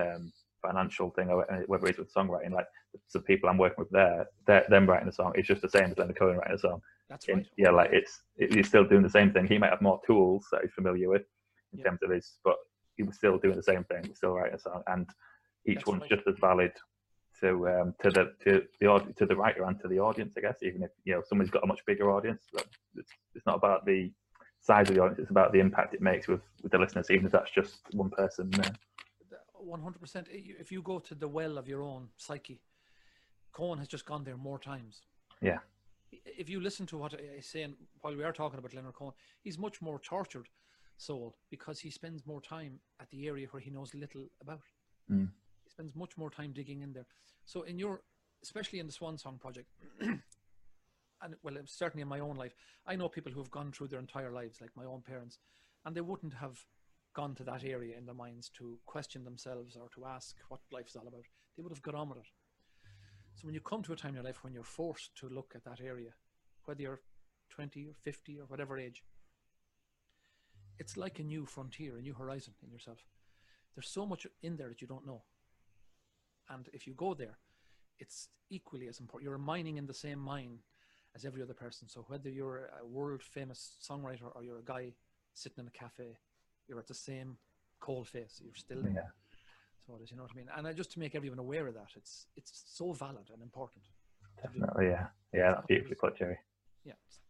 um, 0.00 0.32
financial 0.62 1.10
thing 1.10 1.30
or 1.30 1.46
whether 1.66 1.86
it's 1.86 1.98
with 1.98 2.12
songwriting 2.14 2.52
like 2.52 2.66
the 3.12 3.20
people 3.20 3.48
i'm 3.48 3.58
working 3.58 3.76
with 3.78 3.90
there 3.90 4.26
they're, 4.46 4.64
them 4.68 4.86
writing 4.86 5.08
a 5.08 5.12
song 5.12 5.32
it's 5.34 5.48
just 5.48 5.62
the 5.62 5.68
same 5.68 5.90
as 5.90 5.98
leonard 5.98 6.18
cohen 6.18 6.36
writing 6.36 6.54
a 6.54 6.58
song 6.58 6.80
That's 7.08 7.28
right. 7.28 7.46
yeah 7.56 7.70
like 7.70 7.90
it's 7.92 8.22
it, 8.36 8.52
he's 8.54 8.68
still 8.68 8.84
doing 8.84 9.02
the 9.02 9.10
same 9.10 9.32
thing 9.32 9.46
he 9.46 9.58
might 9.58 9.70
have 9.70 9.80
more 9.82 10.00
tools 10.06 10.46
that 10.52 10.62
he's 10.62 10.72
familiar 10.72 11.08
with 11.08 11.22
in 11.72 11.78
Yeah. 11.78 11.84
terms 11.86 12.00
of 12.02 12.10
his 12.10 12.38
but 12.44 12.56
he 12.96 13.02
was 13.04 13.16
still 13.16 13.38
doing 13.38 13.56
the 13.56 13.62
same 13.62 13.84
thing 13.84 14.10
still 14.14 14.32
writing 14.34 14.54
a 14.54 14.58
song 14.58 14.82
and 14.88 15.08
each 15.66 15.76
That's 15.76 15.86
one's 15.86 16.02
right. 16.02 16.10
just 16.10 16.26
as 16.26 16.34
valid 16.40 16.72
to 17.40 17.68
um, 17.68 17.94
to 18.02 18.10
the 18.10 18.32
to 18.44 18.62
the 18.80 19.14
to 19.16 19.26
the 19.26 19.36
writer 19.36 19.64
and 19.64 19.80
to 19.80 19.88
the 19.88 19.98
audience, 19.98 20.34
I 20.36 20.40
guess. 20.40 20.62
Even 20.62 20.82
if 20.82 20.90
you 21.04 21.14
know 21.14 21.22
someone's 21.26 21.50
got 21.50 21.64
a 21.64 21.66
much 21.66 21.84
bigger 21.86 22.10
audience, 22.10 22.42
it's, 22.96 23.10
it's 23.34 23.46
not 23.46 23.56
about 23.56 23.86
the 23.86 24.12
size 24.60 24.88
of 24.88 24.94
the 24.94 25.02
audience; 25.02 25.18
it's 25.18 25.30
about 25.30 25.52
the 25.52 25.60
impact 25.60 25.94
it 25.94 26.02
makes 26.02 26.28
with 26.28 26.42
with 26.62 26.72
the 26.72 26.78
listeners, 26.78 27.10
even 27.10 27.26
if 27.26 27.32
that's 27.32 27.50
just 27.50 27.82
one 27.92 28.10
person. 28.10 28.50
One 29.54 29.82
hundred 29.82 30.00
percent. 30.00 30.26
If 30.30 30.72
you 30.72 30.82
go 30.82 30.98
to 31.00 31.14
the 31.14 31.28
well 31.28 31.58
of 31.58 31.68
your 31.68 31.82
own 31.82 32.08
psyche, 32.16 32.60
Cohen 33.52 33.78
has 33.78 33.88
just 33.88 34.06
gone 34.06 34.24
there 34.24 34.36
more 34.36 34.58
times. 34.58 35.02
Yeah. 35.42 35.58
If 36.12 36.48
you 36.48 36.60
listen 36.60 36.86
to 36.86 36.98
what 36.98 37.14
I 37.14 37.40
say, 37.40 37.62
and 37.62 37.74
while 38.00 38.16
we 38.16 38.24
are 38.24 38.32
talking 38.32 38.58
about 38.58 38.74
Leonard 38.74 38.94
Cohen, 38.94 39.12
he's 39.42 39.58
much 39.58 39.80
more 39.80 39.98
tortured 40.00 40.48
soul 40.96 41.36
because 41.50 41.78
he 41.78 41.90
spends 41.90 42.26
more 42.26 42.40
time 42.40 42.80
at 43.00 43.08
the 43.10 43.28
area 43.28 43.46
where 43.50 43.60
he 43.60 43.70
knows 43.70 43.94
little 43.94 44.26
about. 44.40 44.62
Mm. 45.10 45.28
Spends 45.80 45.96
much 45.96 46.18
more 46.18 46.28
time 46.28 46.52
digging 46.52 46.82
in 46.82 46.92
there. 46.92 47.06
So 47.46 47.62
in 47.62 47.78
your, 47.78 48.02
especially 48.42 48.80
in 48.80 48.86
the 48.86 48.92
Swan 48.92 49.16
Song 49.16 49.38
project, 49.40 49.70
and 50.02 51.34
well, 51.42 51.54
certainly 51.64 52.02
in 52.02 52.08
my 52.08 52.20
own 52.20 52.36
life, 52.36 52.54
I 52.86 52.96
know 52.96 53.08
people 53.08 53.32
who 53.32 53.40
have 53.40 53.50
gone 53.50 53.72
through 53.72 53.88
their 53.88 53.98
entire 53.98 54.30
lives, 54.30 54.60
like 54.60 54.76
my 54.76 54.84
own 54.84 55.00
parents, 55.00 55.38
and 55.86 55.96
they 55.96 56.02
wouldn't 56.02 56.34
have 56.34 56.58
gone 57.14 57.34
to 57.36 57.44
that 57.44 57.64
area 57.64 57.96
in 57.96 58.04
their 58.04 58.14
minds 58.14 58.50
to 58.58 58.78
question 58.84 59.24
themselves 59.24 59.74
or 59.74 59.88
to 59.94 60.04
ask 60.04 60.36
what 60.50 60.60
life 60.70 60.88
is 60.88 60.96
all 60.96 61.08
about. 61.08 61.24
They 61.56 61.62
would 61.62 61.72
have 61.72 61.80
got 61.80 61.94
on 61.94 62.10
with 62.10 62.18
it. 62.18 62.28
So 63.36 63.46
when 63.46 63.54
you 63.54 63.62
come 63.62 63.82
to 63.84 63.94
a 63.94 63.96
time 63.96 64.10
in 64.10 64.16
your 64.16 64.24
life 64.24 64.44
when 64.44 64.52
you're 64.52 64.64
forced 64.64 65.16
to 65.20 65.30
look 65.30 65.52
at 65.54 65.64
that 65.64 65.80
area, 65.80 66.10
whether 66.66 66.82
you're 66.82 67.00
20 67.48 67.86
or 67.86 67.94
50 68.02 68.38
or 68.38 68.44
whatever 68.44 68.78
age, 68.78 69.02
it's 70.78 70.98
like 70.98 71.20
a 71.20 71.24
new 71.24 71.46
frontier, 71.46 71.96
a 71.96 72.02
new 72.02 72.12
horizon 72.12 72.52
in 72.62 72.70
yourself. 72.70 72.98
There's 73.74 73.88
so 73.88 74.04
much 74.04 74.26
in 74.42 74.58
there 74.58 74.68
that 74.68 74.82
you 74.82 74.86
don't 74.86 75.06
know. 75.06 75.22
And 76.50 76.68
if 76.72 76.86
you 76.86 76.94
go 76.94 77.14
there, 77.14 77.38
it's 77.98 78.28
equally 78.50 78.88
as 78.88 79.00
important. 79.00 79.28
You're 79.28 79.38
mining 79.38 79.76
in 79.78 79.86
the 79.86 79.94
same 79.94 80.18
mine 80.18 80.58
as 81.14 81.24
every 81.24 81.42
other 81.42 81.54
person. 81.54 81.88
So 81.88 82.04
whether 82.08 82.28
you're 82.28 82.70
a 82.80 82.86
world 82.86 83.22
famous 83.22 83.76
songwriter 83.88 84.34
or 84.34 84.42
you're 84.42 84.58
a 84.58 84.64
guy 84.64 84.92
sitting 85.34 85.62
in 85.62 85.68
a 85.68 85.70
cafe, 85.70 86.18
you're 86.66 86.78
at 86.78 86.86
the 86.88 86.94
same 86.94 87.36
coal 87.80 88.04
face. 88.04 88.40
You're 88.42 88.54
still 88.54 88.82
there. 88.82 88.92
Yeah. 88.94 89.10
So 89.86 89.96
it 89.96 90.02
is, 90.02 90.10
you 90.10 90.16
know 90.16 90.24
what 90.24 90.32
I 90.32 90.36
mean? 90.36 90.48
And 90.56 90.66
I, 90.66 90.72
just 90.72 90.92
to 90.92 90.98
make 90.98 91.14
everyone 91.14 91.38
aware 91.38 91.66
of 91.66 91.74
that, 91.74 91.88
it's 91.96 92.26
it's 92.36 92.64
so 92.66 92.92
valid 92.92 93.30
and 93.32 93.42
important. 93.42 93.84
definitely, 94.42 94.86
yeah, 94.86 95.06
yeah, 95.32 95.52
that's 95.54 95.66
beautifully 95.66 95.96
put, 95.96 96.16
Jerry. 96.18 96.38
Yeah. 96.84 96.92
So 97.08 97.20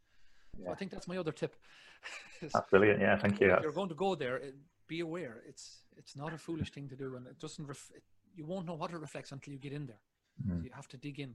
Yeah. 0.62 0.70
I 0.72 0.74
think 0.74 0.90
that's 0.90 1.09
my 1.09 1.16
other 1.16 1.33
tip. 1.33 1.56
That's 2.40 2.70
brilliant. 2.70 2.98
Yeah, 3.00 3.16
thank 3.18 3.40
you. 3.40 3.52
if 3.52 3.62
you're 3.62 3.72
going 3.80 3.90
to 3.90 3.94
go 3.94 4.14
there, 4.14 4.40
be 4.88 5.00
aware. 5.00 5.42
It's 5.46 5.64
it's 5.98 6.16
not 6.16 6.33
a 6.33 6.38
foolish 6.38 6.70
thing 6.72 6.88
to 6.88 6.96
do, 6.96 7.14
and 7.16 7.26
it 7.26 7.38
doesn't. 7.38 7.66
Ref- 7.66 7.92
it, 7.94 8.02
you 8.35 8.47
won't 8.47 8.66
know 8.66 8.75
what 8.75 8.90
it 8.90 8.99
reflects 8.99 9.33
until 9.33 9.53
you 9.53 9.59
get 9.59 9.73
in 9.73 9.87
there. 9.87 10.01
So 10.47 10.55
mm, 10.55 10.64
you 10.64 10.71
have 10.75 10.88
to 10.88 10.97
dig 10.97 11.21
in. 11.21 11.35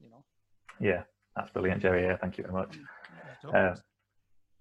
You 0.00 0.10
know. 0.10 0.24
yeah, 0.80 1.02
that's 1.36 1.50
brilliant, 1.50 1.82
Jerry. 1.82 2.04
Yeah, 2.04 2.16
thank 2.16 2.38
you 2.38 2.44
very 2.44 2.54
much. 2.54 2.78
Um, 3.54 3.74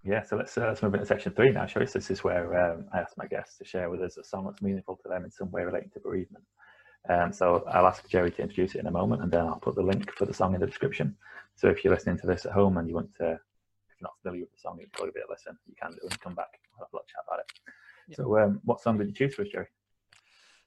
yeah, 0.04 0.24
so 0.24 0.38
let's 0.38 0.58
uh, 0.58 0.68
let's 0.68 0.82
move 0.82 0.94
into 0.94 1.06
section 1.06 1.34
three 1.34 1.52
now, 1.52 1.65
shall 1.65 1.82
we? 1.82 1.86
So 1.86 2.00
this 2.00 2.12
is 2.12 2.24
where 2.24 2.58
um, 2.60 2.86
I 2.94 3.00
ask 3.00 3.18
my 3.18 3.28
guests 3.28 3.58
to 3.58 3.65
share 3.65 3.89
with 3.89 4.02
us 4.02 4.18
a 4.18 4.24
song 4.24 4.46
that's 4.46 4.62
meaningful 4.62 4.98
to 5.04 5.10
them 5.10 5.26
in 5.26 5.32
some 5.32 5.52
way 5.52 5.63
relating 5.63 5.89
to 5.92 6.00
bereavement. 6.00 6.44
Um, 7.10 7.34
so 7.34 7.63
I'll 7.72 7.88
ask 7.88 8.08
Jerry 8.10 8.32
to 8.32 8.42
introduce 8.42 8.76
it 8.76 8.80
in 8.80 8.88
a 8.88 8.92
moment, 8.92 9.24
and 9.24 9.32
then 9.32 9.42
I'll 9.42 9.60
put 9.60 9.76
the 9.76 9.82
link 9.82 10.12
for 10.15 10.26
the 10.26 10.34
song 10.34 10.54
in 10.54 10.62
the 10.62 10.68
description. 10.68 11.15
So 11.56 11.68
if 11.68 11.84
you're 11.84 11.94
listening 11.94 12.18
to 12.20 12.28
this 12.28 12.46
at 12.46 12.52
home 12.52 12.78
and 12.78 12.88
you 12.88 12.96
want 12.96 13.13
to, 13.15 13.32
if 13.32 13.96
you're 14.00 14.04
not 14.04 14.13
familiar 14.22 14.42
with 14.42 14.52
the 14.52 14.60
song, 14.60 14.78
you 14.80 14.88
can 14.88 15.06
go 15.06 15.06
give 15.06 15.15
it 15.15 15.26
a 15.28 15.32
listen. 15.32 15.58
You 15.68 15.76
can 15.82 15.92
do 15.92 16.00
and 16.04 16.20
come 16.22 16.36
back. 16.36 16.60
We'll 16.78 16.86
have 16.86 16.94
a 16.94 16.96
lot 16.96 17.08
chat 17.08 17.24
about 17.28 17.39
it. 17.39 18.15
So 18.15 18.38
um, 18.39 18.62
what 18.63 18.82
song 18.82 18.98
did 18.98 19.08
you 19.08 19.13
choose 19.13 19.36
for 19.36 19.44
us, 19.44 19.50
Jerry? 19.50 19.68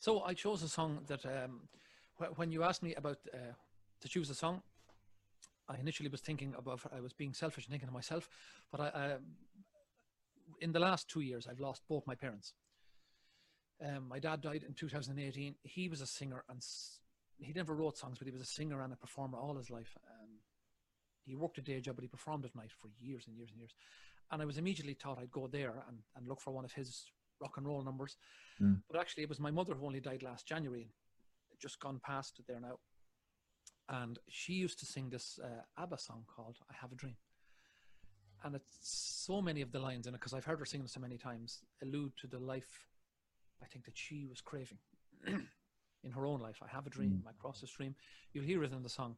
So 0.02 0.24
I 0.24 0.34
chose 0.34 0.64
a 0.64 0.68
song 0.68 0.98
that 1.06 1.24
um, 1.24 1.60
wh- 2.18 2.36
when 2.36 2.50
you 2.50 2.64
asked 2.64 2.82
me 2.82 2.92
about 2.96 3.18
uh, 3.32 3.52
to 4.00 4.08
choose 4.08 4.28
a 4.30 4.34
song, 4.34 4.60
I 5.68 5.76
initially 5.78 6.08
was 6.08 6.20
thinking 6.20 6.54
about 6.58 6.80
I 6.92 6.98
was 7.00 7.12
being 7.12 7.32
selfish 7.32 7.66
and 7.66 7.70
thinking 7.70 7.86
to 7.86 7.94
myself, 7.94 8.28
but 8.72 8.80
I, 8.80 8.86
uh, 8.88 9.18
in 10.60 10.72
the 10.72 10.80
last 10.80 11.08
two 11.08 11.20
years 11.20 11.46
I've 11.46 11.60
lost 11.60 11.82
both 11.88 12.04
my 12.04 12.16
parents. 12.16 12.52
Um, 13.80 14.08
my 14.08 14.18
dad 14.18 14.40
died 14.40 14.64
in 14.66 14.74
2018. 14.74 15.54
He 15.62 15.88
was 15.88 16.00
a 16.00 16.06
singer 16.08 16.42
and 16.48 16.58
s- 16.58 16.98
he 17.38 17.52
never 17.52 17.72
wrote 17.72 17.96
songs, 17.96 18.18
but 18.18 18.26
he 18.26 18.32
was 18.32 18.42
a 18.42 18.56
singer 18.56 18.82
and 18.82 18.92
a 18.92 18.96
performer 18.96 19.38
all 19.38 19.54
his 19.54 19.70
life. 19.70 19.96
Um, 20.10 20.30
he 21.24 21.36
worked 21.36 21.58
a 21.58 21.62
day 21.62 21.80
job, 21.80 21.94
but 21.94 22.02
he 22.02 22.08
performed 22.08 22.44
at 22.44 22.56
night 22.56 22.72
for 22.72 22.90
years 22.98 23.28
and 23.28 23.36
years 23.36 23.50
and 23.50 23.58
years. 23.60 23.74
And 24.32 24.42
I 24.42 24.46
was 24.46 24.58
immediately 24.58 24.94
thought 24.94 25.20
I'd 25.20 25.30
go 25.30 25.46
there 25.46 25.84
and, 25.86 25.98
and 26.16 26.26
look 26.26 26.40
for 26.40 26.50
one 26.50 26.64
of 26.64 26.72
his 26.72 27.04
rock 27.42 27.54
and 27.58 27.66
roll 27.66 27.82
numbers. 27.82 28.16
But 28.88 29.00
actually, 29.00 29.24
it 29.24 29.28
was 29.28 29.40
my 29.40 29.50
mother 29.50 29.74
who 29.74 29.86
only 29.86 30.00
died 30.00 30.22
last 30.22 30.46
January, 30.46 30.88
just 31.60 31.80
gone 31.80 32.00
past 32.04 32.40
there 32.48 32.60
now. 32.60 32.78
And 33.88 34.18
she 34.28 34.54
used 34.54 34.78
to 34.78 34.86
sing 34.86 35.10
this 35.10 35.38
uh, 35.42 35.82
ABBA 35.82 35.98
song 35.98 36.24
called 36.34 36.56
I 36.70 36.74
Have 36.80 36.92
a 36.92 36.94
Dream. 36.94 37.16
And 38.44 38.54
it's 38.54 38.78
so 38.80 39.42
many 39.42 39.60
of 39.60 39.70
the 39.72 39.78
lines 39.78 40.06
in 40.06 40.14
it, 40.14 40.20
because 40.20 40.34
I've 40.34 40.44
heard 40.44 40.58
her 40.58 40.64
sing 40.64 40.82
it 40.82 40.90
so 40.90 41.00
many 41.00 41.18
times, 41.18 41.62
allude 41.82 42.12
to 42.20 42.26
the 42.26 42.38
life 42.38 42.86
I 43.62 43.66
think 43.66 43.84
that 43.84 43.96
she 43.96 44.26
was 44.26 44.40
craving 44.40 44.78
in 45.26 46.10
her 46.10 46.26
own 46.26 46.40
life. 46.40 46.58
I 46.62 46.68
have 46.68 46.86
a 46.86 46.90
dream, 46.90 47.22
I 47.28 47.32
cross 47.40 47.60
the 47.60 47.66
stream. 47.66 47.94
You'll 48.32 48.44
hear 48.44 48.64
it 48.64 48.72
in 48.72 48.82
the 48.82 48.88
song. 48.88 49.16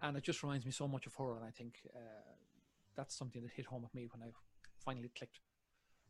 And 0.00 0.16
it 0.16 0.22
just 0.22 0.42
reminds 0.42 0.64
me 0.64 0.72
so 0.72 0.86
much 0.88 1.06
of 1.06 1.14
her. 1.16 1.36
And 1.36 1.44
I 1.44 1.50
think 1.50 1.74
uh, 1.94 2.34
that's 2.96 3.16
something 3.16 3.42
that 3.42 3.50
hit 3.52 3.66
home 3.66 3.82
with 3.82 3.94
me 3.94 4.08
when 4.12 4.22
I 4.22 4.30
finally 4.84 5.10
clicked. 5.16 5.40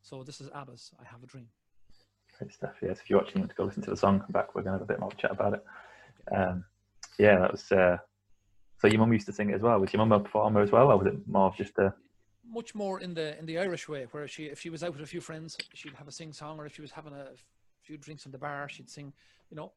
So 0.03 0.23
this 0.25 0.41
is 0.41 0.49
ABBA's 0.53 0.91
I 1.01 1.05
Have 1.05 1.23
a 1.23 1.27
Dream. 1.27 1.47
Great 2.39 2.53
stuff. 2.53 2.75
Yes, 2.83 2.99
if 3.01 3.09
you're 3.09 3.21
watching, 3.21 3.37
you 3.37 3.41
want 3.43 3.51
to 3.51 3.57
go 3.57 3.65
listen 3.65 3.83
to 3.85 3.91
the 3.91 3.97
song. 3.97 4.19
Come 4.19 4.33
back. 4.33 4.55
We're 4.55 4.63
going 4.63 4.73
to 4.73 4.79
have 4.79 4.83
a 4.83 4.93
bit 4.93 4.99
more 4.99 5.13
chat 5.13 5.31
about 5.31 5.55
it. 5.55 5.65
Um, 6.35 6.65
yeah, 7.19 7.39
that 7.39 7.53
was. 7.53 7.71
Uh, 7.71 7.99
so 8.81 8.89
your 8.89 8.99
mum 8.99 9.13
used 9.13 9.27
to 9.27 9.33
sing 9.33 9.51
it 9.51 9.55
as 9.55 9.63
well. 9.63 9.79
Was 9.79 9.93
your 9.93 10.05
mum 10.05 10.11
a 10.13 10.19
performer 10.21 10.61
as 10.61 10.73
well, 10.73 10.91
or 10.91 10.99
was 10.99 11.07
it 11.07 11.29
more 11.29 11.47
of 11.47 11.57
just 11.57 11.79
a? 11.79 11.95
much 12.45 12.75
more 12.75 12.99
in 13.01 13.15
the 13.15 13.39
in 13.39 13.47
the 13.47 13.59
Irish 13.59 13.89
way, 13.89 14.07
where 14.11 14.27
she 14.27 14.47
if 14.47 14.61
she 14.61 14.71
was 14.71 14.83
out 14.83 14.93
with 14.93 15.03
a 15.03 15.07
few 15.07 15.21
friends, 15.21 15.57
she'd 15.75 15.95
have 15.95 16.09
a 16.09 16.13
sing 16.13 16.33
song, 16.33 16.59
or 16.59 16.67
if 16.67 16.75
she 16.75 16.83
was 16.83 16.91
having 16.91 17.13
a 17.13 17.29
few 17.83 17.97
drinks 17.97 18.27
in 18.27 18.33
the 18.33 18.39
bar, 18.39 18.69
she'd 18.69 18.91
sing. 18.91 19.13
You 19.51 19.57
know, 19.57 19.73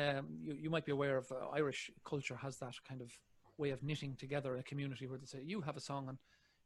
um, 0.00 0.28
you 0.40 0.54
you 0.54 0.70
might 0.70 0.86
be 0.86 0.92
aware 0.92 1.18
of 1.18 1.30
uh, 1.30 1.48
Irish 1.52 1.90
culture 2.04 2.36
has 2.36 2.56
that 2.58 2.74
kind 2.88 3.02
of 3.02 3.12
way 3.58 3.70
of 3.70 3.82
knitting 3.82 4.16
together 4.16 4.56
a 4.56 4.62
community 4.62 5.06
where 5.06 5.18
they 5.18 5.26
say 5.26 5.42
you 5.44 5.60
have 5.60 5.76
a 5.76 5.80
song 5.80 6.08
and 6.08 6.18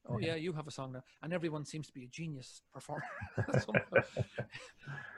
oh 0.09 0.19
yeah 0.19 0.35
you 0.35 0.53
have 0.53 0.67
a 0.67 0.71
song 0.71 0.93
now, 0.93 1.03
and 1.23 1.33
everyone 1.33 1.65
seems 1.65 1.87
to 1.87 1.93
be 1.93 2.05
a 2.05 2.09
genius 2.09 2.63
performer. 2.73 3.03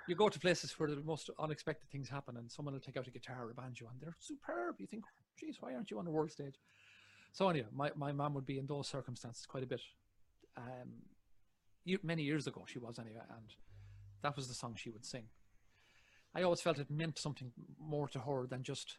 You 0.08 0.14
go 0.14 0.30
to 0.30 0.38
places 0.40 0.72
where 0.78 0.88
the 0.88 1.02
most 1.02 1.28
unexpected 1.38 1.90
things 1.90 2.08
happen, 2.08 2.38
and 2.38 2.50
someone 2.50 2.72
will 2.72 2.80
take 2.80 2.96
out 2.96 3.06
a 3.06 3.10
guitar 3.10 3.44
or 3.44 3.50
a 3.50 3.54
banjo, 3.54 3.88
and 3.92 4.00
they're 4.00 4.16
superb. 4.18 4.76
You 4.78 4.86
think, 4.86 5.04
geez, 5.38 5.58
why 5.60 5.74
aren't 5.74 5.90
you 5.90 5.98
on 5.98 6.06
the 6.06 6.10
world 6.10 6.32
stage? 6.32 6.54
So 7.32 7.46
anyway, 7.50 7.66
my, 7.74 7.90
my 7.94 8.12
mum 8.12 8.32
would 8.32 8.46
be 8.46 8.58
in 8.58 8.66
those 8.66 8.88
circumstances 8.88 9.44
quite 9.44 9.64
a 9.64 9.66
bit. 9.66 9.82
Um, 10.56 11.02
many 12.02 12.22
years 12.22 12.46
ago 12.46 12.64
she 12.66 12.78
was 12.78 12.98
anyway, 12.98 13.20
and 13.28 13.54
that 14.22 14.34
was 14.34 14.48
the 14.48 14.54
song 14.54 14.76
she 14.76 14.88
would 14.88 15.04
sing. 15.04 15.24
I 16.34 16.42
always 16.42 16.62
felt 16.62 16.78
it 16.78 16.90
meant 16.90 17.18
something 17.18 17.52
more 17.78 18.08
to 18.08 18.20
her 18.20 18.46
than 18.46 18.62
just 18.62 18.96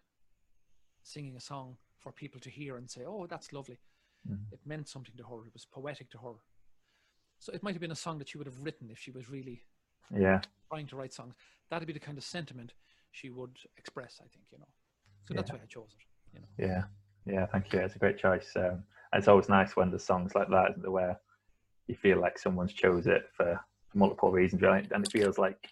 singing 1.02 1.36
a 1.36 1.42
song 1.42 1.78
for 1.98 2.12
people 2.12 2.40
to 2.42 2.50
hear 2.52 2.78
and 2.78 2.90
say, 2.90 3.02
"Oh, 3.06 3.26
that's 3.28 3.52
lovely." 3.52 3.80
Mhm. 4.28 4.46
It 4.52 4.60
meant 4.66 4.88
something 4.88 5.16
to 5.18 5.24
her. 5.24 5.46
It 5.46 5.54
was 5.54 5.66
poetic 5.66 6.10
to 6.12 6.18
her. 6.20 6.34
So 7.40 7.54
it 7.54 7.64
might 7.64 7.74
have 7.74 7.82
been 7.82 7.92
a 7.92 7.96
song 7.96 8.18
that 8.20 8.30
she 8.30 8.38
would 8.38 8.48
have 8.48 8.64
written 8.64 8.90
if 8.92 8.98
she 9.00 9.12
was 9.12 9.30
really 9.30 9.64
Yeah, 10.12 10.42
trying 10.72 10.88
to 10.88 10.96
write 10.96 11.14
songs. 11.14 11.36
That'd 11.70 11.88
be 11.88 11.94
the 11.94 12.00
kind 12.00 12.18
of 12.18 12.24
sentiment 12.24 12.74
she 13.12 13.30
would 13.30 13.58
express. 13.78 14.20
I 14.22 14.28
think 14.28 14.46
you 14.52 14.58
know. 14.60 14.68
So 15.26 15.34
that's 15.34 15.52
Yeah. 15.52 15.58
why 15.58 15.64
I 15.64 15.68
chose 15.68 15.96
it. 15.96 16.06
You 16.34 16.42
know. 16.42 16.48
yeah, 16.58 16.84
yeah. 17.26 17.46
Thank 17.46 17.72
you. 17.72 17.80
It's 17.80 17.96
a 17.96 18.00
great 18.00 18.18
choice. 18.18 18.56
Um, 18.56 18.84
it's 19.14 19.28
always 19.28 19.50
nice 19.50 19.76
when 19.76 19.90
there's 19.90 20.04
songs 20.04 20.36
like 20.36 20.50
that, 20.50 20.72
isn't 20.72 20.92
where 20.92 21.20
you 21.88 21.96
feel 21.96 22.20
like 22.20 22.38
someone's 22.38 22.74
chose 22.74 23.08
it 23.08 23.30
for 23.36 23.60
multiple 23.94 24.32
reasons, 24.32 24.62
right? 24.62 24.88
And 24.92 25.06
it 25.06 25.12
feels 25.12 25.38
like 25.38 25.70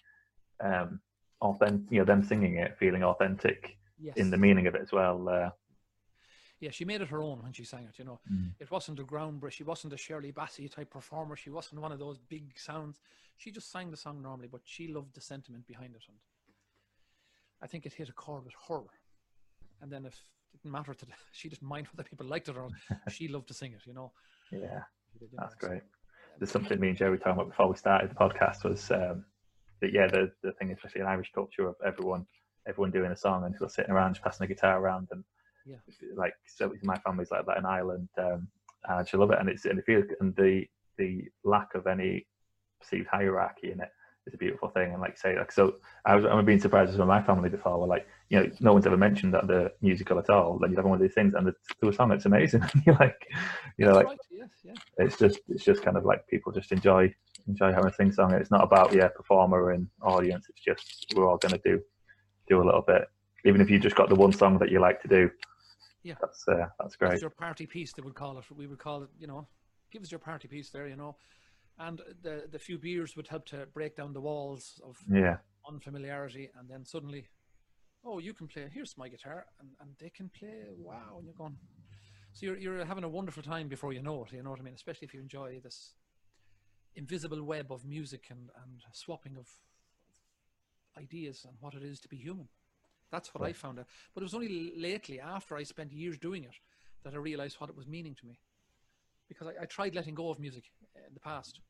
um, 0.60 1.00
authentic. 1.40 1.90
You 1.92 1.98
know, 2.00 2.04
them 2.04 2.22
singing 2.22 2.56
it, 2.56 2.76
feeling 2.78 3.04
authentic 3.04 3.76
Yes. 3.98 4.16
in 4.16 4.30
the 4.30 4.36
meaning 4.38 4.66
of 4.66 4.74
it 4.74 4.82
as 4.82 4.92
well. 4.92 5.28
Uh, 5.28 5.50
yeah, 6.60 6.70
she 6.70 6.84
made 6.84 7.00
it 7.00 7.08
her 7.08 7.22
own 7.22 7.42
when 7.42 7.52
she 7.52 7.64
sang 7.64 7.84
it. 7.84 7.98
You 7.98 8.04
know, 8.04 8.20
Mm. 8.32 8.52
it 8.58 8.70
wasn't 8.70 8.98
a 9.00 9.04
ground 9.04 9.40
brush. 9.40 9.54
She 9.54 9.64
wasn't 9.64 9.92
a 9.92 9.96
Shirley 9.96 10.32
Bassey 10.32 10.68
type 10.70 10.90
performer. 10.90 11.36
She 11.36 11.50
wasn't 11.50 11.80
one 11.80 11.92
of 11.92 11.98
those 11.98 12.18
big 12.18 12.58
sounds. 12.58 13.00
She 13.36 13.50
just 13.52 13.70
sang 13.70 13.90
the 13.90 13.96
song 13.96 14.20
normally, 14.22 14.48
but 14.48 14.62
she 14.64 14.88
loved 14.88 15.14
the 15.14 15.20
sentiment 15.20 15.66
behind 15.66 15.94
it, 15.94 16.04
and 16.08 16.16
I 17.62 17.66
think 17.66 17.86
it 17.86 17.92
hit 17.92 18.08
a 18.08 18.12
chord 18.12 18.44
with 18.44 18.54
her. 18.68 18.82
And 19.80 19.92
then 19.92 20.04
if 20.06 20.14
it 20.52 20.62
didn't 20.62 20.72
matter 20.72 20.94
to 20.94 21.06
the, 21.06 21.12
she 21.32 21.48
didn't 21.48 21.68
mind 21.68 21.86
whether 21.92 22.08
people 22.08 22.26
liked 22.26 22.48
it 22.48 22.56
or 22.56 22.68
not, 22.70 23.12
she 23.12 23.28
loved 23.28 23.48
to 23.48 23.54
sing 23.54 23.72
it. 23.72 23.82
You 23.86 23.94
know, 23.94 24.12
yeah, 24.50 24.82
did, 25.18 25.30
you 25.32 25.38
that's 25.38 25.54
know, 25.54 25.58
so, 25.60 25.68
great. 25.68 25.82
There's 26.38 26.50
something 26.50 26.78
me 26.78 26.88
and 26.90 26.96
Joe 26.96 27.10
were 27.10 27.16
talking 27.16 27.32
about 27.32 27.48
before 27.50 27.68
we 27.68 27.76
started 27.76 28.10
the 28.10 28.14
podcast 28.14 28.64
was 28.64 28.90
um, 28.90 29.24
that 29.80 29.92
yeah, 29.92 30.06
the 30.08 30.32
the 30.42 30.52
thing, 30.52 30.70
especially 30.72 31.00
in 31.02 31.06
Irish 31.06 31.30
culture, 31.34 31.66
of 31.68 31.76
everyone 31.84 32.26
everyone 32.66 32.90
doing 32.90 33.10
a 33.12 33.16
song 33.16 33.44
and 33.44 33.54
people 33.54 33.68
sitting 33.68 33.90
around 33.92 34.14
just 34.14 34.22
passing 34.24 34.44
a 34.44 34.48
guitar 34.48 34.78
around 34.78 35.08
and 35.10 35.24
Yeah. 35.68 35.76
like 36.16 36.34
so 36.46 36.72
my 36.82 36.96
family's 36.98 37.30
like 37.30 37.46
that 37.46 37.58
in 37.58 37.66
Ireland 37.66 38.08
um, 38.18 38.48
and 38.84 38.98
I 38.98 39.02
just 39.02 39.14
love 39.14 39.30
it 39.30 39.38
and 39.38 39.48
it's 39.48 39.64
and 39.64 39.78
it 39.78 39.84
feels 39.84 40.04
and 40.20 40.34
the 40.36 40.66
the 40.96 41.24
lack 41.44 41.74
of 41.74 41.86
any 41.86 42.26
perceived 42.80 43.08
hierarchy 43.08 43.72
in 43.72 43.80
it 43.80 43.90
is 44.26 44.34
a 44.34 44.38
beautiful 44.38 44.68
thing 44.68 44.92
and 44.92 45.00
like 45.00 45.12
you 45.12 45.16
say 45.16 45.38
like 45.38 45.52
so 45.52 45.76
I 46.04 46.14
was 46.16 46.24
I'm 46.24 46.44
being 46.44 46.60
surprised 46.60 46.96
with 46.96 47.06
my 47.06 47.22
family 47.22 47.48
before 47.48 47.78
were 47.78 47.86
like 47.86 48.06
you 48.28 48.40
know 48.40 48.50
no 48.60 48.72
one's 48.72 48.86
ever 48.86 48.96
mentioned 48.96 49.34
that 49.34 49.46
they're 49.46 49.70
musical 49.80 50.18
at 50.18 50.30
all 50.30 50.58
then 50.58 50.70
you 50.70 50.76
have 50.76 50.84
one 50.84 50.94
of 50.94 51.02
these 51.02 51.14
things 51.14 51.34
and 51.34 51.46
the, 51.46 51.54
to 51.82 51.88
a 51.88 51.92
song 51.92 52.12
it's 52.12 52.26
amazing 52.26 52.62
you're 52.86 52.96
like 52.96 53.26
you 53.78 53.86
know 53.86 53.94
That's 53.94 54.06
like 54.06 54.06
right. 54.06 54.18
Yes, 54.30 54.48
yeah. 54.64 54.74
it's 54.98 55.18
just 55.18 55.40
it's 55.48 55.64
just 55.64 55.82
kind 55.82 55.96
of 55.96 56.04
like 56.04 56.26
people 56.28 56.52
just 56.52 56.72
enjoy 56.72 57.12
enjoy 57.48 57.72
having 57.72 57.90
a 57.90 57.92
sing 57.92 58.12
song. 58.12 58.32
It's 58.32 58.50
not 58.50 58.62
about 58.62 58.92
yeah 58.92 59.08
performer 59.08 59.72
and 59.72 59.88
audience. 60.02 60.46
It's 60.48 60.60
just 60.60 61.12
we're 61.16 61.28
all 61.28 61.38
gonna 61.38 61.58
do 61.64 61.80
do 62.48 62.62
a 62.62 62.64
little 62.64 62.82
bit. 62.82 63.08
Even 63.44 63.60
if 63.60 63.70
you 63.70 63.78
just 63.78 63.96
got 63.96 64.08
the 64.08 64.14
one 64.14 64.32
song 64.32 64.58
that 64.58 64.70
you 64.70 64.80
like 64.80 65.00
to 65.02 65.08
do, 65.08 65.30
Yeah. 66.02 66.14
that's 66.20 66.46
uh, 66.48 66.66
that's 66.78 66.96
great. 66.96 67.20
your 67.20 67.30
party 67.30 67.66
piece, 67.66 67.92
they 67.92 68.02
would 68.02 68.14
call 68.14 68.38
it. 68.38 68.44
We 68.54 68.66
would 68.66 68.78
call 68.78 69.02
it, 69.02 69.10
you 69.18 69.26
know, 69.26 69.48
give 69.90 70.02
us 70.02 70.10
your 70.10 70.20
party 70.20 70.48
piece 70.48 70.70
there, 70.70 70.86
you 70.86 70.96
know. 70.96 71.16
And 71.78 72.00
the 72.22 72.48
the 72.50 72.58
few 72.58 72.78
beers 72.78 73.16
would 73.16 73.28
help 73.28 73.46
to 73.46 73.66
break 73.72 73.96
down 73.96 74.12
the 74.12 74.20
walls 74.20 74.80
of 74.84 74.96
Yeah, 75.10 75.38
unfamiliarity, 75.68 76.50
and 76.58 76.68
then 76.68 76.84
suddenly, 76.84 77.28
oh, 78.04 78.18
you 78.18 78.34
can 78.34 78.48
play. 78.48 78.68
Here's 78.72 78.96
my 78.98 79.08
guitar, 79.08 79.46
and, 79.60 79.70
and 79.80 79.90
they 79.98 80.10
can 80.10 80.28
play. 80.30 80.64
Wow, 80.76 81.16
and 81.18 81.24
you're 81.26 81.34
going. 81.34 81.58
So 82.32 82.46
you're 82.46 82.58
you're 82.58 82.84
having 82.84 83.04
a 83.04 83.08
wonderful 83.08 83.42
time 83.42 83.68
before 83.68 83.92
you 83.92 84.02
know 84.02 84.24
it. 84.24 84.32
You 84.32 84.42
know 84.42 84.50
what 84.50 84.60
I 84.60 84.62
mean? 84.62 84.74
Especially 84.74 85.06
if 85.06 85.14
you 85.14 85.20
enjoy 85.20 85.60
this 85.62 85.94
invisible 86.96 87.42
web 87.42 87.72
of 87.72 87.84
music 87.84 88.26
and 88.30 88.50
and 88.64 88.82
swapping 88.92 89.36
of 89.36 89.48
ideas 90.96 91.44
and 91.46 91.56
what 91.60 91.74
it 91.74 91.82
is 91.82 92.00
to 92.00 92.08
be 92.08 92.16
human. 92.16 92.48
That's 93.10 93.34
what 93.34 93.42
I 93.48 93.52
found 93.52 93.78
out. 93.78 93.86
But 94.14 94.22
it 94.22 94.24
was 94.24 94.34
only 94.34 94.72
lately, 94.76 95.20
after 95.20 95.56
I 95.56 95.62
spent 95.62 95.92
years 95.92 96.18
doing 96.18 96.44
it, 96.44 96.54
that 97.04 97.14
I 97.14 97.16
realized 97.16 97.56
what 97.58 97.70
it 97.70 97.76
was 97.76 97.86
meaning 97.86 98.14
to 98.16 98.26
me. 98.26 98.38
Because 99.28 99.48
I, 99.48 99.62
I 99.62 99.66
tried 99.66 99.94
letting 99.94 100.14
go 100.14 100.30
of 100.30 100.38
music 100.38 100.64
uh, 100.96 101.06
in 101.06 101.14
the 101.14 101.20
past. 101.20 101.60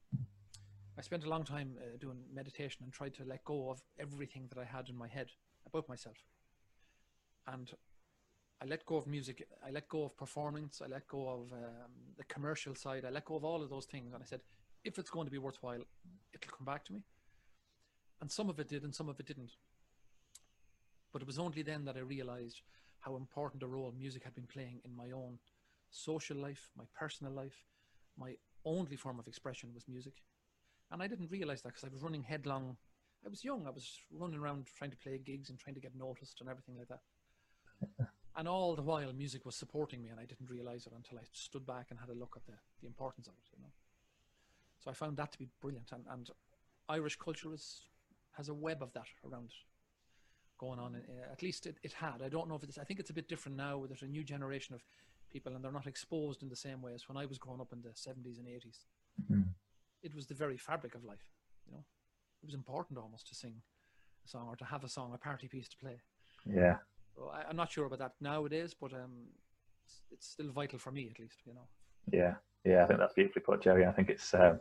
I 0.99 1.03
spent 1.03 1.25
a 1.25 1.29
long 1.29 1.45
time 1.45 1.77
uh, 1.79 1.97
doing 2.01 2.19
meditation 2.35 2.83
and 2.83 2.93
tried 2.93 3.15
to 3.15 3.25
let 3.25 3.45
go 3.45 3.71
of 3.71 3.81
everything 4.01 4.49
that 4.49 4.59
I 4.59 4.65
had 4.65 4.89
in 4.89 4.97
my 4.97 5.07
head 5.07 5.29
about 5.67 5.89
myself. 5.89 6.17
And 7.47 7.71
I 8.61 8.65
let 8.67 8.85
go 8.85 8.97
of 8.97 9.07
music. 9.07 9.47
I 9.65 9.71
let 9.71 9.89
go 9.89 10.05
of 10.05 10.17
performance. 10.17 10.83
I 10.85 10.89
let 10.89 11.07
go 11.07 11.29
of 11.29 11.53
um, 11.53 11.93
the 12.17 12.25
commercial 12.25 12.75
side. 12.75 13.05
I 13.05 13.11
let 13.11 13.25
go 13.25 13.37
of 13.37 13.45
all 13.45 13.63
of 13.63 13.71
those 13.71 13.87
things. 13.87 14.13
And 14.13 14.23
I 14.23 14.27
said, 14.27 14.41
if 14.83 14.99
it's 14.99 15.11
going 15.11 15.27
to 15.27 15.31
be 15.31 15.39
worthwhile, 15.39 15.83
it'll 16.33 16.57
come 16.57 16.65
back 16.65 16.85
to 16.87 16.93
me. 16.93 17.05
And 18.21 18.31
some 18.31 18.49
of 18.49 18.59
it 18.59 18.69
did, 18.69 18.83
and 18.83 18.93
some 18.93 19.09
of 19.09 19.21
it 19.21 19.27
didn't. 19.27 19.53
But 21.13 21.23
it 21.23 21.27
was 21.27 21.39
only 21.39 21.63
then 21.63 21.85
that 21.85 21.97
I 21.97 22.01
realized 22.01 22.63
how 23.01 23.17
important 23.17 23.63
a 23.63 23.67
role 23.67 23.95
music 23.97 24.25
had 24.25 24.35
been 24.35 24.47
playing 24.47 24.81
in 24.85 24.95
my 24.95 25.11
own 25.11 25.39
social 25.91 26.37
life, 26.37 26.71
my 26.77 26.85
personal 26.99 27.33
life. 27.33 27.65
My 28.19 28.37
only 28.65 28.97
form 28.97 29.19
of 29.19 29.27
expression 29.27 29.71
was 29.75 29.89
music. 29.89 30.15
And 30.91 31.03
I 31.03 31.07
didn't 31.07 31.31
realize 31.31 31.63
that 31.63 31.71
because 31.71 31.85
I 31.85 31.93
was 31.93 32.03
running 32.03 32.23
headlong. 32.23 32.77
I 33.25 33.29
was 33.29 33.45
young. 33.45 33.67
I 33.67 33.71
was 33.71 34.01
running 34.11 34.39
around 34.39 34.67
trying 34.77 34.91
to 34.91 34.97
play 34.97 35.19
gigs 35.19 35.51
and 35.51 35.59
trying 35.59 35.75
to 35.75 35.81
get 35.81 35.95
noticed 35.97 36.41
and 36.41 36.49
everything 36.49 36.77
like 36.77 36.89
that. 36.89 38.09
and 38.37 38.49
all 38.49 38.75
the 38.75 38.83
while, 38.83 39.13
music 39.13 39.45
was 39.45 39.55
supporting 39.55 40.03
me, 40.03 40.09
and 40.09 40.19
I 40.19 40.25
didn't 40.25 40.51
realize 40.51 40.87
it 40.87 40.93
until 40.95 41.19
I 41.19 41.23
stood 41.33 41.67
back 41.67 41.87
and 41.91 41.99
had 41.99 42.09
a 42.09 42.19
look 42.19 42.35
at 42.37 42.47
the, 42.47 42.55
the 42.81 42.87
importance 42.87 43.27
of 43.27 43.35
it. 43.35 43.49
You 43.53 43.63
know. 43.63 43.73
So 44.81 44.91
I 44.91 44.95
found 44.95 45.17
that 45.17 45.33
to 45.33 45.39
be 45.39 45.49
brilliant, 45.61 45.93
and, 45.93 46.05
and 46.11 46.31
Irish 46.89 47.17
culture 47.17 47.53
is 47.53 47.83
has 48.33 48.49
a 48.49 48.55
web 48.55 48.83
of 48.83 48.93
that 48.93 49.07
around 49.25 49.47
it 49.47 49.68
going 50.59 50.79
on. 50.79 50.95
Uh, 50.97 51.33
at 51.33 51.43
least 51.43 51.67
it, 51.67 51.77
it 51.83 51.93
had. 51.93 52.23
I 52.25 52.29
don't 52.29 52.49
know 52.49 52.57
if 52.57 52.63
it's. 52.63 52.79
I 52.79 52.85
think 52.85 53.01
it's 53.01 53.11
a 53.11 53.15
bit 53.15 53.29
different 53.29 53.57
now. 53.57 53.85
There's 53.87 54.03
a 54.03 54.07
new 54.07 54.25
generation 54.25 54.75
of 54.75 54.83
people, 55.33 55.55
and 55.55 55.65
they're 55.65 55.73
not 55.73 55.87
exposed 55.87 56.43
in 56.43 56.49
the 56.49 56.57
same 56.57 56.83
way 56.83 56.95
as 56.95 57.09
when 57.09 57.17
I 57.17 57.27
was 57.27 57.39
growing 57.39 57.61
up 57.61 57.73
in 57.73 57.81
the 57.83 57.91
70s 57.91 58.39
and 58.39 58.49
80s. 58.49 58.79
Mhm. 59.31 59.45
It 60.03 60.15
was 60.15 60.27
the 60.27 60.35
very 60.35 60.57
fabric 60.57 60.95
of 60.95 61.05
life. 61.05 61.31
You 61.67 61.73
know, 61.73 61.85
it 62.43 62.47
was 62.47 62.55
important 62.55 62.99
almost 62.99 63.29
to 63.29 63.35
sing 63.35 63.63
a 64.25 64.29
song 64.29 64.49
or 64.49 64.57
to 64.57 64.65
have 64.65 64.85
a 64.85 64.89
song, 64.89 65.13
a 65.15 65.19
party 65.19 65.49
piece 65.49 65.69
to 65.69 65.77
play. 65.77 66.01
yeah, 66.47 66.79
So 67.15 67.29
I, 67.29 67.45
I'm 67.49 67.57
not 67.57 67.71
sure 67.71 67.87
about 67.87 67.99
that 67.99 68.13
nowadays, 68.21 68.75
but 68.75 68.93
um, 68.95 69.27
it's, 69.85 70.03
it's 70.11 70.27
still 70.29 70.51
vital 70.51 70.79
for 70.79 70.93
me 70.93 71.09
at 71.11 71.19
least. 71.19 71.39
You 71.45 71.55
know. 71.55 71.69
yeah, 72.13 72.35
yeah. 72.65 72.85
I 72.85 72.87
think 72.87 73.01
that's 73.01 73.15
beautifully 73.15 73.43
put, 73.43 73.63
Jerry. 73.63 73.87
I 73.87 73.93
think 73.93 74.09
it's 74.09 74.33
um, 74.35 74.61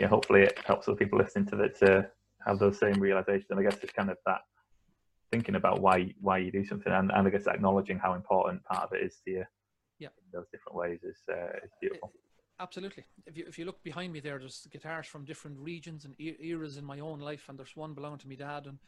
yeah. 0.00 0.08
Hopefully, 0.08 0.42
it 0.42 0.58
helps 0.64 0.88
other 0.88 0.96
people 0.96 1.18
listening 1.18 1.46
to 1.46 1.60
it 1.60 1.78
to 1.78 2.10
have 2.46 2.58
those 2.58 2.78
same 2.78 2.94
realizations. 3.00 3.50
And 3.50 3.60
I 3.60 3.62
guess 3.62 3.78
it's 3.82 3.92
kind 3.92 4.10
of 4.10 4.16
that 4.26 4.40
thinking 5.32 5.56
about 5.56 5.80
why 5.80 6.14
why 6.20 6.38
you 6.38 6.52
do 6.52 6.64
something, 6.64 6.92
and, 6.92 7.10
and 7.10 7.26
I 7.26 7.30
guess 7.30 7.46
acknowledging 7.46 7.98
how 7.98 8.14
important 8.14 8.62
part 8.64 8.84
of 8.84 8.92
it 8.92 9.02
is 9.02 9.16
to 9.24 9.30
you. 9.30 9.44
Yeah. 9.98 10.08
in 10.18 10.38
those 10.38 10.48
different 10.50 10.76
ways 10.76 11.00
is 11.04 11.18
uh, 11.28 11.56
is 11.64 11.70
beautiful. 11.80 12.12
Absolutely. 12.60 13.04
If 13.26 13.36
you 13.36 13.44
if 13.48 13.58
you 13.58 13.64
look 13.64 13.82
behind 13.82 14.12
me 14.12 14.20
there, 14.20 14.38
there's 14.38 14.66
guitars 14.70 15.06
from 15.06 15.24
different 15.24 15.58
regions 15.58 16.04
and 16.04 16.14
eras 16.18 16.76
in 16.76 16.84
my 16.84 17.00
own 17.00 17.20
life, 17.20 17.46
and 17.48 17.58
there's 17.58 17.74
one 17.74 17.94
belonging 17.94 18.18
to 18.18 18.28
my 18.28 18.34
dad, 18.34 18.66
and 18.66 18.78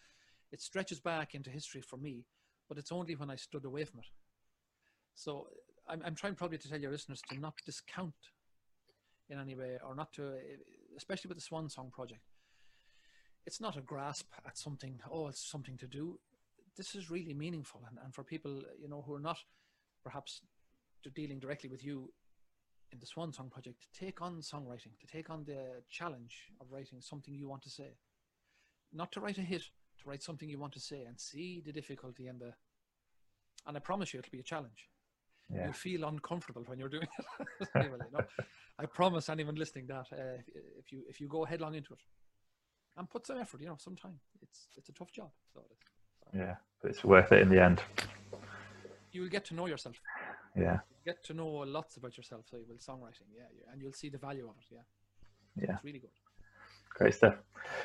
it 0.52 0.60
stretches 0.60 1.00
back 1.00 1.34
into 1.34 1.50
history 1.50 1.80
for 1.80 1.96
me. 1.96 2.26
But 2.68 2.78
it's 2.78 2.92
only 2.92 3.14
when 3.16 3.30
I 3.30 3.36
stood 3.36 3.64
away 3.64 3.84
from 3.84 4.00
it. 4.00 4.06
So 5.14 5.48
I'm 5.88 6.02
I'm 6.04 6.14
trying 6.14 6.34
probably 6.34 6.58
to 6.58 6.68
tell 6.68 6.80
your 6.80 6.92
listeners 6.92 7.22
to 7.30 7.40
not 7.40 7.54
discount 7.64 8.14
in 9.30 9.38
any 9.38 9.54
way, 9.54 9.78
or 9.86 9.94
not 9.94 10.12
to, 10.14 10.34
especially 10.96 11.28
with 11.28 11.38
the 11.38 11.42
Swan 11.48 11.68
Song 11.68 11.90
project. 11.90 12.22
It's 13.46 13.60
not 13.60 13.76
a 13.76 13.82
grasp 13.82 14.26
at 14.46 14.56
something. 14.58 15.00
Oh, 15.10 15.28
it's 15.28 15.50
something 15.50 15.76
to 15.78 15.86
do. 15.86 16.18
This 16.76 16.94
is 16.94 17.10
really 17.10 17.34
meaningful, 17.34 17.82
and, 17.88 17.98
and 18.02 18.14
for 18.14 18.24
people 18.24 18.62
you 18.80 18.88
know 18.88 19.02
who 19.06 19.14
are 19.14 19.20
not 19.20 19.38
perhaps 20.02 20.42
dealing 21.14 21.38
directly 21.38 21.68
with 21.68 21.84
you 21.84 22.12
in 22.92 22.98
the 22.98 23.06
Swan 23.06 23.32
Song 23.32 23.50
project 23.50 23.82
to 23.82 24.00
take 24.04 24.22
on 24.22 24.40
songwriting, 24.40 24.98
to 25.00 25.06
take 25.06 25.30
on 25.30 25.44
the 25.44 25.82
challenge 25.90 26.48
of 26.60 26.66
writing 26.70 27.00
something 27.00 27.34
you 27.34 27.48
want 27.48 27.62
to 27.62 27.70
say. 27.70 27.96
Not 28.92 29.12
to 29.12 29.20
write 29.20 29.38
a 29.38 29.42
hit, 29.42 29.62
to 29.62 30.08
write 30.08 30.22
something 30.22 30.48
you 30.48 30.58
want 30.58 30.72
to 30.74 30.80
say 30.80 31.02
and 31.02 31.18
see 31.18 31.62
the 31.64 31.72
difficulty 31.72 32.26
and 32.26 32.40
the 32.40 32.54
and 33.66 33.76
I 33.76 33.80
promise 33.80 34.12
you 34.12 34.20
it'll 34.20 34.30
be 34.30 34.40
a 34.40 34.42
challenge. 34.42 34.90
Yeah. 35.50 35.64
You'll 35.64 35.72
feel 35.72 36.04
uncomfortable 36.04 36.62
when 36.66 36.78
you're 36.78 36.88
doing 36.88 37.08
it. 37.18 37.68
Anyway, 37.74 37.98
you 38.00 38.18
know, 38.18 38.24
I 38.78 38.86
promise 38.86 39.28
anyone 39.28 39.54
listening 39.54 39.86
that 39.86 40.06
uh, 40.12 40.38
if, 40.54 40.64
if 40.78 40.92
you 40.92 41.02
if 41.08 41.20
you 41.20 41.28
go 41.28 41.44
headlong 41.44 41.74
into 41.74 41.94
it 41.94 42.00
and 42.96 43.08
put 43.08 43.26
some 43.26 43.38
effort, 43.38 43.60
you 43.60 43.68
know, 43.68 43.76
some 43.78 43.96
time. 43.96 44.20
It's 44.42 44.68
it's 44.76 44.88
a 44.88 44.92
tough 44.92 45.12
job. 45.12 45.30
So 45.52 45.60
it 45.60 45.72
is. 45.72 45.93
Yeah, 46.36 46.56
but 46.82 46.90
it's 46.90 47.04
worth 47.04 47.32
it 47.32 47.42
in 47.42 47.48
the 47.48 47.62
end. 47.62 47.80
you 49.12 49.22
will 49.22 49.28
get 49.28 49.44
to 49.46 49.54
know 49.54 49.66
yourself. 49.66 49.96
Yeah, 50.56 50.78
You 50.90 51.12
Get 51.12 51.24
to 51.24 51.34
know 51.34 51.46
lots 51.48 51.96
about 51.96 52.16
yourself. 52.16 52.44
So 52.50 52.56
you 52.56 52.64
will 52.68 52.76
songwriting, 52.76 53.28
yeah, 53.34 53.44
yeah, 53.56 53.72
and 53.72 53.80
you'll 53.80 53.92
see 53.92 54.08
the 54.08 54.18
value 54.18 54.44
of 54.48 54.56
it. 54.58 54.74
Yeah, 54.74 55.64
yeah, 55.64 55.74
it's 55.74 55.84
really 55.84 56.00
good. 56.00 56.10
great 56.90 57.14
stuff. 57.14 57.34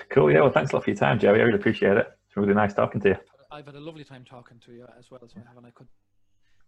Cool. 0.10 0.32
Yeah, 0.32 0.42
well, 0.42 0.52
thanks 0.52 0.72
a 0.72 0.76
lot 0.76 0.84
for 0.84 0.90
your 0.90 0.98
time, 0.98 1.20
Jerry. 1.20 1.40
I 1.42 1.44
really 1.44 1.60
appreciate 1.60 1.98
it. 1.98 2.08
It's 2.28 2.38
really 2.38 2.54
nice 2.54 2.74
talking 2.74 3.02
to 3.02 3.10
you. 3.10 3.16
I've 3.52 3.66
had 3.66 3.76
a 3.76 3.80
lovely 3.80 4.04
time 4.04 4.26
talking 4.26 4.60
to 4.66 4.72
you 4.74 4.86
as 4.98 5.10
well 5.10 5.22
as 5.24 5.34
I 5.36 5.40
have, 5.48 5.58
and 5.58 5.66
I 5.66 5.72
could. 5.72 5.88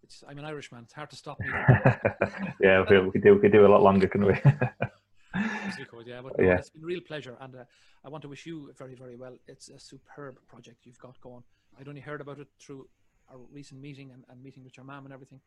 It's, 0.04 0.24
I'm 0.28 0.40
an 0.40 0.46
Irishman. 0.46 0.84
It's 0.84 0.94
hard 0.94 1.12
to 1.12 1.16
stop 1.16 1.40
me. 1.40 1.48
yeah, 2.62 2.84
we, 2.90 3.00
we 3.02 3.12
could 3.12 3.24
do 3.24 3.36
we 3.36 3.42
could 3.42 3.52
do 3.52 3.66
a 3.66 3.68
lot 3.68 3.84
longer, 3.84 4.08
couldn't 4.08 4.28
we? 4.28 4.34
could, 5.86 6.08
yeah. 6.08 6.22
But 6.22 6.34
Yeah. 6.44 6.58
it's 6.58 6.70
been 6.70 6.84
a 6.84 6.86
real 6.86 7.02
pleasure, 7.02 7.38
and 7.40 7.56
uh, 7.56 7.64
I 8.04 8.10
want 8.10 8.24
to 8.24 8.30
wish 8.30 8.46
you 8.46 8.74
very, 8.78 8.96
very 8.96 9.16
well. 9.16 9.38
It's 9.48 9.70
a 9.70 9.80
superb 9.80 10.38
project 10.48 10.86
you've 10.86 11.00
got 11.00 11.20
going. 11.22 11.44
I'd 11.82 11.88
only 11.88 12.02
heard 12.02 12.22
about 12.22 12.38
it 12.38 12.48
through 12.60 12.88
our 13.28 13.40
recent 13.52 13.82
meeting 13.82 14.12
and, 14.12 14.24
and 14.30 14.42
meeting 14.44 14.64
with 14.64 14.78
your 14.78 14.86
mum 14.86 15.06
and 15.06 15.14
everything, 15.14 15.42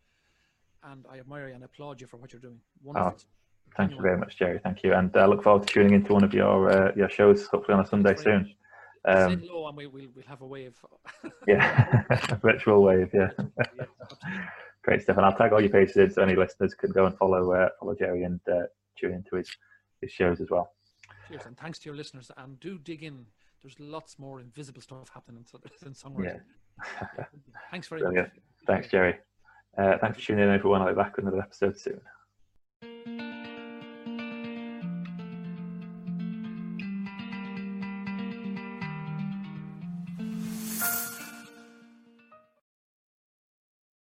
and 0.83 1.07
I 1.09 1.21
admire 1.21 1.49
you 1.49 1.55
and 1.55 1.63
applaud 1.63 2.01
you 2.01 2.09
for 2.09 2.17
what 2.17 2.33
you're 2.33 2.41
doing. 2.41 2.59
Wonderful. 2.83 3.19
Thank 3.77 3.93
you 3.93 4.01
very 4.01 4.19
much, 4.19 4.37
Jerry. 4.37 4.59
Thank 4.63 4.83
you, 4.83 4.95
and 4.95 5.17
I 5.17 5.27
look 5.27 5.45
forward 5.45 5.67
to 5.67 5.73
tuning 5.73 5.95
into 5.95 6.13
one 6.13 6.25
of 6.25 6.35
your 6.35 6.71
uh, 6.71 6.93
your 6.97 7.09
shows, 7.09 7.47
hopefully 7.47 7.79
on 7.79 7.85
a 7.85 7.87
Sunday 7.87 8.17
soon. 8.17 8.53
Um, 9.05 9.39
hello, 9.39 9.69
and 9.69 9.77
we, 9.77 9.87
we'll, 9.87 10.09
we'll 10.15 10.25
have 10.27 10.43
a 10.43 10.47
wave. 10.47 10.77
yeah, 11.47 12.03
virtual 12.43 12.83
wave. 12.83 13.11
Yeah, 13.15 13.31
Yeah, 13.77 13.85
great 14.83 15.03
stuff. 15.03 15.17
And 15.17 15.27
I'll 15.27 15.37
tag 15.37 15.53
all 15.53 15.61
your 15.61 15.71
pages 15.71 15.97
in 15.97 16.11
so 16.11 16.23
any 16.23 16.35
listeners 16.35 16.75
can 16.75 16.91
go 16.91 17.07
and 17.07 17.17
follow 17.17 17.53
uh, 17.53 17.69
follow 17.79 17.95
Jerry 17.95 18.25
and 18.25 18.41
uh, 18.51 18.63
tune 18.99 19.13
into 19.13 19.37
his 19.37 19.57
his 20.01 20.11
shows 20.11 20.41
as 20.41 20.51
well. 20.51 20.73
Cheers, 21.29 21.47
and 21.47 21.57
thanks 21.57 21.79
to 21.81 21.89
your 21.89 21.97
listeners. 21.97 22.31
And 22.37 22.59
do 22.59 22.79
dig 22.79 23.05
in. 23.05 23.27
There's 23.65 23.81
lots 23.81 24.19
more 24.19 24.41
invisible 24.41 24.83
stuff 24.83 25.09
happening 25.13 25.39
in, 25.39 25.47
so- 25.47 25.59
in 25.87 25.95
songwriting. 25.95 26.43
Thanks 27.71 27.89
very 27.89 28.03
Brilliant. 28.03 28.29
much. 28.29 28.43
Thanks, 28.67 28.89
Jerry. 28.89 29.17
Uh, 29.79 29.97
thanks 29.99 30.19
for 30.19 30.25
tuning 30.27 30.45
in, 30.45 30.51
everyone. 30.51 30.83
I'll 30.83 30.89
be 30.89 30.95
back 30.95 31.17
with 31.17 31.25
another 31.25 31.41
episode 31.43 31.79
soon. 31.79 31.99